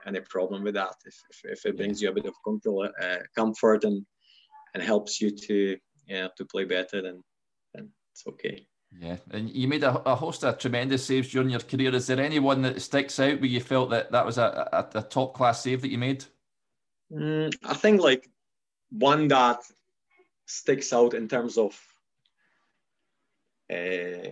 any 0.06 0.20
problem 0.20 0.62
with 0.62 0.74
that 0.74 0.94
if, 1.04 1.14
if, 1.30 1.58
if 1.58 1.66
it 1.66 1.76
brings 1.76 2.00
you 2.00 2.08
a 2.08 2.12
bit 2.12 2.26
of 2.26 2.34
control, 2.44 2.88
uh, 3.00 3.16
comfort, 3.34 3.84
and 3.84 4.04
and 4.74 4.82
helps 4.82 5.20
you 5.20 5.30
to 5.30 5.76
yeah 6.06 6.28
to 6.36 6.44
play 6.44 6.64
better, 6.64 7.02
then 7.02 7.22
then 7.74 7.90
it's 8.12 8.26
okay. 8.26 8.66
Yeah, 8.98 9.16
and 9.30 9.48
you 9.50 9.68
made 9.68 9.84
a, 9.84 10.00
a, 10.00 10.16
host 10.16 10.42
of 10.42 10.58
tremendous 10.58 11.06
saves 11.06 11.30
during 11.30 11.50
your 11.50 11.60
career. 11.60 11.94
Is 11.94 12.08
there 12.08 12.20
anyone 12.20 12.62
that 12.62 12.82
sticks 12.82 13.20
out 13.20 13.40
where 13.40 13.48
you 13.48 13.60
felt 13.60 13.90
that 13.90 14.10
that 14.10 14.26
was 14.26 14.36
a, 14.36 14.68
a, 14.72 14.98
a 14.98 15.02
top 15.02 15.34
class 15.34 15.62
save 15.62 15.82
that 15.82 15.92
you 15.92 15.98
made? 15.98 16.24
Mm, 17.12 17.54
I 17.62 17.74
think 17.74 18.00
like 18.00 18.28
one 18.90 19.28
that 19.28 19.60
sticks 20.46 20.92
out 20.92 21.14
in 21.14 21.28
terms 21.28 21.56
of, 21.56 21.80
uh, 23.72 24.30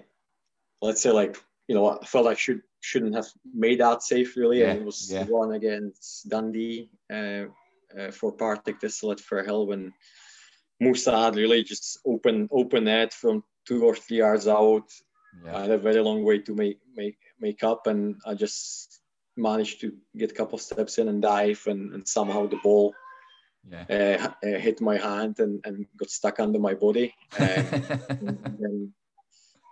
let's 0.82 1.02
say 1.02 1.12
like 1.12 1.36
you 1.68 1.76
know 1.76 2.00
I 2.00 2.04
felt 2.04 2.26
I 2.26 2.34
should 2.34 2.62
shouldn't 2.80 3.14
have 3.14 3.26
made 3.54 3.80
that 3.80 4.02
save 4.02 4.34
really. 4.36 4.60
Yeah, 4.60 4.70
and 4.70 4.80
it 4.80 4.84
was 4.84 5.10
yeah. 5.10 5.24
one 5.24 5.52
against 5.52 6.28
Dundee 6.28 6.90
uh, 7.12 7.44
uh, 7.98 8.10
for 8.12 8.32
Partick 8.32 8.80
Thistle 8.80 9.12
at 9.12 9.18
Firhill 9.18 9.66
when 9.66 9.92
Musa 10.80 11.16
had 11.16 11.36
really 11.36 11.62
just 11.64 11.98
open 12.06 12.48
open 12.50 12.84
net 12.84 13.12
from 13.12 13.42
two 13.66 13.84
or 13.84 13.94
three 13.94 14.18
yards 14.18 14.46
out. 14.46 14.90
Yeah. 15.44 15.56
I 15.56 15.60
had 15.62 15.70
a 15.70 15.78
very 15.78 16.00
long 16.00 16.24
way 16.24 16.38
to 16.38 16.54
make 16.54 16.78
make 16.94 17.18
make 17.40 17.62
up, 17.62 17.86
and 17.86 18.16
I 18.26 18.34
just 18.34 19.00
managed 19.36 19.80
to 19.80 19.92
get 20.16 20.32
a 20.32 20.34
couple 20.34 20.58
steps 20.58 20.98
in 20.98 21.08
and 21.08 21.22
dive, 21.22 21.62
and, 21.66 21.94
and 21.94 22.06
somehow 22.06 22.46
the 22.46 22.56
ball 22.62 22.92
yeah. 23.70 23.84
uh, 24.42 24.46
uh, 24.46 24.58
hit 24.58 24.80
my 24.80 24.96
hand 24.96 25.38
and, 25.40 25.60
and 25.64 25.86
got 25.96 26.10
stuck 26.10 26.40
under 26.40 26.58
my 26.58 26.74
body. 26.74 27.14
and 27.38 28.92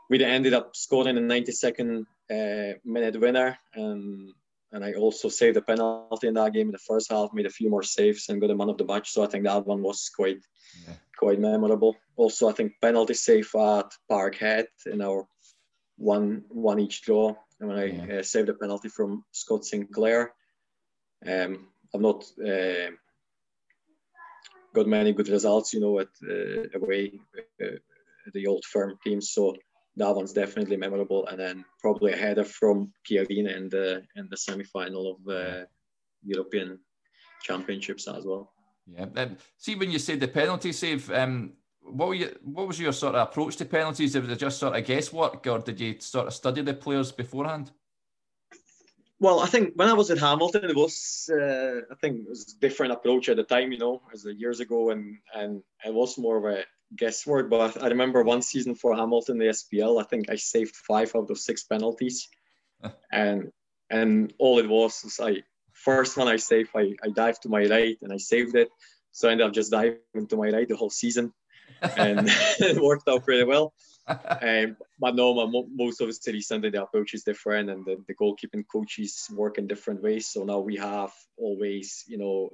we 0.08 0.22
ended 0.22 0.54
up 0.54 0.76
scoring 0.76 1.16
a 1.16 1.20
92nd 1.20 2.06
uh, 2.30 2.78
minute 2.84 3.20
winner, 3.20 3.58
and 3.74 4.32
and 4.72 4.84
I 4.84 4.94
also 4.94 5.28
saved 5.28 5.56
a 5.56 5.62
penalty 5.62 6.26
in 6.26 6.34
that 6.34 6.52
game 6.52 6.68
in 6.68 6.72
the 6.72 6.78
first 6.78 7.10
half, 7.10 7.32
made 7.32 7.46
a 7.46 7.50
few 7.50 7.70
more 7.70 7.82
saves, 7.82 8.28
and 8.28 8.40
got 8.40 8.50
a 8.50 8.54
man 8.54 8.68
of 8.68 8.78
the 8.78 8.84
match. 8.84 9.12
So 9.12 9.22
I 9.22 9.26
think 9.26 9.44
that 9.44 9.66
one 9.66 9.82
was 9.82 10.10
quite 10.14 10.40
yeah. 10.86 10.94
quite 11.16 11.40
memorable. 11.40 11.96
Also, 12.16 12.48
I 12.48 12.52
think 12.52 12.74
penalty 12.82 13.14
save 13.14 13.50
at 13.54 13.92
Parkhead 14.10 14.66
in 14.86 15.02
our 15.02 15.26
one 15.96 16.44
one 16.48 16.80
each 16.80 17.02
draw, 17.02 17.34
and 17.60 17.68
when 17.68 17.78
I 17.78 17.84
yeah. 17.84 18.18
uh, 18.18 18.22
saved 18.22 18.48
a 18.48 18.54
penalty 18.54 18.88
from 18.88 19.24
Scott 19.32 19.64
Sinclair. 19.64 20.32
Um, 21.26 21.68
I've 21.94 22.00
not 22.00 22.24
uh, 22.46 22.90
got 24.74 24.86
many 24.86 25.12
good 25.12 25.28
results, 25.28 25.72
you 25.72 25.80
know, 25.80 25.98
at 26.00 26.08
uh, 26.22 26.78
away 26.78 27.12
uh, 27.62 27.78
the 28.34 28.46
old 28.46 28.64
firm 28.64 28.98
teams. 29.02 29.30
So 29.30 29.56
that 29.96 30.14
one's 30.14 30.32
definitely 30.32 30.76
memorable. 30.76 31.26
And 31.26 31.38
then 31.38 31.64
probably 31.80 32.12
a 32.12 32.16
header 32.16 32.44
from 32.44 32.92
Chiarina 33.08 33.56
in 33.56 33.68
the 33.68 34.02
in 34.16 34.28
the 34.30 34.36
semi 34.36 34.64
final 34.64 35.12
of 35.12 35.34
uh, 35.34 35.64
European 36.22 36.78
Championships 37.42 38.08
as 38.08 38.24
well. 38.24 38.52
Yeah. 38.86 39.06
Um, 39.16 39.36
see, 39.56 39.74
when 39.74 39.90
you 39.90 39.98
said 39.98 40.20
the 40.20 40.28
penalty 40.28 40.72
save, 40.72 41.10
um, 41.10 41.52
what 41.80 42.08
were 42.08 42.14
you, 42.14 42.36
what 42.42 42.68
was 42.68 42.78
your 42.78 42.92
sort 42.92 43.14
of 43.14 43.28
approach 43.28 43.56
to 43.56 43.64
penalties? 43.64 44.14
It 44.14 44.22
was 44.22 44.30
it 44.30 44.38
just 44.38 44.58
sort 44.58 44.76
of 44.76 44.84
guesswork, 44.84 45.46
or 45.46 45.58
did 45.58 45.80
you 45.80 45.96
sort 46.00 46.26
of 46.26 46.34
study 46.34 46.62
the 46.62 46.74
players 46.74 47.10
beforehand? 47.12 47.72
Well, 49.18 49.40
I 49.40 49.46
think 49.46 49.72
when 49.76 49.88
I 49.88 49.94
was 49.94 50.10
at 50.10 50.18
Hamilton, 50.18 50.64
it 50.64 50.76
was 50.76 51.30
uh, 51.32 51.80
I 51.90 51.94
think 52.00 52.20
it 52.20 52.28
was 52.28 52.54
a 52.54 52.60
different 52.60 52.92
approach 52.92 53.28
at 53.28 53.36
the 53.36 53.44
time, 53.44 53.72
you 53.72 53.78
know, 53.78 54.02
as 54.12 54.26
years 54.36 54.60
ago, 54.60 54.90
and 54.90 55.16
and 55.34 55.62
it 55.84 55.94
was 55.94 56.18
more 56.18 56.36
of 56.36 56.44
a 56.44 56.64
guesswork. 56.94 57.50
But 57.50 57.82
I 57.82 57.88
remember 57.88 58.22
one 58.22 58.42
season 58.42 58.74
for 58.74 58.94
Hamilton, 58.94 59.38
the 59.38 59.46
SPL, 59.46 60.00
I 60.00 60.04
think 60.04 60.30
I 60.30 60.36
saved 60.36 60.76
five 60.76 61.14
out 61.16 61.30
of 61.30 61.38
six 61.38 61.64
penalties, 61.64 62.28
and 63.12 63.50
and 63.90 64.32
all 64.38 64.58
it 64.58 64.68
was 64.68 65.02
was 65.04 65.20
I 65.20 65.42
first 65.72 66.16
one 66.16 66.28
I 66.28 66.36
saved, 66.36 66.70
I, 66.74 66.94
I 67.02 67.08
dived 67.10 67.42
to 67.42 67.48
my 67.48 67.66
right 67.66 67.96
and 68.02 68.12
I 68.12 68.16
saved 68.16 68.54
it, 68.56 68.68
so 69.12 69.28
I 69.28 69.32
ended 69.32 69.46
up 69.46 69.52
just 69.52 69.70
diving 69.70 70.26
to 70.28 70.36
my 70.36 70.50
right 70.50 70.68
the 70.68 70.76
whole 70.76 70.90
season, 70.90 71.32
and 71.82 72.28
it 72.60 72.82
worked 72.82 73.08
out 73.08 73.24
pretty 73.24 73.44
well 73.44 73.72
um, 74.08 74.76
but 75.00 75.16
no, 75.16 75.34
my, 75.34 75.62
most 75.74 76.00
of 76.00 76.06
the 76.06 76.12
city 76.12 76.40
Sunday 76.40 76.70
the 76.70 76.82
approach 76.82 77.14
is 77.14 77.24
different, 77.24 77.70
and 77.70 77.84
the, 77.84 77.96
the 78.06 78.14
goalkeeping 78.14 78.64
coaches 78.70 79.28
work 79.32 79.58
in 79.58 79.66
different 79.66 80.02
ways. 80.02 80.28
So 80.28 80.44
now 80.44 80.60
we 80.60 80.76
have 80.76 81.12
always, 81.36 82.04
you 82.06 82.18
know, 82.18 82.50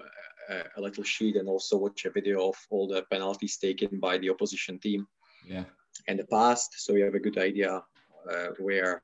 a, 0.48 0.62
a, 0.76 0.80
little 0.80 1.04
sheet 1.04 1.36
and 1.36 1.48
also 1.48 1.76
watch 1.76 2.04
a 2.04 2.10
video 2.10 2.48
of 2.48 2.56
all 2.70 2.86
the 2.88 3.02
penalties 3.10 3.56
taken 3.56 4.00
by 4.00 4.18
the 4.18 4.30
opposition 4.30 4.78
team. 4.78 5.06
Yeah. 5.46 5.64
In 6.08 6.16
the 6.16 6.26
past, 6.26 6.74
so 6.76 6.94
you 6.94 7.04
have 7.04 7.14
a 7.14 7.20
good 7.20 7.38
idea 7.38 7.82
uh, 8.30 8.46
where 8.58 9.02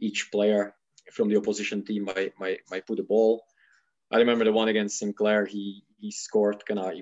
each 0.00 0.30
player 0.30 0.74
from 1.12 1.28
the 1.28 1.36
opposition 1.36 1.84
team 1.84 2.04
might, 2.04 2.32
might 2.38 2.60
might 2.70 2.86
put 2.86 2.98
the 2.98 3.02
ball. 3.02 3.42
I 4.10 4.18
remember 4.18 4.44
the 4.44 4.52
one 4.52 4.68
against 4.68 4.98
Sinclair. 4.98 5.46
He 5.46 5.82
he 5.98 6.10
scored 6.10 6.64
kind 6.66 6.80
of 6.80 6.92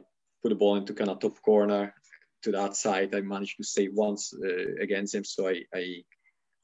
put 0.43 0.51
the 0.51 0.55
ball 0.55 0.77
into 0.77 0.95
kind 0.95 1.11
of 1.11 1.21
top 1.21 1.41
corner 1.43 1.95
to 2.43 2.53
that 2.53 2.77
side. 2.77 3.15
I 3.15 3.21
managed 3.21 3.57
to 3.59 3.65
save 3.65 3.93
once 3.95 4.33
uh, 4.33 4.75
against 4.81 5.15
him, 5.15 5.25
so 5.25 5.49
I, 5.49 5.63
I 5.75 6.05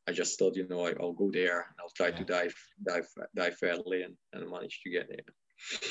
I 0.08 0.12
just 0.12 0.38
thought, 0.38 0.56
you 0.56 0.66
know, 0.68 0.86
I, 0.86 0.94
will 0.98 1.12
go 1.12 1.30
there 1.30 1.60
and 1.60 1.76
I'll 1.80 1.96
try 1.96 2.08
yeah. 2.08 2.16
to 2.16 2.24
dive 2.24 2.54
dive 2.84 3.08
dive 3.34 3.58
early 3.62 4.02
and, 4.02 4.16
and 4.32 4.50
manage 4.50 4.80
to 4.82 4.90
get 4.90 5.08
there. 5.08 5.24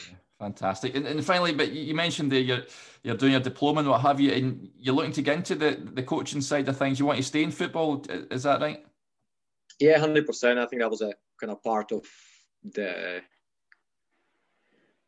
Yeah, 0.09 0.17
fantastic. 0.41 0.95
And, 0.95 1.05
and 1.05 1.23
finally, 1.23 1.53
but 1.53 1.71
you 1.71 1.93
mentioned 1.93 2.31
that 2.31 2.41
you're 2.41 2.63
you're 3.03 3.15
doing 3.15 3.33
your 3.33 3.41
diploma 3.41 3.81
and 3.81 3.89
what 3.89 4.01
have 4.01 4.19
you, 4.19 4.31
and 4.31 4.69
you're 4.77 4.95
looking 4.95 5.13
to 5.13 5.21
get 5.21 5.37
into 5.37 5.55
the 5.55 5.71
the 5.93 6.03
coaching 6.03 6.41
side 6.41 6.67
of 6.67 6.77
things. 6.77 6.99
You 6.99 7.05
want 7.05 7.17
to 7.17 7.23
stay 7.23 7.43
in 7.43 7.51
football, 7.51 8.03
is 8.31 8.43
that 8.43 8.59
right? 8.59 8.83
Yeah, 9.79 9.99
hundred 9.99 10.25
percent. 10.25 10.59
I 10.59 10.65
think 10.65 10.81
that 10.81 10.89
was 10.89 11.01
a 11.01 11.13
kind 11.39 11.51
of 11.51 11.63
part 11.63 11.91
of 11.91 12.05
the 12.63 13.21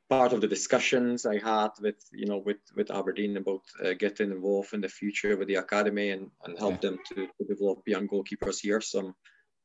part 0.10 0.34
of 0.34 0.42
the 0.42 0.48
discussions 0.48 1.26
I 1.26 1.40
had 1.40 1.72
with 1.82 2.02
you 2.12 2.28
know 2.28 2.38
with 2.38 2.62
with 2.76 2.92
Aberdeen 2.92 3.38
about 3.38 3.64
uh, 3.84 3.94
getting 3.94 4.32
involved 4.32 4.74
in 4.74 4.82
the 4.82 4.90
future 4.90 5.36
with 5.36 5.48
the 5.48 5.56
academy 5.66 6.12
and, 6.12 6.30
and 6.46 6.60
help 6.60 6.76
yeah. 6.76 6.90
them 6.90 7.00
to, 7.10 7.16
to 7.38 7.44
develop 7.48 7.80
young 7.88 8.08
goalkeepers 8.08 8.60
here. 8.62 8.82
So 8.82 9.00
I'm 9.00 9.16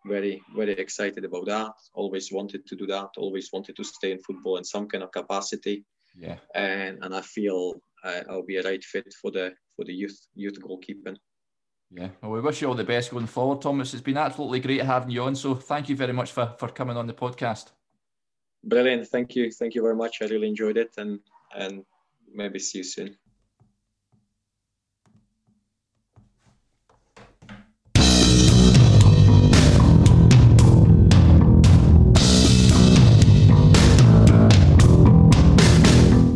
very 0.09 0.42
very 0.56 0.72
excited 0.72 1.24
about 1.24 1.46
that. 1.46 1.72
Always 1.94 2.32
wanted 2.32 2.66
to 2.66 2.76
do 2.76 2.86
that. 2.86 3.11
Always 3.16 3.50
wanted 3.52 3.76
to 3.76 3.84
stay 3.84 4.12
in 4.12 4.20
football 4.20 4.56
in 4.56 4.64
some 4.64 4.88
kind 4.88 5.04
of 5.04 5.12
capacity. 5.12 5.84
Yeah. 6.16 6.38
And 6.54 6.98
and 7.02 7.14
I 7.14 7.20
feel 7.20 7.80
uh, 8.04 8.22
I'll 8.28 8.46
be 8.46 8.56
a 8.56 8.62
right 8.62 8.82
fit 8.82 9.14
for 9.20 9.30
the 9.30 9.52
for 9.76 9.84
the 9.84 9.94
youth 9.94 10.18
youth 10.34 10.59
goalkeeping. 10.61 11.16
Yeah, 11.90 12.09
well, 12.20 12.32
we 12.32 12.40
wish 12.40 12.61
you 12.61 12.68
all 12.68 12.74
the 12.74 12.84
best 12.84 13.11
going 13.11 13.26
forward, 13.26 13.62
Thomas. 13.62 13.94
It's 13.94 14.02
been 14.02 14.18
absolutely 14.18 14.61
great 14.61 14.82
having 14.82 15.11
you 15.11 15.22
on. 15.22 15.34
So 15.34 15.54
thank 15.54 15.88
you 15.88 15.96
very 15.96 16.12
much 16.12 16.32
for, 16.32 16.54
for 16.59 16.68
coming 16.68 16.98
on 16.98 17.06
the 17.06 17.14
podcast. 17.14 17.70
Brilliant. 18.62 19.09
Thank 19.09 19.34
you. 19.36 19.50
Thank 19.50 19.74
you 19.74 19.80
very 19.82 19.96
much. 19.96 20.18
I 20.20 20.26
really 20.26 20.48
enjoyed 20.48 20.76
it 20.76 20.90
and 20.98 21.20
and 21.56 21.84
maybe 22.34 22.59
see 22.59 22.78
you 22.78 22.84
soon. 22.84 23.16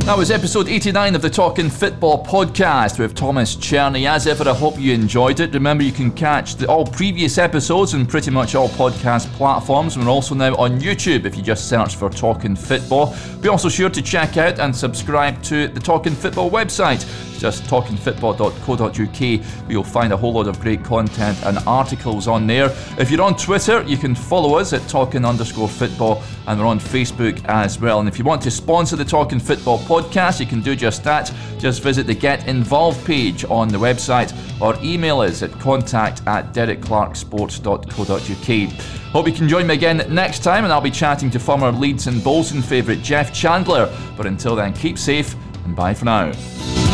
That 0.05 0.19
was 0.19 0.33
episode 0.33 0.69
89 0.69 1.15
of 1.15 1.23
the 1.23 1.31
Talking 1.31 1.71
Football 1.71 2.25
podcast 2.27 2.99
with 2.99 3.15
Thomas 3.15 3.55
Cerny. 3.55 4.09
As 4.09 4.27
ever, 4.27 4.51
I 4.51 4.53
hope 4.53 4.77
you 4.77 4.93
enjoyed 4.93 5.39
it. 5.39 5.55
Remember, 5.55 5.85
you 5.85 5.93
can 5.93 6.11
catch 6.11 6.57
the, 6.57 6.67
all 6.67 6.85
previous 6.85 7.39
episodes 7.39 7.95
on 7.95 8.07
pretty 8.07 8.33
much 8.33 8.57
all 8.57 8.69
podcast 8.71 9.33
platforms. 9.35 9.97
We're 9.97 10.09
also 10.09 10.35
now 10.35 10.57
on 10.57 10.81
YouTube 10.81 11.25
if 11.25 11.37
you 11.37 11.43
just 11.43 11.69
search 11.69 11.95
for 11.95 12.11
Talking 12.11 12.57
Football. 12.57 13.15
Be 13.41 13.49
also 13.49 13.69
sure 13.69 13.91
to 13.91 14.03
check 14.03 14.37
out 14.37 14.59
and 14.59 14.75
subscribe 14.75 15.41
to 15.45 15.69
the 15.69 15.79
Talking 15.79 16.15
Football 16.15 16.51
website 16.51 17.07
just 17.43 17.65
talkingfootball.co.uk 17.65 19.21
where 19.21 19.43
you'll 19.69 19.83
find 19.83 20.13
a 20.13 20.17
whole 20.17 20.33
lot 20.33 20.47
of 20.47 20.61
great 20.61 20.85
content 20.85 21.37
and 21.45 21.59
articles 21.67 22.29
on 22.29 22.47
there. 22.47 22.73
If 22.99 23.11
you're 23.11 23.21
on 23.21 23.37
Twitter, 23.37 23.83
you 23.83 23.97
can 23.97 24.15
follow 24.15 24.59
us 24.59 24.73
at 24.73 24.89
talking 24.89 25.25
underscore 25.25 25.69
football 25.69 26.23
and 26.47 26.61
we're 26.61 26.67
on 26.67 26.79
Facebook 26.79 27.45
as 27.47 27.81
well. 27.81 27.99
And 27.99 28.09
if 28.09 28.17
you 28.17 28.25
want 28.25 28.43
to 28.43 28.51
sponsor 28.51 28.95
the 28.95 29.05
Talking 29.05 29.41
Football 29.41 29.81
podcast, 29.81 30.39
you 30.39 30.47
can 30.47 30.61
do 30.61 30.77
just 30.77 31.03
that. 31.03 31.35
Just 31.59 31.83
visit 31.83 32.07
the 32.07 32.15
Get 32.15 32.47
Involved 32.47 33.05
page 33.05 33.45
on 33.47 33.67
the 33.67 33.79
website 33.79 34.33
or 34.61 34.77
email 34.81 35.19
us 35.21 35.43
at 35.43 35.51
contact 35.59 36.23
at 36.29 36.55
derekklarksports.co.uk. 36.55 38.73
Hope 39.13 39.27
you 39.27 39.33
can 39.33 39.49
join 39.49 39.67
me 39.67 39.75
again 39.75 40.07
next 40.09 40.45
time, 40.45 40.63
and 40.63 40.73
I'll 40.73 40.81
be 40.81 40.93
chatting 40.93 41.29
to 41.31 41.41
former 41.41 41.73
Leeds 41.73 42.07
and 42.07 42.23
Bolton 42.23 42.63
favourite 42.63 43.03
Jeff 43.03 43.35
Chandler. 43.35 43.93
But 44.17 44.27
until 44.27 44.55
then, 44.55 44.75
keep 44.75 44.97
safe 44.97 45.35
and 45.65 45.77
bye 45.77 45.95
for 45.95 46.05
now. 46.05 46.92